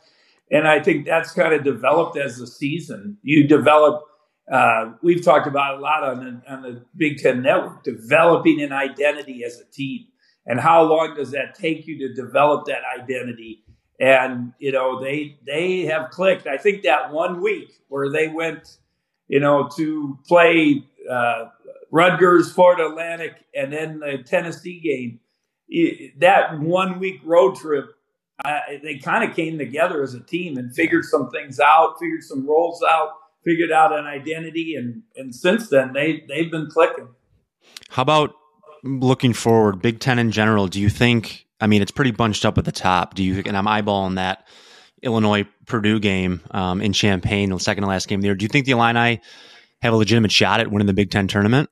and 0.51 0.67
I 0.67 0.83
think 0.83 1.07
that's 1.07 1.33
kind 1.33 1.55
of 1.55 1.65
developed 1.65 2.17
as 2.17 2.39
the 2.39 2.47
season. 2.47 3.19
You 3.23 3.47
develop, 3.47 4.05
uh, 4.51 4.93
we've 5.03 5.25
talked 5.25 5.47
about 5.47 5.79
a 5.79 5.81
lot 5.81 6.03
on 6.03 6.19
the, 6.25 6.53
on 6.53 6.63
the 6.63 6.85
Big 6.97 7.19
Ten 7.19 7.43
Network, 7.43 7.85
developing 7.85 8.61
an 8.63 8.73
identity 8.73 9.45
as 9.45 9.61
a 9.61 9.65
team. 9.65 10.07
And 10.47 10.59
how 10.59 10.83
long 10.83 11.15
does 11.15 11.31
that 11.33 11.55
take 11.55 11.87
you 11.87 11.99
to 11.99 12.15
develop 12.15 12.67
that 12.67 12.81
identity? 12.99 13.65
and 14.01 14.53
you 14.59 14.73
know 14.73 15.01
they 15.03 15.37
they 15.47 15.83
have 15.83 16.11
clicked. 16.11 16.47
I 16.47 16.57
think 16.57 16.83
that 16.83 17.13
one 17.13 17.41
week 17.41 17.73
where 17.89 18.11
they 18.11 18.29
went, 18.29 18.79
you 19.29 19.41
know, 19.41 19.69
to 19.77 20.19
play 20.27 20.85
uh, 21.11 21.47
Rutgers, 21.91 22.53
Florida 22.53 22.87
Atlantic, 22.87 23.35
and 23.55 23.73
then 23.73 24.01
the 24.01 24.23
Tennessee 24.25 24.81
game. 24.81 25.21
That 26.19 26.59
one 26.61 26.99
week 26.99 27.21
road 27.25 27.57
trip, 27.57 27.91
uh, 28.45 28.61
they 28.83 28.99
kind 28.99 29.29
of 29.29 29.35
came 29.35 29.59
together 29.59 30.03
as 30.03 30.15
a 30.15 30.21
team 30.21 30.57
and 30.57 30.75
figured 30.75 31.05
some 31.05 31.31
things 31.31 31.59
out, 31.59 31.97
figured 32.01 32.23
some 32.23 32.47
roles 32.47 32.83
out, 32.89 33.11
figured 33.45 33.73
out 33.73 33.93
an 33.93 34.07
identity, 34.07 34.75
and 34.77 35.03
and 35.17 35.35
since 35.35 35.69
then 35.69 35.93
they 35.93 36.25
they've 36.29 36.51
been 36.51 36.69
clicking. 36.71 37.09
How 37.91 38.03
about 38.03 38.35
looking 38.85 39.33
forward, 39.33 39.83
Big 39.83 40.01
Ten 40.01 40.19
in 40.19 40.31
general? 40.31 40.69
Do 40.69 40.81
you 40.81 40.89
think 40.89 41.49
I 41.61 41.67
mean, 41.67 41.83
it's 41.83 41.91
pretty 41.91 42.13
bunched 42.13 42.45
up 42.45 42.59
at 42.59 42.65
the 42.65 42.73
top. 42.73 43.15
Do 43.15 43.25
you? 43.25 43.43
And 43.45 43.57
I'm 43.57 43.67
eyeballing 43.67 44.17
that 44.17 44.47
Illinois 45.03 45.47
Purdue 45.67 45.99
game 45.99 46.41
um, 46.51 46.81
in 46.81 46.93
Champaign, 46.93 47.51
the 47.51 47.59
second 47.59 47.83
to 47.83 47.89
last 47.89 48.09
game 48.09 48.21
there. 48.21 48.35
Do 48.35 48.45
you 48.45 48.49
think 48.49 48.67
the 48.67 48.73
Illini 48.73 49.21
have 49.83 49.93
a 49.93 49.97
legitimate 49.97 50.33
shot 50.33 50.61
at 50.61 50.71
winning 50.71 50.87
the 50.87 50.93
Big 50.93 51.11
Ten 51.11 51.29
tournament? 51.29 51.71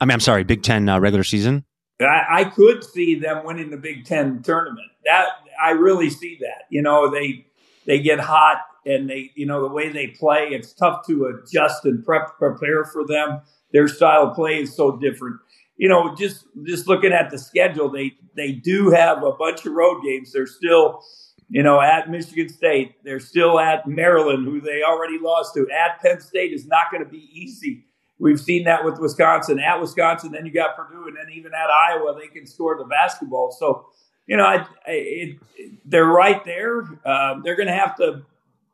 I 0.00 0.04
mean, 0.04 0.12
I'm 0.12 0.20
sorry, 0.20 0.44
Big 0.44 0.62
Ten 0.62 0.88
uh, 0.88 0.98
regular 0.98 1.24
season. 1.24 1.64
I, 2.00 2.40
I, 2.40 2.44
could 2.44 2.84
see 2.84 3.18
them 3.18 3.42
winning 3.46 3.70
the 3.70 3.78
Big 3.78 4.04
Ten 4.04 4.42
tournament. 4.42 4.88
That 5.06 5.28
I 5.62 5.70
really 5.70 6.10
see 6.10 6.38
that. 6.40 6.64
You 6.70 6.82
know, 6.82 7.10
they 7.10 7.46
they 7.86 8.00
get 8.00 8.20
hot 8.20 8.58
and 8.84 9.08
they, 9.08 9.30
you 9.34 9.46
know, 9.46 9.60
the 9.62 9.72
way 9.72 9.90
they 9.90 10.08
play, 10.08 10.48
it's 10.50 10.72
tough 10.72 11.06
to 11.06 11.26
adjust 11.26 11.84
and 11.84 12.04
prep 12.04 12.38
prepare 12.38 12.84
for 12.84 13.06
them. 13.06 13.40
Their 13.72 13.88
style 13.88 14.28
of 14.28 14.36
play 14.36 14.60
is 14.60 14.74
so 14.74 14.96
different 14.96 15.40
you 15.76 15.88
know, 15.88 16.14
just 16.14 16.46
just 16.64 16.86
looking 16.88 17.12
at 17.12 17.30
the 17.30 17.38
schedule, 17.38 17.90
they 17.90 18.12
they 18.34 18.52
do 18.52 18.90
have 18.90 19.22
a 19.22 19.32
bunch 19.32 19.66
of 19.66 19.72
road 19.72 20.02
games. 20.02 20.32
They're 20.32 20.46
still, 20.46 21.02
you 21.48 21.62
know, 21.62 21.80
at 21.80 22.10
Michigan 22.10 22.48
State. 22.48 22.94
They're 23.04 23.20
still 23.20 23.60
at 23.60 23.86
Maryland, 23.86 24.46
who 24.46 24.60
they 24.60 24.82
already 24.82 25.18
lost 25.20 25.54
to. 25.54 25.68
At 25.70 26.00
Penn 26.00 26.20
State 26.20 26.52
is 26.52 26.66
not 26.66 26.90
going 26.90 27.04
to 27.04 27.10
be 27.10 27.28
easy. 27.32 27.84
We've 28.18 28.40
seen 28.40 28.64
that 28.64 28.82
with 28.84 28.98
Wisconsin. 28.98 29.58
At 29.60 29.78
Wisconsin, 29.78 30.32
then 30.32 30.46
you 30.46 30.52
got 30.52 30.76
Purdue, 30.76 31.08
and 31.08 31.16
then 31.16 31.26
even 31.34 31.52
at 31.52 31.68
Iowa, 31.68 32.18
they 32.18 32.28
can 32.28 32.46
score 32.46 32.78
the 32.78 32.84
basketball. 32.84 33.54
So, 33.58 33.88
you 34.26 34.36
know, 34.36 34.44
I, 34.44 34.56
I, 34.56 34.66
it, 34.86 35.38
they're 35.84 36.04
right 36.04 36.44
there. 36.44 36.82
Uh, 37.04 37.40
they're 37.42 37.56
going 37.56 37.68
to 37.68 37.74
have 37.74 37.96
to 37.96 38.22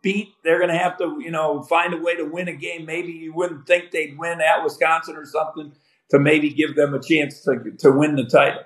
beat. 0.03 0.35
They're 0.43 0.59
going 0.59 0.71
to 0.71 0.79
have 0.79 0.99
to, 0.99 1.19
you 1.21 1.31
know, 1.31 1.63
find 1.63 1.95
a 1.95 1.99
way 1.99 2.17
to 2.17 2.25
win 2.25 2.49
a 2.49 2.55
game. 2.55 2.87
Maybe 2.87 3.13
you 3.13 3.33
wouldn't 3.33 3.67
think 3.67 3.91
they'd 3.91 4.19
win 4.19 4.41
at 4.41 4.63
Wisconsin 4.65 5.17
or 5.17 5.25
something 5.27 5.73
to 6.11 6.19
maybe 6.19 6.51
give 6.51 6.75
them 6.75 6.95
a 6.95 7.01
chance 7.01 7.43
to 7.43 7.73
to 7.79 7.91
win 7.91 8.17
the 8.17 8.25
title. 8.25 8.63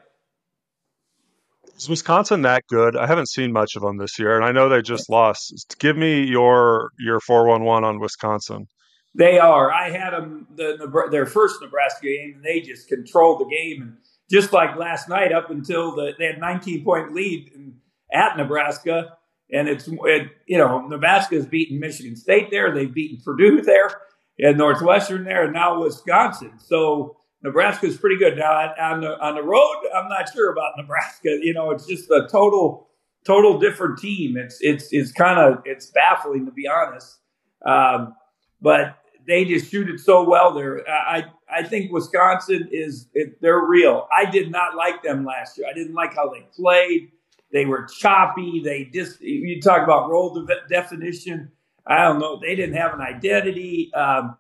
Is 1.77 1.89
Wisconsin 1.89 2.43
that 2.43 2.63
good? 2.69 2.97
I 2.97 3.07
haven't 3.07 3.29
seen 3.29 3.53
much 3.53 3.77
of 3.77 3.83
them 3.83 3.99
this 3.99 4.19
year, 4.19 4.35
and 4.35 4.45
I 4.45 4.53
know 4.53 4.69
they 4.69 4.81
just 4.81 5.11
lost. 5.11 5.77
Give 5.79 5.97
me 5.97 6.25
your 6.25 6.91
your 6.99 7.21
four 7.21 7.47
one 7.47 7.65
one 7.65 7.85
on 7.85 8.01
Wisconsin. 8.01 8.67
They 9.15 9.39
are. 9.39 9.73
I 9.73 9.91
had 9.91 10.11
them 10.11 10.47
the, 10.55 11.09
their 11.11 11.27
first 11.27 11.61
Nebraska 11.63 12.07
game, 12.07 12.35
and 12.37 12.45
they 12.45 12.61
just 12.61 12.89
controlled 12.89 13.41
the 13.41 13.45
game. 13.45 13.83
And 13.83 13.97
just 14.31 14.53
like 14.53 14.77
last 14.77 15.09
night, 15.09 15.33
up 15.33 15.51
until 15.51 15.95
the, 15.95 16.13
they 16.19 16.27
had 16.27 16.39
19 16.39 16.85
point 16.85 17.15
lead 17.15 17.51
in, 17.55 17.75
at 18.13 18.37
Nebraska, 18.37 19.17
and 19.51 19.69
it's 19.69 19.89
it, 19.89 20.29
you 20.47 20.59
know 20.59 20.87
Nebraska 20.87 21.37
has 21.37 21.47
beaten 21.47 21.79
Michigan 21.79 22.17
State 22.17 22.51
there, 22.51 22.75
they've 22.75 22.93
beaten 22.93 23.21
Purdue 23.25 23.63
there, 23.63 23.91
and 24.39 24.59
Northwestern 24.59 25.25
there, 25.25 25.45
and 25.45 25.53
now 25.53 25.81
Wisconsin. 25.81 26.53
So 26.59 27.17
Nebraska 27.43 27.87
is 27.87 27.97
pretty 27.97 28.19
good. 28.19 28.37
Now 28.37 28.73
on 28.81 29.01
the 29.01 29.19
on 29.25 29.35
the 29.35 29.43
road, 29.43 29.83
I'm 29.95 30.09
not 30.09 30.33
sure 30.33 30.51
about 30.53 30.73
Nebraska. 30.77 31.39
You 31.43 31.55
know, 31.55 31.71
it's 31.71 31.87
just 31.87 32.11
a 32.11 32.29
total 32.31 32.89
total 33.25 33.59
different 33.59 33.99
team. 33.99 34.37
It's 34.37 34.59
it's 34.61 34.93
it's 34.93 35.13
kind 35.13 35.39
of 35.39 35.63
it's 35.65 35.87
baffling 35.87 36.47
to 36.47 36.53
be 36.53 36.67
honest. 36.69 37.19
Um, 37.65 38.15
but 38.61 38.97
they 39.27 39.45
just 39.45 39.71
shoot 39.71 39.89
it 39.91 40.01
so 40.01 40.25
well 40.29 40.53
there. 40.53 40.89
I 40.89 41.25
I 41.51 41.63
think 41.63 41.93
Wisconsin 41.93 42.69
is 42.71 43.09
they're 43.41 43.61
real. 43.65 44.09
I 44.17 44.31
did 44.31 44.51
not 44.51 44.77
like 44.77 45.03
them 45.03 45.25
last 45.25 45.59
year. 45.59 45.67
I 45.69 45.75
didn't 45.75 45.95
like 45.95 46.15
how 46.15 46.29
they 46.29 46.47
played. 46.57 47.11
They 47.53 47.65
were 47.65 47.85
choppy. 47.85 48.61
They 48.65 48.85
just 48.85 49.21
you 49.21 49.61
talk 49.61 49.83
about 49.83 50.11
role 50.11 50.35
de- 50.47 50.69
definition. 50.69 51.51
I 51.87 52.03
don't 52.03 52.19
know. 52.19 52.39
They 52.41 52.57
didn't 52.57 52.77
have 52.77 52.95
an 52.95 53.01
identity. 53.01 53.93
Um, 53.95 54.37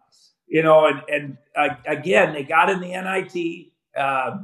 you 0.49 0.63
know, 0.63 0.87
and, 0.87 1.03
and 1.09 1.39
uh, 1.57 1.75
again, 1.87 2.33
they 2.33 2.43
got 2.45 2.71
in 2.71 2.81
the 2.81 2.89
NIT. 2.89 3.69
Uh, 3.97 4.39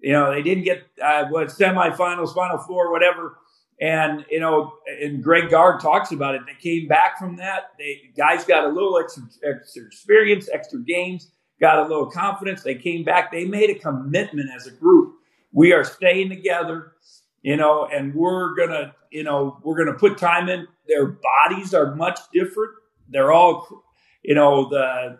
you 0.00 0.12
know, 0.12 0.32
they 0.32 0.42
didn't 0.42 0.64
get 0.64 0.82
uh, 1.02 1.26
what 1.26 1.48
semifinals, 1.48 2.34
final 2.34 2.58
four, 2.58 2.90
whatever. 2.92 3.38
And 3.84 4.24
you 4.30 4.40
know, 4.40 4.78
and 5.02 5.22
Greg 5.22 5.50
Gard 5.50 5.78
talks 5.78 6.10
about 6.10 6.34
it. 6.34 6.40
They 6.46 6.54
came 6.54 6.88
back 6.88 7.18
from 7.18 7.36
that. 7.36 7.72
They 7.78 8.00
guys 8.16 8.42
got 8.46 8.64
a 8.64 8.68
little 8.68 8.96
extra, 8.96 9.24
extra 9.46 9.84
experience, 9.84 10.48
extra 10.50 10.80
games, 10.80 11.30
got 11.60 11.80
a 11.80 11.82
little 11.82 12.10
confidence. 12.10 12.62
They 12.62 12.76
came 12.76 13.04
back. 13.04 13.30
They 13.30 13.44
made 13.44 13.68
a 13.68 13.74
commitment 13.78 14.48
as 14.56 14.66
a 14.66 14.70
group. 14.70 15.16
We 15.52 15.74
are 15.74 15.84
staying 15.84 16.30
together, 16.30 16.92
you 17.42 17.58
know, 17.58 17.86
and 17.92 18.14
we're 18.14 18.54
gonna, 18.56 18.94
you 19.10 19.22
know, 19.22 19.60
we're 19.62 19.76
gonna 19.76 19.98
put 19.98 20.16
time 20.16 20.48
in. 20.48 20.66
Their 20.88 21.08
bodies 21.08 21.74
are 21.74 21.94
much 21.94 22.18
different. 22.32 22.70
They're 23.10 23.32
all, 23.32 23.84
you 24.22 24.34
know, 24.34 24.70
the 24.70 25.18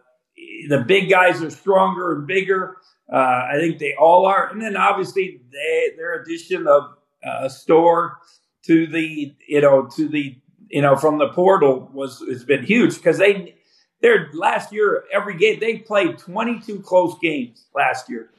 the 0.71 0.79
big 0.89 1.11
guys 1.11 1.43
are 1.43 1.51
stronger 1.51 2.15
and 2.15 2.27
bigger. 2.27 2.79
Uh, 3.13 3.17
I 3.53 3.57
think 3.61 3.79
they 3.79 3.95
all 3.95 4.25
are. 4.25 4.49
And 4.49 4.63
then 4.63 4.75
obviously 4.75 5.43
they, 5.53 5.91
their 5.99 6.23
addition 6.23 6.67
of 6.67 6.95
uh, 7.23 7.51
Storr 7.51 8.17
to 8.67 8.87
the 8.87 9.35
you 9.47 9.61
know 9.61 9.87
to 9.97 10.09
the 10.09 10.37
you 10.69 10.83
know 10.83 10.97
from 10.97 11.19
the 11.19 11.29
portal 11.29 11.91
was 11.93 12.23
has 12.29 12.45
been 12.45 12.65
huge 12.65 12.97
because 12.97 13.19
they 13.19 13.55
their 14.01 14.31
last 14.35 14.73
year 14.73 15.05
every 15.13 15.37
game 15.37 15.59
they 15.61 15.79
played 15.79 16.19
22 16.19 16.81
close 16.81 17.17
games 17.21 17.67
last 17.75 18.09
year. 18.09 18.31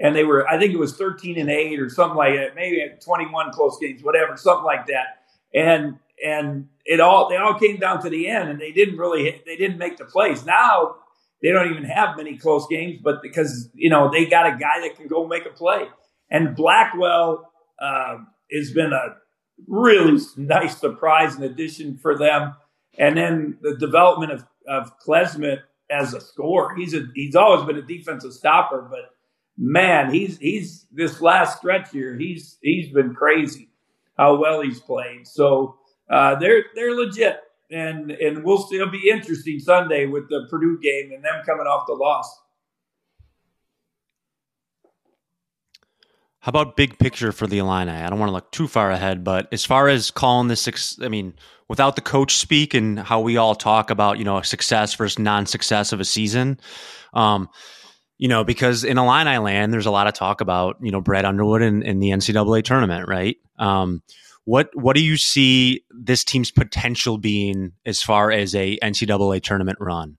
And 0.00 0.16
they 0.16 0.24
were 0.24 0.48
I 0.48 0.58
think 0.58 0.72
it 0.72 0.78
was 0.78 0.96
13 0.96 1.38
and 1.38 1.48
8 1.50 1.80
or 1.80 1.88
something 1.88 2.16
like 2.16 2.34
that 2.34 2.54
maybe 2.54 2.82
21 3.04 3.52
close 3.52 3.78
games 3.80 4.02
whatever 4.02 4.36
something 4.36 4.64
like 4.64 4.86
that. 4.86 5.22
And 5.54 5.98
and 6.24 6.68
it 6.84 7.00
all 7.00 7.28
they 7.28 7.36
all 7.36 7.58
came 7.58 7.78
down 7.78 8.02
to 8.02 8.10
the 8.10 8.28
end 8.28 8.48
and 8.48 8.60
they 8.60 8.72
didn't 8.72 8.96
really 8.96 9.42
they 9.46 9.56
didn't 9.56 9.78
make 9.78 9.96
the 9.96 10.04
plays. 10.04 10.44
Now 10.44 10.96
they 11.40 11.50
don't 11.50 11.70
even 11.70 11.84
have 11.84 12.16
many 12.16 12.36
close 12.36 12.66
games 12.68 13.00
but 13.02 13.22
because 13.22 13.68
you 13.74 13.90
know 13.90 14.10
they 14.10 14.26
got 14.26 14.46
a 14.46 14.56
guy 14.56 14.80
that 14.80 14.96
can 14.96 15.08
go 15.08 15.26
make 15.26 15.46
a 15.46 15.50
play. 15.50 15.84
And 16.30 16.56
Blackwell 16.56 17.52
uh, 17.78 18.16
has 18.50 18.72
been 18.72 18.92
a 18.92 19.21
really 19.66 20.20
nice 20.36 20.78
surprise 20.78 21.34
and 21.34 21.44
addition 21.44 21.98
for 21.98 22.16
them. 22.16 22.54
And 22.98 23.16
then 23.16 23.58
the 23.62 23.76
development 23.76 24.32
of, 24.32 24.44
of 24.68 24.98
Klesmit 24.98 25.60
as 25.90 26.14
a 26.14 26.20
scorer. 26.20 26.74
He's 26.74 26.94
a 26.94 27.06
he's 27.14 27.36
always 27.36 27.64
been 27.66 27.76
a 27.76 27.82
defensive 27.82 28.32
stopper, 28.32 28.86
but 28.90 29.14
man, 29.56 30.12
he's 30.12 30.38
he's 30.38 30.86
this 30.92 31.20
last 31.20 31.58
stretch 31.58 31.90
here, 31.90 32.16
he's 32.16 32.58
he's 32.62 32.90
been 32.90 33.14
crazy 33.14 33.68
how 34.16 34.36
well 34.36 34.60
he's 34.60 34.80
played. 34.80 35.26
So 35.26 35.76
uh, 36.10 36.36
they're 36.36 36.64
they're 36.74 36.94
legit, 36.94 37.40
and 37.70 38.10
and 38.10 38.44
we'll 38.44 38.58
still 38.58 38.90
be 38.90 39.10
interesting 39.10 39.60
Sunday 39.60 40.06
with 40.06 40.28
the 40.28 40.46
Purdue 40.50 40.78
game 40.82 41.12
and 41.12 41.24
them 41.24 41.42
coming 41.44 41.66
off 41.66 41.86
the 41.86 41.94
loss. 41.94 42.40
How 46.42 46.50
about 46.50 46.76
big 46.76 46.98
picture 46.98 47.30
for 47.30 47.46
the 47.46 47.58
Illini? 47.58 47.92
I 47.92 48.10
don't 48.10 48.18
want 48.18 48.30
to 48.30 48.34
look 48.34 48.50
too 48.50 48.66
far 48.66 48.90
ahead, 48.90 49.22
but 49.22 49.46
as 49.52 49.64
far 49.64 49.88
as 49.88 50.10
calling 50.10 50.48
this, 50.48 50.98
I 51.00 51.06
mean, 51.06 51.34
without 51.68 51.94
the 51.94 52.02
coach 52.02 52.34
speak 52.34 52.74
and 52.74 52.98
how 52.98 53.20
we 53.20 53.36
all 53.36 53.54
talk 53.54 53.90
about, 53.90 54.18
you 54.18 54.24
know, 54.24 54.42
success 54.42 54.92
versus 54.96 55.20
non-success 55.20 55.92
of 55.92 56.00
a 56.00 56.04
season, 56.04 56.58
um, 57.14 57.48
you 58.18 58.26
know, 58.26 58.42
because 58.42 58.82
in 58.82 58.98
Illini 58.98 59.38
land, 59.38 59.72
there's 59.72 59.86
a 59.86 59.92
lot 59.92 60.08
of 60.08 60.14
talk 60.14 60.40
about, 60.40 60.78
you 60.82 60.90
know, 60.90 61.00
Brad 61.00 61.24
Underwood 61.24 61.62
and, 61.62 62.02
the 62.02 62.10
NCAA 62.10 62.64
tournament, 62.64 63.06
right? 63.06 63.36
Um, 63.60 64.02
what 64.44 64.70
what 64.74 64.96
do 64.96 65.04
you 65.04 65.16
see 65.16 65.84
this 65.90 66.24
team's 66.24 66.50
potential 66.50 67.18
being 67.18 67.74
as 67.86 68.02
far 68.02 68.32
as 68.32 68.56
a 68.56 68.80
NCAA 68.82 69.44
tournament 69.44 69.78
run? 69.80 70.18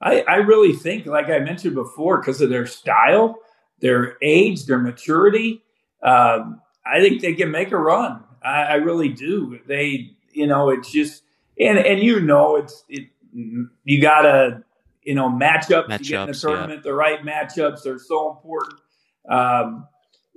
I, 0.00 0.22
I 0.22 0.36
really 0.38 0.72
think, 0.72 1.06
like 1.06 1.26
I 1.26 1.38
mentioned 1.38 1.76
before, 1.76 2.18
because 2.18 2.40
of 2.40 2.50
their 2.50 2.66
style, 2.66 3.38
their 3.80 4.16
age, 4.22 4.66
their 4.66 4.78
maturity, 4.78 5.62
um, 6.02 6.60
I 6.84 7.00
think 7.00 7.20
they 7.20 7.34
can 7.34 7.50
make 7.50 7.72
a 7.72 7.76
run. 7.76 8.22
I, 8.42 8.62
I, 8.62 8.74
really 8.74 9.08
do. 9.08 9.58
They, 9.66 10.16
you 10.32 10.46
know, 10.46 10.70
it's 10.70 10.90
just 10.90 11.22
and 11.58 11.78
and 11.78 12.00
you 12.00 12.20
know, 12.20 12.56
it's 12.56 12.84
it. 12.88 13.08
You 13.32 14.00
gotta, 14.00 14.62
you 15.02 15.14
know, 15.14 15.28
matchups. 15.28 15.88
matchups 15.88 16.00
you 16.00 16.10
get 16.10 16.20
in 16.22 16.26
the 16.28 16.34
tournament, 16.34 16.82
yeah. 16.84 16.90
the 16.90 16.94
right 16.94 17.22
matchups 17.22 17.86
are 17.86 17.98
so 17.98 18.30
important. 18.30 18.80
Um, 19.28 19.88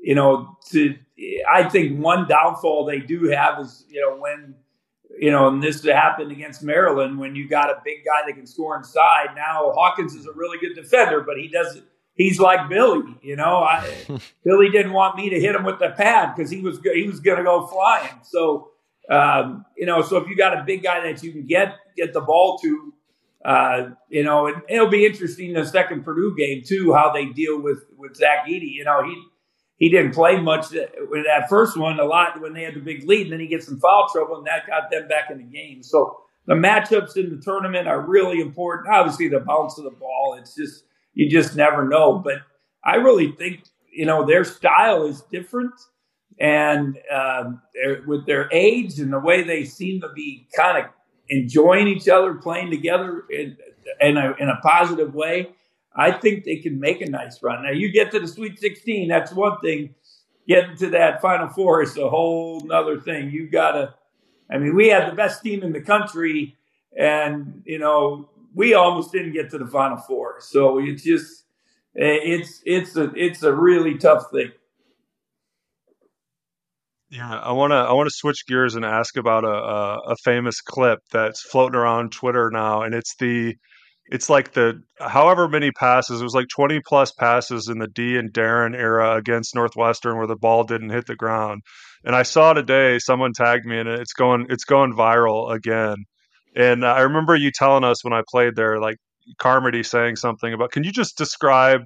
you 0.01 0.15
know, 0.15 0.57
to 0.71 0.95
I 1.49 1.69
think 1.69 1.99
one 1.99 2.27
downfall 2.27 2.85
they 2.85 2.99
do 2.99 3.29
have 3.29 3.59
is 3.59 3.85
you 3.89 4.01
know 4.01 4.17
when 4.17 4.55
you 5.19 5.31
know, 5.31 5.47
and 5.47 5.61
this 5.61 5.83
happened 5.83 6.31
against 6.31 6.63
Maryland 6.63 7.19
when 7.19 7.35
you 7.35 7.47
got 7.47 7.69
a 7.69 7.81
big 7.83 8.05
guy 8.05 8.25
that 8.25 8.33
can 8.33 8.45
score 8.45 8.77
inside. 8.77 9.27
Now 9.35 9.71
Hawkins 9.75 10.15
is 10.15 10.25
a 10.25 10.31
really 10.33 10.57
good 10.59 10.75
defender, 10.75 11.21
but 11.21 11.37
he 11.37 11.47
doesn't 11.47 11.83
he's 12.19 12.39
like 12.39 12.69
Billy. 12.69 13.17
You 13.23 13.35
know, 13.35 13.63
I, 13.63 13.83
Billy 14.43 14.69
didn't 14.69 14.93
want 14.93 15.15
me 15.15 15.31
to 15.31 15.39
hit 15.39 15.55
him 15.55 15.63
with 15.63 15.79
the 15.79 15.89
pad 15.89 16.35
because 16.35 16.51
he 16.51 16.61
was 16.61 16.79
he 16.93 17.07
was 17.07 17.19
going 17.19 17.37
to 17.39 17.43
go 17.43 17.65
flying. 17.65 18.19
So 18.21 18.69
um, 19.09 19.65
you 19.75 19.87
know, 19.87 20.03
so 20.03 20.17
if 20.17 20.27
you 20.27 20.35
got 20.35 20.57
a 20.57 20.63
big 20.63 20.83
guy 20.83 21.01
that 21.01 21.23
you 21.23 21.31
can 21.31 21.47
get 21.47 21.75
get 21.97 22.13
the 22.13 22.21
ball 22.21 22.59
to, 22.59 22.93
uh, 23.43 23.89
you 24.09 24.23
know, 24.23 24.47
and 24.47 24.61
it'll 24.69 24.89
be 24.89 25.05
interesting 25.05 25.49
in 25.49 25.55
the 25.55 25.65
second 25.65 26.03
Purdue 26.03 26.35
game 26.37 26.61
too 26.63 26.93
how 26.93 27.11
they 27.11 27.25
deal 27.25 27.59
with 27.59 27.85
with 27.97 28.15
Zach 28.15 28.45
Edey. 28.47 28.71
You 28.71 28.83
know, 28.83 29.03
he 29.03 29.23
he 29.77 29.89
didn't 29.89 30.13
play 30.13 30.39
much 30.39 30.71
with 30.71 31.25
that 31.25 31.49
first 31.49 31.77
one 31.77 31.99
a 31.99 32.05
lot 32.05 32.39
when 32.39 32.53
they 32.53 32.63
had 32.63 32.75
the 32.75 32.81
big 32.81 33.07
lead, 33.07 33.23
and 33.23 33.33
then 33.33 33.39
he 33.39 33.47
gets 33.47 33.65
some 33.65 33.79
foul 33.79 34.07
trouble, 34.11 34.35
and 34.35 34.45
that 34.45 34.67
got 34.67 34.91
them 34.91 35.07
back 35.07 35.31
in 35.31 35.37
the 35.37 35.43
game. 35.43 35.81
So 35.81 36.19
the 36.45 36.53
matchups 36.53 37.17
in 37.17 37.35
the 37.35 37.41
tournament 37.41 37.87
are 37.87 38.01
really 38.01 38.41
important. 38.41 38.93
Obviously, 38.93 39.29
the 39.29 39.39
bounce 39.39 39.77
of 39.79 39.85
the 39.85 39.91
ball. 39.91 40.37
It's 40.39 40.53
just 40.53 40.83
you 41.19 41.29
just 41.29 41.53
never 41.53 41.85
know. 41.85 42.17
But 42.17 42.37
I 42.81 42.95
really 42.95 43.33
think 43.33 43.65
you 43.91 44.05
know 44.05 44.25
their 44.25 44.45
style 44.45 45.05
is 45.05 45.21
different, 45.29 45.73
and 46.39 46.97
um, 47.13 47.61
with 48.07 48.25
their 48.25 48.47
age 48.53 48.99
and 48.99 49.11
the 49.11 49.19
way 49.19 49.43
they 49.43 49.65
seem 49.65 49.99
to 49.99 50.07
be 50.15 50.47
kind 50.55 50.77
of 50.77 50.91
enjoying 51.27 51.89
each 51.89 52.07
other, 52.07 52.35
playing 52.35 52.71
together 52.71 53.25
in, 53.29 53.57
in 53.99 54.17
a, 54.17 54.33
in 54.39 54.47
a 54.47 54.55
positive 54.63 55.13
way. 55.13 55.49
I 55.93 56.11
think 56.11 56.45
they 56.45 56.55
can 56.55 56.79
make 56.79 57.01
a 57.01 57.09
nice 57.09 57.43
run. 57.43 57.63
Now 57.63 57.71
you 57.71 57.91
get 57.91 58.11
to 58.11 58.19
the 58.21 58.27
Sweet 58.27 58.57
16, 58.57 59.09
that's 59.09 59.33
one 59.33 59.59
thing. 59.59 59.95
Getting 60.47 60.77
to 60.77 60.89
that 60.91 61.21
Final 61.21 61.49
Four 61.49 61.83
is 61.83 61.97
a 61.97 62.09
whole 62.09 62.71
other 62.71 62.99
thing. 62.99 63.29
You 63.29 63.49
gotta. 63.49 63.93
I 64.49 64.57
mean, 64.57 64.73
we 64.73 64.87
had 64.87 65.11
the 65.11 65.15
best 65.15 65.43
team 65.43 65.61
in 65.63 65.73
the 65.73 65.81
country, 65.81 66.55
and 66.97 67.61
you 67.65 67.77
know 67.77 68.29
we 68.53 68.73
almost 68.73 69.11
didn't 69.11 69.33
get 69.33 69.49
to 69.51 69.57
the 69.57 69.67
final 69.67 69.97
four. 69.97 70.35
So 70.39 70.79
it's 70.79 71.03
just 71.03 71.45
eh, 71.97 72.19
it's 72.21 72.61
it's 72.65 72.95
a 72.95 73.11
it's 73.15 73.43
a 73.43 73.53
really 73.53 73.97
tough 73.97 74.25
thing. 74.31 74.51
Yeah, 77.11 77.39
I 77.39 77.53
want 77.53 77.71
to 77.71 77.77
I 77.77 77.93
want 77.93 78.07
to 78.07 78.15
switch 78.15 78.45
gears 78.47 78.75
and 78.75 78.85
ask 78.85 79.17
about 79.17 79.43
a, 79.43 79.47
a, 79.47 79.97
a 80.11 80.15
famous 80.23 80.61
clip 80.61 80.99
that's 81.11 81.41
floating 81.41 81.75
around 81.75 82.11
Twitter 82.11 82.51
now, 82.53 82.83
and 82.83 82.93
it's 82.93 83.15
the 83.15 83.55
it's 84.11 84.29
like 84.29 84.53
the 84.53 84.81
however 84.99 85.47
many 85.47 85.71
passes 85.71 86.21
it 86.21 86.23
was 86.23 86.33
like 86.33 86.47
20 86.55 86.81
plus 86.85 87.11
passes 87.11 87.67
in 87.67 87.77
the 87.77 87.87
Dee 87.87 88.17
and 88.17 88.33
Deron 88.33 88.75
era 88.75 89.15
against 89.15 89.55
Northwestern 89.55 90.17
where 90.17 90.27
the 90.27 90.35
ball 90.35 90.63
didn't 90.63 90.89
hit 90.89 91.05
the 91.05 91.15
ground. 91.15 91.61
And 92.03 92.15
I 92.15 92.23
saw 92.23 92.53
today 92.53 92.97
someone 92.99 93.33
tagged 93.33 93.65
me 93.65 93.79
and 93.79 93.89
it's 93.89 94.13
going 94.13 94.47
it's 94.49 94.65
going 94.65 94.93
viral 94.93 95.53
again. 95.53 95.95
And 96.55 96.85
I 96.85 97.01
remember 97.01 97.35
you 97.35 97.51
telling 97.51 97.83
us 97.83 98.03
when 98.03 98.13
I 98.13 98.21
played 98.27 98.55
there, 98.55 98.79
like 98.79 98.97
Carmody 99.37 99.83
saying 99.83 100.15
something 100.15 100.53
about, 100.53 100.71
can 100.71 100.83
you 100.83 100.91
just 100.91 101.17
describe 101.17 101.81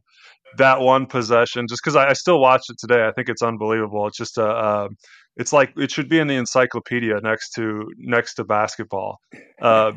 that 0.58 0.80
one 0.80 1.06
possession? 1.06 1.68
Just 1.68 1.82
because 1.84 1.96
I, 1.96 2.10
I, 2.10 2.14
still 2.14 2.40
watch 2.40 2.64
it 2.70 2.78
today, 2.80 3.06
I 3.08 3.12
think 3.12 3.30
it's 3.30 3.42
unbelievable. 3.42 4.08
It's 4.08 4.18
just 4.18 4.38
a, 4.38 4.46
uh, 4.46 4.90
it's 5.36 5.52
like 5.52 5.74
it 5.78 5.92
should 5.92 6.10
be 6.10 6.20
in 6.20 6.28
the 6.28 6.36
encyclopedia 6.36 7.20
next 7.22 7.52
to 7.54 7.92
next 7.98 8.36
to 8.36 8.44
basketball. 8.44 9.20
Uh, 9.62 9.94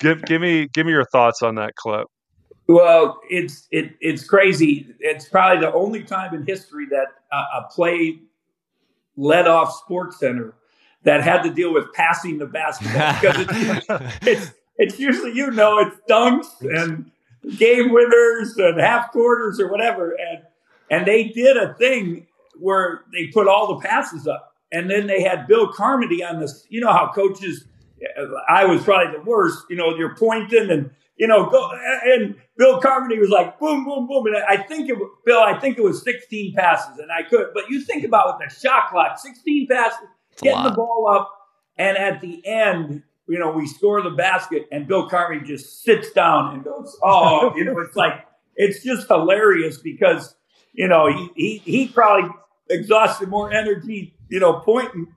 give 0.00 0.22
give 0.24 0.40
me 0.42 0.68
give 0.68 0.84
me 0.84 0.92
your 0.92 1.06
thoughts 1.06 1.42
on 1.42 1.54
that 1.54 1.74
clip. 1.76 2.08
Well, 2.68 3.20
it's 3.30 3.66
it 3.70 3.94
it's 4.00 4.24
crazy. 4.24 4.94
It's 5.00 5.28
probably 5.28 5.64
the 5.64 5.72
only 5.72 6.02
time 6.02 6.34
in 6.34 6.44
history 6.46 6.86
that 6.90 7.06
a, 7.32 7.36
a 7.36 7.68
play 7.70 8.18
led 9.16 9.46
off 9.46 9.72
Sports 9.72 10.18
Center 10.20 10.54
that 11.06 11.22
had 11.22 11.42
to 11.44 11.50
deal 11.50 11.72
with 11.72 11.92
passing 11.94 12.36
the 12.38 12.46
basketball 12.46 13.14
because 13.14 13.46
it's, 13.48 13.86
it's, 14.26 14.52
it's 14.76 14.98
usually 14.98 15.32
you 15.32 15.50
know 15.52 15.78
it's 15.78 15.96
dunks 16.10 16.48
and 16.60 17.10
game 17.58 17.92
winners 17.92 18.56
and 18.56 18.80
half 18.80 19.12
quarters 19.12 19.60
or 19.60 19.70
whatever. 19.70 20.10
And 20.10 20.42
and 20.90 21.06
they 21.06 21.28
did 21.28 21.56
a 21.56 21.74
thing 21.74 22.26
where 22.58 23.02
they 23.12 23.28
put 23.28 23.48
all 23.48 23.78
the 23.78 23.86
passes 23.86 24.26
up. 24.26 24.54
And 24.72 24.90
then 24.90 25.06
they 25.06 25.22
had 25.22 25.46
Bill 25.46 25.72
Carmody 25.72 26.24
on 26.24 26.40
this 26.40 26.66
you 26.68 26.80
know 26.80 26.92
how 26.92 27.12
coaches 27.14 27.64
I 28.48 28.64
was 28.64 28.82
probably 28.82 29.16
the 29.16 29.22
worst 29.22 29.64
you 29.70 29.76
know 29.76 29.96
you're 29.96 30.16
pointing 30.16 30.70
and 30.70 30.90
you 31.16 31.28
know 31.28 31.48
go 31.48 31.70
and 32.04 32.34
Bill 32.58 32.80
Carmody 32.80 33.20
was 33.20 33.30
like 33.30 33.60
boom 33.60 33.84
boom 33.84 34.08
boom. 34.08 34.26
And 34.26 34.36
I 34.48 34.56
think 34.56 34.90
it 34.90 34.98
Bill 35.24 35.40
I 35.40 35.56
think 35.56 35.78
it 35.78 35.84
was 35.84 36.02
16 36.02 36.52
passes 36.54 36.98
and 36.98 37.12
I 37.12 37.22
could 37.22 37.50
but 37.54 37.70
you 37.70 37.80
think 37.80 38.02
about 38.02 38.40
with 38.40 38.48
the 38.48 38.54
shot 38.56 38.90
clock 38.90 39.20
16 39.20 39.68
passes 39.68 40.08
getting 40.42 40.64
the 40.64 40.70
ball 40.72 41.08
up. 41.10 41.30
And 41.78 41.96
at 41.98 42.20
the 42.20 42.46
end, 42.46 43.02
you 43.28 43.38
know, 43.38 43.50
we 43.50 43.66
score 43.66 44.02
the 44.02 44.10
basket 44.10 44.68
and 44.72 44.86
Bill 44.88 45.08
Carmody 45.08 45.46
just 45.46 45.82
sits 45.82 46.12
down 46.12 46.54
and 46.54 46.64
goes, 46.64 46.96
Oh, 47.04 47.54
you 47.56 47.64
know, 47.64 47.78
it's 47.80 47.96
like, 47.96 48.26
it's 48.56 48.82
just 48.84 49.08
hilarious 49.08 49.78
because, 49.78 50.36
you 50.72 50.88
know, 50.88 51.08
he, 51.08 51.30
he, 51.36 51.58
he 51.58 51.88
probably 51.88 52.30
exhausted 52.70 53.28
more 53.28 53.52
energy, 53.52 54.14
you 54.28 54.40
know, 54.40 54.54
pointing 54.60 55.08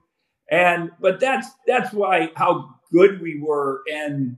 And 0.50 0.92
but 1.00 1.20
that's 1.20 1.48
that's 1.66 1.92
why 1.92 2.32
how 2.36 2.74
good 2.92 3.20
we 3.22 3.40
were, 3.40 3.82
and 3.92 4.36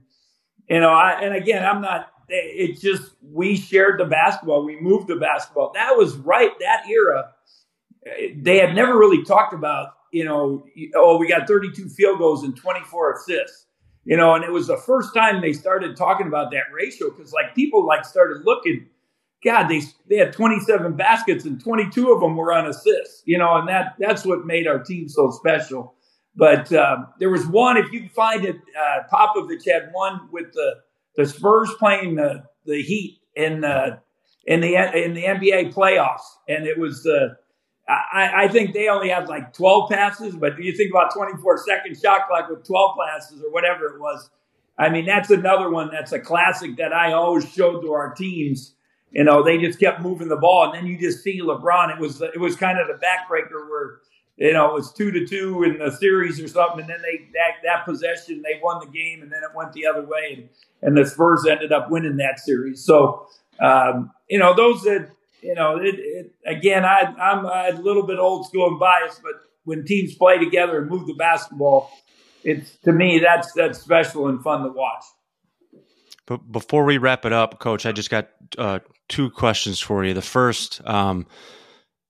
you 0.69 0.79
know, 0.79 0.89
I 0.91 1.21
and 1.21 1.35
again, 1.35 1.65
I'm 1.65 1.81
not. 1.81 2.09
It's 2.29 2.81
just 2.81 3.13
we 3.21 3.57
shared 3.57 3.99
the 3.99 4.05
basketball, 4.05 4.65
we 4.65 4.79
moved 4.79 5.07
the 5.09 5.17
basketball. 5.17 5.71
That 5.75 5.97
was 5.97 6.15
right 6.17 6.51
that 6.61 6.85
era. 6.89 7.31
They 8.35 8.59
had 8.59 8.75
never 8.75 8.97
really 8.97 9.23
talked 9.25 9.53
about, 9.53 9.89
you 10.13 10.23
know, 10.23 10.65
oh, 10.95 11.17
we 11.17 11.27
got 11.27 11.47
32 11.47 11.89
field 11.89 12.19
goals 12.19 12.43
and 12.43 12.55
24 12.55 13.13
assists 13.13 13.63
you 14.05 14.17
know, 14.17 14.35
and 14.35 14.43
it 14.43 14.51
was 14.51 14.67
the 14.67 14.77
first 14.77 15.13
time 15.13 15.41
they 15.41 15.53
started 15.53 15.95
talking 15.95 16.27
about 16.27 16.51
that 16.51 16.63
ratio 16.73 17.09
because 17.09 17.31
like 17.31 17.55
people 17.55 17.85
like 17.85 18.03
started 18.03 18.43
looking, 18.43 18.87
God, 19.43 19.67
they 19.67 19.81
they 20.09 20.17
had 20.17 20.33
27 20.33 20.93
baskets 20.95 21.45
and 21.45 21.61
22 21.61 22.11
of 22.11 22.19
them 22.19 22.35
were 22.35 22.53
on 22.53 22.67
assists, 22.67 23.23
you 23.25 23.37
know, 23.37 23.55
and 23.55 23.67
that 23.69 23.95
that's 23.99 24.25
what 24.25 24.45
made 24.45 24.67
our 24.67 24.79
team 24.79 25.07
so 25.07 25.31
special. 25.31 25.95
But 26.35 26.73
um, 26.73 27.07
there 27.19 27.29
was 27.29 27.45
one, 27.47 27.77
if 27.77 27.91
you 27.91 28.01
can 28.01 28.09
find 28.09 28.43
it, 28.43 28.55
uh, 28.57 29.03
Popovich 29.11 29.69
had 29.71 29.89
one 29.93 30.27
with 30.31 30.51
the 30.53 30.75
the 31.15 31.25
Spurs 31.25 31.69
playing 31.79 32.15
the 32.15 32.43
the 32.65 32.81
Heat 32.81 33.19
in 33.35 33.61
the 33.61 33.99
in 34.45 34.59
the 34.59 34.75
in 34.75 35.13
the 35.13 35.23
NBA 35.23 35.73
playoffs, 35.73 36.25
and 36.49 36.65
it 36.65 36.77
was 36.77 37.03
the 37.03 37.37
I, 37.87 38.45
I, 38.45 38.47
think 38.47 38.73
they 38.73 38.87
only 38.87 39.09
had 39.09 39.27
like 39.27 39.53
12 39.53 39.89
passes, 39.89 40.35
but 40.35 40.57
you 40.57 40.71
think 40.75 40.91
about 40.91 41.13
24 41.13 41.65
second 41.67 41.99
shot 42.01 42.27
clock 42.29 42.49
with 42.49 42.65
12 42.65 42.95
passes 43.05 43.41
or 43.41 43.51
whatever 43.51 43.87
it 43.87 43.99
was. 43.99 44.29
I 44.77 44.89
mean, 44.89 45.05
that's 45.05 45.29
another 45.29 45.69
one 45.69 45.89
that's 45.91 46.13
a 46.13 46.19
classic 46.19 46.77
that 46.77 46.93
I 46.93 47.11
always 47.11 47.47
showed 47.51 47.81
to 47.81 47.91
our 47.91 48.13
teams. 48.13 48.75
You 49.11 49.23
know, 49.23 49.43
they 49.43 49.57
just 49.57 49.79
kept 49.79 50.01
moving 50.01 50.29
the 50.29 50.37
ball, 50.37 50.65
and 50.65 50.73
then 50.73 50.87
you 50.87 50.97
just 50.97 51.23
see 51.23 51.41
LeBron. 51.41 51.93
It 51.93 51.99
was 51.99 52.21
it 52.21 52.39
was 52.39 52.55
kind 52.55 52.79
of 52.79 52.87
the 52.87 52.93
backbreaker 52.93 53.69
where 53.69 53.99
you 54.37 54.53
know 54.53 54.69
it 54.69 54.73
was 54.73 54.91
two 54.91 55.11
to 55.11 55.27
two 55.27 55.63
in 55.63 55.77
the 55.77 55.91
series 55.91 56.39
or 56.39 56.47
something, 56.47 56.79
and 56.79 56.89
then 56.89 57.01
they 57.03 57.29
that 57.33 57.61
that 57.63 57.85
possession 57.85 58.41
they 58.41 58.59
won 58.63 58.79
the 58.79 58.91
game, 58.91 59.21
and 59.21 59.31
then 59.31 59.43
it 59.43 59.55
went 59.55 59.73
the 59.73 59.85
other 59.85 60.01
way, 60.01 60.33
and, 60.35 60.49
and 60.81 60.97
the 60.97 61.07
Spurs 61.07 61.45
ended 61.45 61.71
up 61.71 61.91
winning 61.91 62.17
that 62.17 62.39
series. 62.39 62.83
So 62.83 63.27
um, 63.59 64.11
you 64.29 64.39
know, 64.39 64.55
those 64.55 64.81
that 64.83 65.09
you 65.43 65.55
know, 65.55 65.77
it, 65.77 65.95
it, 65.97 66.31
again, 66.45 66.85
I, 66.85 67.13
I'm 67.19 67.45
a 67.45 67.79
little 67.79 68.03
bit 68.03 68.17
old 68.17 68.47
school 68.47 68.67
and 68.67 68.79
biased, 68.79 69.21
but 69.21 69.33
when 69.65 69.85
teams 69.85 70.15
play 70.15 70.37
together 70.37 70.79
and 70.79 70.89
move 70.89 71.07
the 71.07 71.13
basketball, 71.13 71.91
it's 72.43 72.75
to 72.83 72.91
me 72.91 73.19
that's 73.19 73.51
that's 73.53 73.79
special 73.79 74.27
and 74.27 74.41
fun 74.43 74.63
to 74.63 74.69
watch. 74.69 75.03
But 76.25 76.51
before 76.51 76.85
we 76.85 76.97
wrap 76.97 77.25
it 77.25 77.33
up, 77.33 77.59
Coach, 77.59 77.85
I 77.85 77.91
just 77.91 78.09
got 78.09 78.29
uh, 78.57 78.79
two 79.09 79.29
questions 79.29 79.79
for 79.79 80.05
you. 80.05 80.13
The 80.13 80.21
first, 80.21 80.81
um, 80.85 81.27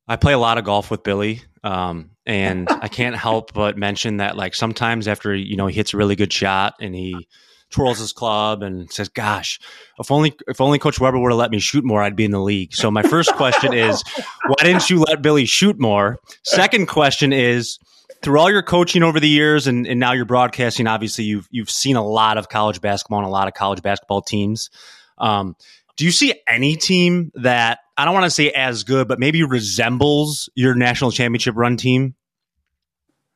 I 0.08 0.18
play 0.18 0.34
a 0.34 0.38
lot 0.38 0.58
of 0.60 0.66
golf 0.66 0.92
with 0.92 1.02
Billy, 1.04 1.42
um, 1.64 2.12
and 2.26 2.68
I 2.70 2.88
can't 2.90 3.16
help 3.16 3.54
but 3.54 3.78
mention 3.78 4.18
that, 4.18 4.38
like, 4.38 4.54
sometimes 4.54 5.08
after 5.08 5.34
you 5.34 5.56
know 5.56 5.68
he 5.68 5.76
hits 5.76 5.94
a 5.94 5.98
really 5.98 6.16
good 6.16 6.32
shot 6.32 6.76
and 6.80 6.94
he 6.94 7.28
twirls 7.74 8.00
his 8.00 8.14
club 8.14 8.64
and 8.64 8.92
says, 8.92 9.10
"Gosh, 9.10 9.60
if 10.00 10.12
only 10.12 10.34
if 10.48 10.62
only 10.62 10.80
Coach 10.80 11.00
Weber 11.00 11.20
would 11.20 11.32
have 11.32 11.40
let 11.40 11.52
me 11.52 11.60
shoot 11.60 11.84
more, 11.84 12.02
I'd 12.02 12.16
be 12.16 12.26
in 12.26 12.32
the 12.32 12.40
league." 12.40 12.74
So 12.74 12.90
my 12.90 13.04
first 13.04 13.34
question 13.36 13.74
is, 13.74 14.04
why 14.48 14.56
didn't 14.64 14.90
you 14.90 15.02
let 15.02 15.22
Billy 15.22 15.46
shoot 15.46 15.80
more? 15.80 16.20
Second 16.44 16.88
question 16.88 17.34
is, 17.34 17.80
through 18.22 18.40
all 18.40 18.50
your 18.50 18.64
coaching 18.64 19.04
over 19.04 19.20
the 19.20 19.28
years 19.28 19.68
and, 19.68 19.86
and 19.86 20.00
now 20.00 20.14
you're 20.14 20.26
broadcasting, 20.26 20.88
obviously 20.88 21.26
you've 21.26 21.48
you've 21.52 21.70
seen 21.70 21.96
a 21.96 22.06
lot 22.06 22.38
of 22.38 22.50
college 22.50 22.80
basketball 22.80 23.20
and 23.20 23.28
a 23.28 23.32
lot 23.32 23.48
of 23.48 23.54
college 23.54 23.82
basketball 23.82 24.22
teams. 24.22 24.70
Um, 25.18 25.56
do 25.98 26.06
you 26.06 26.12
see 26.12 26.34
any 26.48 26.76
team 26.76 27.32
that 27.36 27.80
I 27.98 28.06
don't 28.06 28.14
want 28.14 28.26
to 28.26 28.32
say 28.32 28.50
as 28.50 28.84
good, 28.84 29.08
but 29.08 29.20
maybe 29.20 29.44
resembles 29.44 30.50
your 30.56 30.74
national 30.74 31.12
championship 31.12 31.56
run 31.56 31.78
team? 31.78 32.16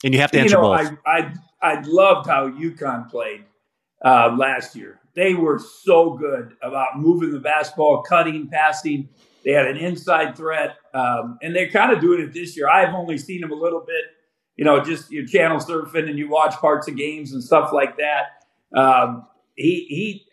And 0.03 0.13
you 0.13 0.21
have 0.21 0.31
to 0.31 0.39
answer 0.39 0.55
you 0.55 0.61
know, 0.61 0.75
both. 0.75 0.97
I, 1.05 1.19
I 1.19 1.33
I 1.61 1.81
loved 1.81 2.27
how 2.27 2.49
UConn 2.49 3.09
played 3.09 3.45
uh, 4.03 4.35
last 4.37 4.75
year. 4.75 4.99
They 5.15 5.33
were 5.33 5.59
so 5.59 6.13
good 6.13 6.55
about 6.61 6.99
moving 6.99 7.31
the 7.31 7.39
basketball, 7.39 8.03
cutting, 8.03 8.47
passing. 8.49 9.09
They 9.43 9.51
had 9.51 9.65
an 9.65 9.77
inside 9.77 10.35
threat, 10.35 10.75
um, 10.93 11.39
and 11.41 11.55
they're 11.55 11.69
kind 11.69 11.91
of 11.91 12.01
doing 12.01 12.21
it 12.21 12.33
this 12.33 12.55
year. 12.55 12.69
I've 12.69 12.93
only 12.93 13.17
seen 13.17 13.41
them 13.41 13.51
a 13.51 13.55
little 13.55 13.79
bit, 13.79 14.05
you 14.57 14.65
know, 14.65 14.83
just 14.83 15.09
you 15.09 15.27
channel 15.27 15.57
surfing 15.57 16.09
and 16.09 16.17
you 16.17 16.29
watch 16.29 16.55
parts 16.55 16.87
of 16.87 16.95
games 16.95 17.33
and 17.33 17.43
stuff 17.43 17.71
like 17.73 17.97
that. 17.97 18.77
Um, 18.77 19.25
he 19.55 19.85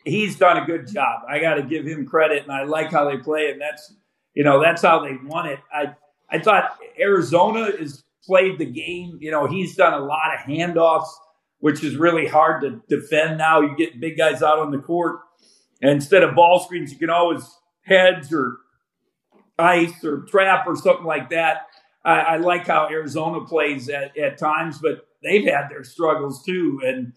he 0.05 0.11
he's 0.11 0.37
done 0.37 0.59
a 0.59 0.67
good 0.67 0.87
job. 0.93 1.23
I 1.29 1.39
got 1.39 1.55
to 1.55 1.63
give 1.63 1.87
him 1.87 2.07
credit, 2.07 2.43
and 2.43 2.53
I 2.53 2.65
like 2.65 2.91
how 2.91 3.09
they 3.09 3.17
play, 3.17 3.51
and 3.51 3.61
that's 3.61 3.95
you 4.35 4.45
know 4.45 4.61
that's 4.61 4.83
how 4.83 5.01
they 5.03 5.17
won 5.25 5.47
it. 5.47 5.61
I 5.73 5.95
I 6.31 6.41
thought 6.41 6.79
Arizona 7.01 7.71
has 7.79 8.05
played 8.25 8.59
the 8.59 8.67
game. 8.67 9.19
You 9.21 9.31
know, 9.31 9.47
he's 9.47 9.77
done 9.77 9.95
a 9.95 10.05
lot 10.05 10.35
of 10.35 10.41
handoffs 10.41 11.09
which 11.65 11.83
is 11.83 11.97
really 11.97 12.27
hard 12.27 12.61
to 12.61 12.83
defend 12.95 13.39
now. 13.39 13.63
You 13.63 13.75
get 13.75 13.99
big 13.99 14.19
guys 14.19 14.43
out 14.43 14.59
on 14.59 14.71
the 14.71 14.77
court. 14.77 15.21
And 15.81 15.93
instead 15.93 16.23
of 16.23 16.35
ball 16.35 16.61
screens, 16.61 16.93
you 16.93 16.99
can 16.99 17.09
always 17.09 17.43
hedge 17.81 18.31
or 18.35 18.59
ice 19.59 20.05
or 20.05 20.27
trap 20.29 20.67
or 20.67 20.77
something 20.77 21.07
like 21.07 21.31
that. 21.31 21.69
I, 22.05 22.19
I 22.21 22.37
like 22.37 22.67
how 22.67 22.89
Arizona 22.91 23.47
plays 23.47 23.89
at, 23.89 24.15
at 24.19 24.37
times, 24.37 24.79
but 24.79 25.09
they've 25.23 25.47
had 25.47 25.71
their 25.71 25.85
struggles 25.85 26.45
too. 26.45 26.83
And 26.85 27.15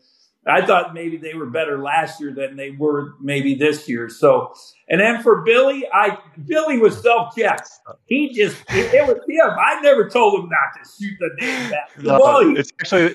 I 0.48 0.66
thought 0.66 0.93
maybe 0.93 1.18
they 1.18 1.34
were 1.34 1.48
better 1.48 1.84
last 1.84 2.22
year 2.22 2.34
than 2.34 2.56
they 2.56 2.72
were 2.72 3.16
maybe 3.20 3.54
this 3.54 3.89
year. 3.89 4.08
So, 4.08 4.54
and 4.88 5.02
then 5.02 5.22
for 5.24 5.41
Billy, 5.41 5.84
I 5.91 6.20
Billy 6.45 6.78
was 6.78 7.02
self 7.02 7.36
checked. 7.36 7.68
He 8.06 8.34
just 8.34 8.56
it, 8.70 8.93
it, 8.93 9.06
was 9.06 9.18
him. 9.28 9.50
I 9.60 9.82
never 9.82 10.08
told 10.08 10.39
him 10.39 10.50
not 10.50 10.82
to 10.82 10.89
shoot 10.89 11.18
the 11.20 11.32
damn. 11.38 12.06
No, 12.06 12.56
it's 12.56 12.72
actually 12.80 13.14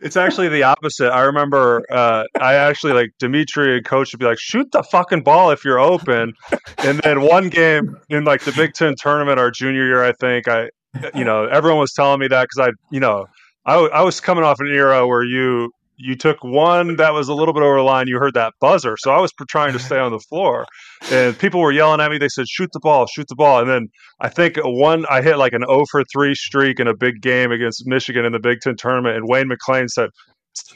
it's 0.00 0.16
actually 0.16 0.48
the 0.48 0.62
opposite. 0.62 1.10
I 1.10 1.20
remember 1.22 1.84
uh, 1.90 2.24
I 2.40 2.54
actually 2.54 2.92
like 2.92 3.10
Demetri 3.18 3.76
and 3.76 3.84
coach 3.84 4.12
would 4.12 4.18
be 4.18 4.26
like, 4.26 4.38
shoot 4.38 4.70
the 4.72 4.82
fucking 4.82 5.22
ball 5.22 5.50
if 5.50 5.64
you're 5.64 5.78
open. 5.78 6.32
And 6.78 6.98
then 7.00 7.22
one 7.22 7.48
game 7.48 7.96
in 8.08 8.24
like 8.24 8.42
the 8.42 8.52
Big 8.52 8.74
Ten 8.74 8.94
tournament 8.96 9.38
our 9.38 9.50
junior 9.50 9.86
year, 9.86 10.04
I 10.04 10.12
think 10.12 10.48
I, 10.48 10.68
you 11.14 11.24
know, 11.24 11.46
everyone 11.46 11.80
was 11.80 11.92
telling 11.92 12.20
me 12.20 12.28
that 12.28 12.48
because 12.52 12.68
I, 12.68 12.72
you 12.90 13.00
know, 13.00 13.26
I, 13.66 13.74
I 13.74 14.02
was 14.02 14.20
coming 14.20 14.44
off 14.44 14.58
an 14.60 14.68
era 14.68 15.06
where 15.06 15.24
you 15.24 15.70
you 16.00 16.16
took 16.16 16.42
one 16.42 16.96
that 16.96 17.12
was 17.12 17.28
a 17.28 17.34
little 17.34 17.52
bit 17.52 17.62
over 17.62 17.76
the 17.76 17.82
line. 17.82 18.08
You 18.08 18.18
heard 18.18 18.34
that 18.34 18.54
buzzer, 18.60 18.96
so 18.98 19.10
I 19.10 19.20
was 19.20 19.32
trying 19.48 19.72
to 19.72 19.78
stay 19.78 19.98
on 19.98 20.12
the 20.12 20.18
floor, 20.18 20.66
and 21.10 21.38
people 21.38 21.60
were 21.60 21.72
yelling 21.72 22.00
at 22.00 22.10
me. 22.10 22.18
They 22.18 22.28
said, 22.28 22.48
"Shoot 22.48 22.70
the 22.72 22.80
ball, 22.80 23.06
shoot 23.06 23.26
the 23.28 23.36
ball!" 23.36 23.60
And 23.60 23.68
then 23.68 23.88
I 24.20 24.28
think 24.28 24.56
one 24.62 25.04
I 25.10 25.22
hit 25.22 25.36
like 25.36 25.52
an 25.52 25.64
0 25.68 25.84
for 25.90 26.02
three 26.12 26.34
streak 26.34 26.80
in 26.80 26.88
a 26.88 26.96
big 26.96 27.20
game 27.20 27.52
against 27.52 27.86
Michigan 27.86 28.24
in 28.24 28.32
the 28.32 28.40
Big 28.40 28.60
Ten 28.60 28.76
tournament, 28.76 29.16
and 29.16 29.26
Wayne 29.28 29.48
McClain 29.48 29.88
said. 29.88 30.10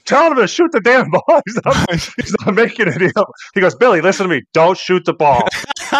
Tell 0.04 0.30
him 0.30 0.36
to 0.36 0.46
shoot 0.46 0.70
the 0.70 0.80
damn 0.80 1.10
ball. 1.10 1.42
He's 1.46 1.60
not, 1.64 1.90
he's 1.90 2.34
not 2.40 2.54
making 2.54 2.86
it. 2.88 3.12
He 3.54 3.60
goes, 3.60 3.74
Billy, 3.74 4.00
listen 4.00 4.28
to 4.28 4.32
me. 4.32 4.42
Don't 4.52 4.78
shoot 4.78 5.04
the 5.04 5.12
ball. 5.12 5.42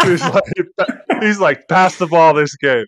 he's, 0.05 0.22
like, 0.22 0.45
he's 1.20 1.41
like, 1.41 1.66
pass 1.68 1.99
the 1.99 2.07
ball 2.07 2.35
this 2.35 2.55
game. 2.57 2.85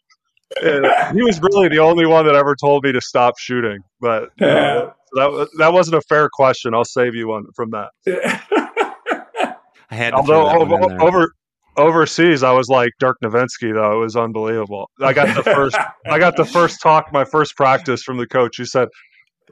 And 0.63 0.87
he 1.17 1.23
was 1.25 1.41
really 1.41 1.69
the 1.69 1.81
only 1.81 2.07
one 2.07 2.25
that 2.27 2.37
ever 2.37 2.55
told 2.55 2.85
me 2.85 2.93
to 2.93 3.01
stop 3.01 3.37
shooting. 3.39 3.81
But 4.01 4.31
uh, 4.41 4.93
that 5.13 5.49
that 5.59 5.73
wasn't 5.73 5.97
a 5.97 6.03
fair 6.03 6.29
question. 6.33 6.75
I'll 6.75 6.85
save 6.85 7.15
you 7.15 7.29
one 7.29 7.45
from 7.55 7.71
that. 7.71 7.91
I 9.91 9.95
had 9.95 10.15
although 10.15 10.49
over, 10.49 11.01
over 11.01 11.29
overseas, 11.77 12.43
I 12.43 12.53
was 12.53 12.69
like 12.69 12.93
Dirk 12.99 13.17
Nowitzki 13.23 13.73
though. 13.73 13.99
It 13.99 14.01
was 14.01 14.17
unbelievable. 14.17 14.91
I 15.01 15.13
got 15.13 15.35
the 15.35 15.43
first 15.43 15.77
I 16.07 16.19
got 16.19 16.37
the 16.37 16.45
first 16.45 16.81
talk, 16.83 17.13
my 17.13 17.25
first 17.25 17.57
practice 17.57 18.03
from 18.03 18.17
the 18.17 18.27
coach. 18.27 18.57
He 18.57 18.65
said, 18.65 18.89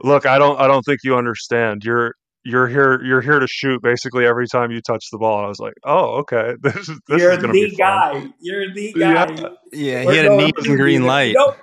"Look, 0.03 0.27
I 0.27 0.39
don't 0.39 0.59
I 0.61 0.67
don't 0.67 0.83
think 0.83 1.01
you 1.05 1.17
understand. 1.17 1.83
You're 1.85 2.15
you're 2.45 2.67
here 2.67 3.01
you're 3.05 3.21
here 3.21 3.39
to 3.39 3.47
shoot 3.47 3.81
basically 3.83 4.27
every 4.27 4.49
time 4.49 4.71
you 4.71 4.81
touch 4.81 5.07
the 5.13 5.19
ball." 5.19 5.39
And 5.39 5.47
I 5.47 5.49
was 5.49 5.61
like, 5.61 5.75
"Oh, 5.85 6.17
okay. 6.21 6.55
This 6.63 6.89
is 6.89 7.01
this 7.09 7.23
you're 7.23 7.33
is 7.33 7.39
going 7.39 7.49
to 7.49 7.53
be 7.53 7.77
guy. 7.77 8.13
Fun. 8.13 8.35
You're 8.41 8.75
the 8.75 8.93
guy. 8.93 9.27
Yeah, 9.73 10.03
yeah 10.05 10.11
he 10.11 10.17
had 10.17 10.27
a 10.27 10.37
neat 10.37 10.55
green 10.57 11.05
light. 11.05 11.29
You 11.29 11.35
don't, 11.35 11.57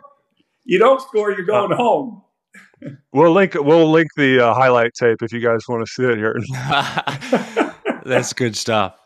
you 0.63 0.79
don't 0.79 1.01
score, 1.01 1.31
you're 1.31 1.45
going 1.45 1.73
uh, 1.73 1.77
home." 1.77 2.23
We'll 3.13 3.31
link 3.31 3.53
we'll 3.55 3.91
link 3.91 4.09
the 4.15 4.45
uh, 4.45 4.53
highlight 4.53 4.93
tape 4.93 5.21
if 5.21 5.33
you 5.33 5.39
guys 5.39 5.61
want 5.67 5.85
to 5.85 5.91
see 5.91 6.03
it 6.03 6.17
here. 6.17 6.39
That's 8.05 8.33
good 8.33 8.55
stuff. 8.55 8.97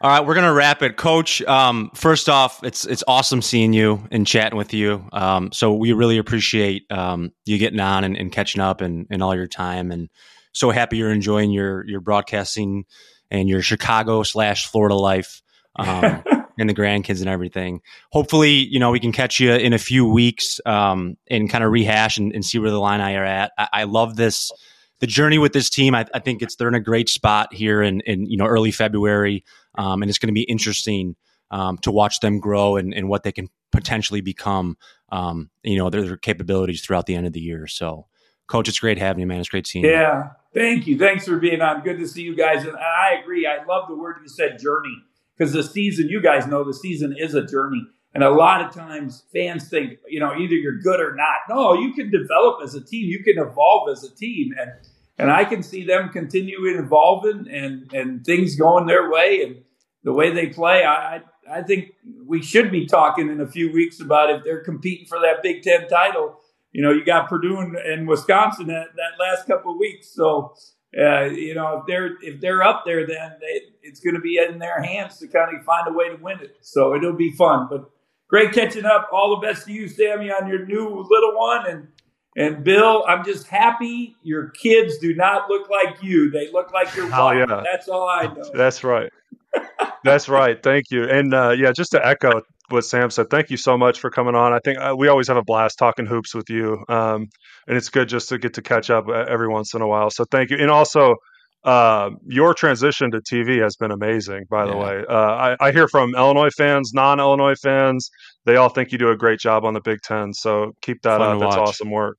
All 0.00 0.10
right, 0.10 0.26
we're 0.26 0.34
gonna 0.34 0.52
wrap 0.52 0.82
it, 0.82 0.96
Coach. 0.96 1.40
Um, 1.42 1.90
first 1.94 2.28
off, 2.28 2.62
it's 2.62 2.84
it's 2.84 3.02
awesome 3.08 3.40
seeing 3.40 3.72
you 3.72 4.06
and 4.10 4.26
chatting 4.26 4.58
with 4.58 4.74
you. 4.74 5.08
Um, 5.12 5.50
so 5.52 5.72
we 5.72 5.92
really 5.92 6.18
appreciate 6.18 6.84
um, 6.92 7.32
you 7.46 7.56
getting 7.58 7.80
on 7.80 8.04
and, 8.04 8.16
and 8.16 8.30
catching 8.30 8.60
up 8.60 8.80
and, 8.80 9.06
and 9.10 9.22
all 9.22 9.34
your 9.34 9.46
time, 9.46 9.90
and 9.90 10.10
so 10.52 10.70
happy 10.70 10.98
you're 10.98 11.12
enjoying 11.12 11.52
your 11.52 11.86
your 11.86 12.00
broadcasting 12.00 12.84
and 13.30 13.48
your 13.48 13.62
Chicago 13.62 14.22
slash 14.24 14.66
Florida 14.66 14.94
life. 14.94 15.40
Um, 15.76 16.22
and 16.58 16.68
the 16.68 16.74
grandkids 16.74 17.20
and 17.20 17.28
everything. 17.28 17.80
Hopefully, 18.12 18.50
you 18.52 18.78
know, 18.78 18.90
we 18.90 19.00
can 19.00 19.12
catch 19.12 19.40
you 19.40 19.52
in 19.52 19.72
a 19.72 19.78
few 19.78 20.06
weeks 20.06 20.60
um, 20.66 21.16
and 21.28 21.50
kind 21.50 21.64
of 21.64 21.70
rehash 21.70 22.16
and, 22.16 22.32
and, 22.32 22.44
see 22.44 22.58
where 22.58 22.70
the 22.70 22.76
Illini 22.76 23.16
are 23.16 23.24
at. 23.24 23.52
I, 23.58 23.68
I 23.72 23.84
love 23.84 24.16
this 24.16 24.52
the 25.00 25.06
journey 25.06 25.38
with 25.38 25.52
this 25.52 25.68
team. 25.68 25.94
I, 25.94 26.06
I, 26.14 26.18
think 26.18 26.42
it's 26.42 26.56
they're 26.56 26.68
in 26.68 26.74
a 26.74 26.80
great 26.80 27.08
spot 27.08 27.52
here 27.52 27.82
in, 27.82 28.00
in 28.02 28.26
you 28.26 28.36
know 28.36 28.46
early 28.46 28.70
February, 28.70 29.44
um, 29.74 30.02
and 30.02 30.08
it's 30.08 30.18
going 30.18 30.28
to 30.28 30.34
be 30.34 30.42
interesting 30.42 31.16
um, 31.50 31.78
to 31.78 31.90
watch 31.90 32.20
them 32.20 32.38
grow 32.38 32.76
and, 32.76 32.94
and, 32.94 33.08
what 33.08 33.22
they 33.22 33.32
can 33.32 33.48
potentially 33.72 34.20
become. 34.20 34.76
Um, 35.10 35.50
you 35.62 35.76
know, 35.78 35.90
their, 35.90 36.02
their, 36.02 36.16
capabilities 36.16 36.80
throughout 36.80 37.06
the 37.06 37.14
end 37.14 37.26
of 37.26 37.32
the 37.32 37.40
year. 37.40 37.66
So. 37.66 38.06
Coach, 38.46 38.68
it's 38.68 38.78
great 38.78 38.98
having 38.98 39.20
you, 39.20 39.26
man. 39.26 39.40
It's 39.40 39.48
great 39.48 39.66
seeing 39.66 39.86
you. 39.86 39.90
Yeah, 39.90 40.32
thank 40.52 40.86
you. 40.86 40.98
Thanks 40.98 41.24
for 41.26 41.38
being 41.38 41.62
on. 41.62 41.82
Good 41.82 41.98
to 41.98 42.06
see 42.06 42.20
you 42.20 42.36
guys. 42.36 42.66
And 42.66 42.76
I 42.76 43.18
agree. 43.22 43.46
I 43.46 43.64
love 43.64 43.88
the 43.88 43.96
word 43.96 44.16
you 44.22 44.28
said, 44.28 44.58
journey, 44.58 44.94
because 45.36 45.52
the 45.52 45.62
season, 45.62 46.08
you 46.08 46.22
guys 46.22 46.46
know, 46.46 46.64
the 46.64 46.74
season 46.74 47.14
is 47.16 47.34
a 47.34 47.44
journey. 47.44 47.86
And 48.14 48.22
a 48.22 48.30
lot 48.30 48.62
of 48.64 48.72
times 48.72 49.24
fans 49.32 49.68
think, 49.68 49.98
you 50.08 50.20
know, 50.20 50.36
either 50.36 50.54
you're 50.54 50.78
good 50.78 51.00
or 51.00 51.16
not. 51.16 51.38
No, 51.48 51.74
you 51.74 51.92
can 51.94 52.10
develop 52.10 52.60
as 52.62 52.74
a 52.74 52.84
team. 52.84 53.08
You 53.08 53.24
can 53.24 53.38
evolve 53.38 53.88
as 53.90 54.04
a 54.04 54.14
team. 54.14 54.52
And 54.58 54.70
and 55.18 55.30
I 55.30 55.44
can 55.44 55.62
see 55.62 55.84
them 55.84 56.10
continuing 56.10 56.76
evolving 56.76 57.48
and 57.50 57.92
and 57.92 58.24
things 58.24 58.56
going 58.56 58.86
their 58.86 59.10
way 59.10 59.42
and 59.42 59.62
the 60.04 60.12
way 60.12 60.32
they 60.32 60.46
play. 60.46 60.84
I 60.84 61.22
I 61.50 61.62
think 61.62 61.92
we 62.24 62.42
should 62.42 62.70
be 62.70 62.86
talking 62.86 63.28
in 63.28 63.40
a 63.40 63.46
few 63.46 63.72
weeks 63.72 64.00
about 64.00 64.30
if 64.30 64.44
they're 64.44 64.62
competing 64.62 65.06
for 65.06 65.18
that 65.20 65.42
Big 65.42 65.62
Ten 65.62 65.88
title. 65.88 66.40
You 66.72 66.82
know, 66.82 66.90
you 66.90 67.04
got 67.04 67.28
Purdue 67.28 67.58
and, 67.58 67.76
and 67.76 68.08
Wisconsin 68.08 68.66
that, 68.66 68.88
that 68.96 69.20
last 69.20 69.46
couple 69.46 69.72
of 69.72 69.78
weeks. 69.78 70.12
So, 70.12 70.54
uh, 70.98 71.24
you 71.24 71.54
know, 71.54 71.78
if 71.78 71.86
they're 71.86 72.16
if 72.22 72.40
they're 72.40 72.62
up 72.62 72.84
there, 72.84 73.06
then 73.06 73.32
they, 73.40 73.60
it's 73.82 74.00
going 74.00 74.14
to 74.14 74.20
be 74.20 74.38
in 74.38 74.58
their 74.58 74.82
hands 74.82 75.18
to 75.18 75.26
kind 75.26 75.56
of 75.56 75.64
find 75.64 75.88
a 75.88 75.92
way 75.92 76.08
to 76.08 76.16
win 76.16 76.40
it. 76.40 76.56
So 76.60 76.94
it'll 76.94 77.12
be 77.12 77.32
fun. 77.32 77.66
But 77.68 77.90
great 78.28 78.52
catching 78.52 78.84
up. 78.84 79.08
All 79.12 79.38
the 79.38 79.46
best 79.46 79.66
to 79.66 79.72
you, 79.72 79.88
Sammy, 79.88 80.30
on 80.30 80.46
your 80.46 80.64
new 80.66 81.04
little 81.08 81.36
one. 81.36 81.66
And 81.68 81.88
and 82.36 82.64
Bill, 82.64 83.04
I'm 83.08 83.24
just 83.24 83.48
happy 83.48 84.16
your 84.22 84.50
kids 84.50 84.98
do 84.98 85.14
not 85.14 85.48
look 85.48 85.68
like 85.68 86.02
you. 86.02 86.30
They 86.30 86.50
look 86.52 86.72
like 86.72 86.94
your 86.94 87.08
Oh 87.12 87.32
yeah, 87.32 87.62
That's 87.64 87.88
all 87.88 88.08
I 88.08 88.26
know. 88.26 88.50
That's 88.54 88.84
right. 88.84 89.10
That's 90.04 90.28
right. 90.28 90.62
Thank 90.62 90.90
you. 90.90 91.04
And 91.04 91.32
uh, 91.32 91.50
yeah, 91.50 91.72
just 91.72 91.92
to 91.92 92.06
echo 92.06 92.42
what 92.70 92.82
Sam 92.82 93.10
said, 93.10 93.30
thank 93.30 93.50
you 93.50 93.56
so 93.56 93.76
much 93.76 94.00
for 94.00 94.10
coming 94.10 94.34
on. 94.34 94.52
I 94.52 94.58
think 94.64 94.78
uh, 94.78 94.94
we 94.96 95.08
always 95.08 95.28
have 95.28 95.36
a 95.36 95.42
blast 95.42 95.78
talking 95.78 96.06
hoops 96.06 96.34
with 96.34 96.48
you, 96.48 96.84
um, 96.88 97.28
and 97.66 97.76
it's 97.76 97.90
good 97.90 98.08
just 98.08 98.28
to 98.30 98.38
get 98.38 98.54
to 98.54 98.62
catch 98.62 98.90
up 98.90 99.06
uh, 99.08 99.24
every 99.28 99.48
once 99.48 99.74
in 99.74 99.82
a 99.82 99.86
while. 99.86 100.10
So 100.10 100.24
thank 100.30 100.50
you. 100.50 100.56
And 100.56 100.70
also, 100.70 101.16
uh, 101.64 102.10
your 102.26 102.52
transition 102.54 103.10
to 103.10 103.20
TV 103.20 103.62
has 103.62 103.76
been 103.76 103.90
amazing. 103.90 104.44
By 104.50 104.66
the 104.66 104.72
Yeah. 104.72 104.78
way, 104.78 105.04
uh, 105.08 105.14
I, 105.14 105.56
I 105.60 105.72
hear 105.72 105.88
from 105.88 106.14
Illinois 106.14 106.50
fans, 106.56 106.92
non-Illinois 106.94 107.54
fans, 107.62 108.10
they 108.44 108.56
all 108.56 108.68
think 108.68 108.92
you 108.92 108.98
do 108.98 109.08
a 109.10 109.16
great 109.16 109.40
job 109.40 109.64
on 109.64 109.72
the 109.74 109.80
Big 109.80 110.00
Ten. 110.02 110.32
So 110.34 110.72
keep 110.82 111.00
that 111.02 111.18
Fun 111.18 111.32
up. 111.32 111.38
to 111.38 111.44
That's 111.46 111.56
awesome 111.56 111.90
work. 111.90 112.18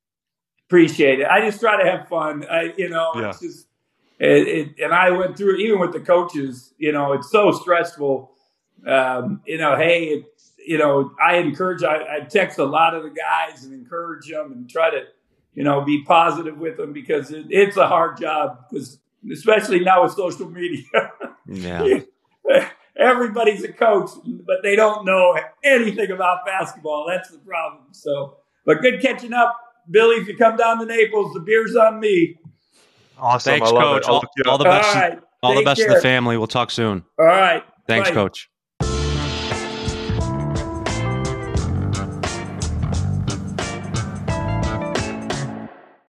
Appreciate 0.68 1.20
it. 1.20 1.26
I 1.26 1.40
just 1.48 1.60
try 1.60 1.80
to 1.80 1.88
have 1.88 2.08
fun. 2.08 2.44
I, 2.50 2.74
you 2.76 2.88
know, 2.88 3.12
it's 3.14 3.40
just, 3.40 3.68
it, 4.18 4.48
it, 4.48 4.84
and 4.84 4.92
I 4.92 5.10
went 5.10 5.36
through 5.36 5.54
it 5.54 5.60
even 5.60 5.78
with 5.78 5.92
the 5.92 6.00
coaches. 6.00 6.74
You 6.76 6.90
know, 6.90 7.12
it's 7.12 7.30
so 7.30 7.52
stressful. 7.52 8.32
Um, 8.84 9.42
you 9.46 9.58
know, 9.58 9.76
hey, 9.76 10.06
it, 10.06 10.24
you 10.66 10.78
know, 10.78 11.12
I 11.24 11.36
encourage. 11.36 11.82
I, 11.82 12.16
I 12.16 12.20
text 12.20 12.58
a 12.58 12.64
lot 12.64 12.94
of 12.94 13.04
the 13.04 13.10
guys 13.10 13.64
and 13.64 13.72
encourage 13.72 14.28
them 14.28 14.52
and 14.52 14.68
try 14.68 14.90
to, 14.90 15.04
you 15.54 15.62
know, 15.62 15.82
be 15.82 16.02
positive 16.04 16.58
with 16.58 16.76
them 16.76 16.92
because 16.92 17.30
it, 17.30 17.46
it's 17.50 17.76
a 17.76 17.86
hard 17.86 18.18
job 18.20 18.64
because 18.68 18.98
especially 19.32 19.80
now 19.80 20.02
with 20.02 20.12
social 20.12 20.50
media. 20.50 20.84
Yeah. 21.46 22.00
Everybody's 22.98 23.62
a 23.62 23.72
coach, 23.72 24.10
but 24.24 24.56
they 24.62 24.74
don't 24.74 25.04
know 25.04 25.38
anything 25.62 26.10
about 26.10 26.46
basketball. 26.46 27.06
That's 27.06 27.30
the 27.30 27.38
problem. 27.38 27.84
So, 27.92 28.38
but 28.64 28.80
good 28.80 29.02
catching 29.02 29.34
up, 29.34 29.54
Billy. 29.90 30.16
If 30.16 30.28
you 30.28 30.36
come 30.36 30.56
down 30.56 30.78
to 30.78 30.86
Naples, 30.86 31.34
the 31.34 31.40
beer's 31.40 31.76
on 31.76 32.00
me. 32.00 32.38
Awesome. 33.18 33.50
Thanks, 33.50 33.68
I 33.68 33.72
love 33.72 34.02
Coach. 34.02 34.28
it. 34.38 34.46
All, 34.46 34.52
all 34.52 34.58
the 34.58 34.64
best. 34.64 34.88
All 34.88 35.02
right. 35.02 35.18
all 35.42 35.50
the 35.52 35.56
Take 35.58 35.64
best 35.66 35.80
to 35.82 35.88
the 35.88 36.00
family. 36.00 36.38
We'll 36.38 36.46
talk 36.46 36.70
soon. 36.70 37.04
All 37.18 37.26
right. 37.26 37.62
Thanks, 37.86 38.08
Bye. 38.08 38.14
Coach. 38.14 38.50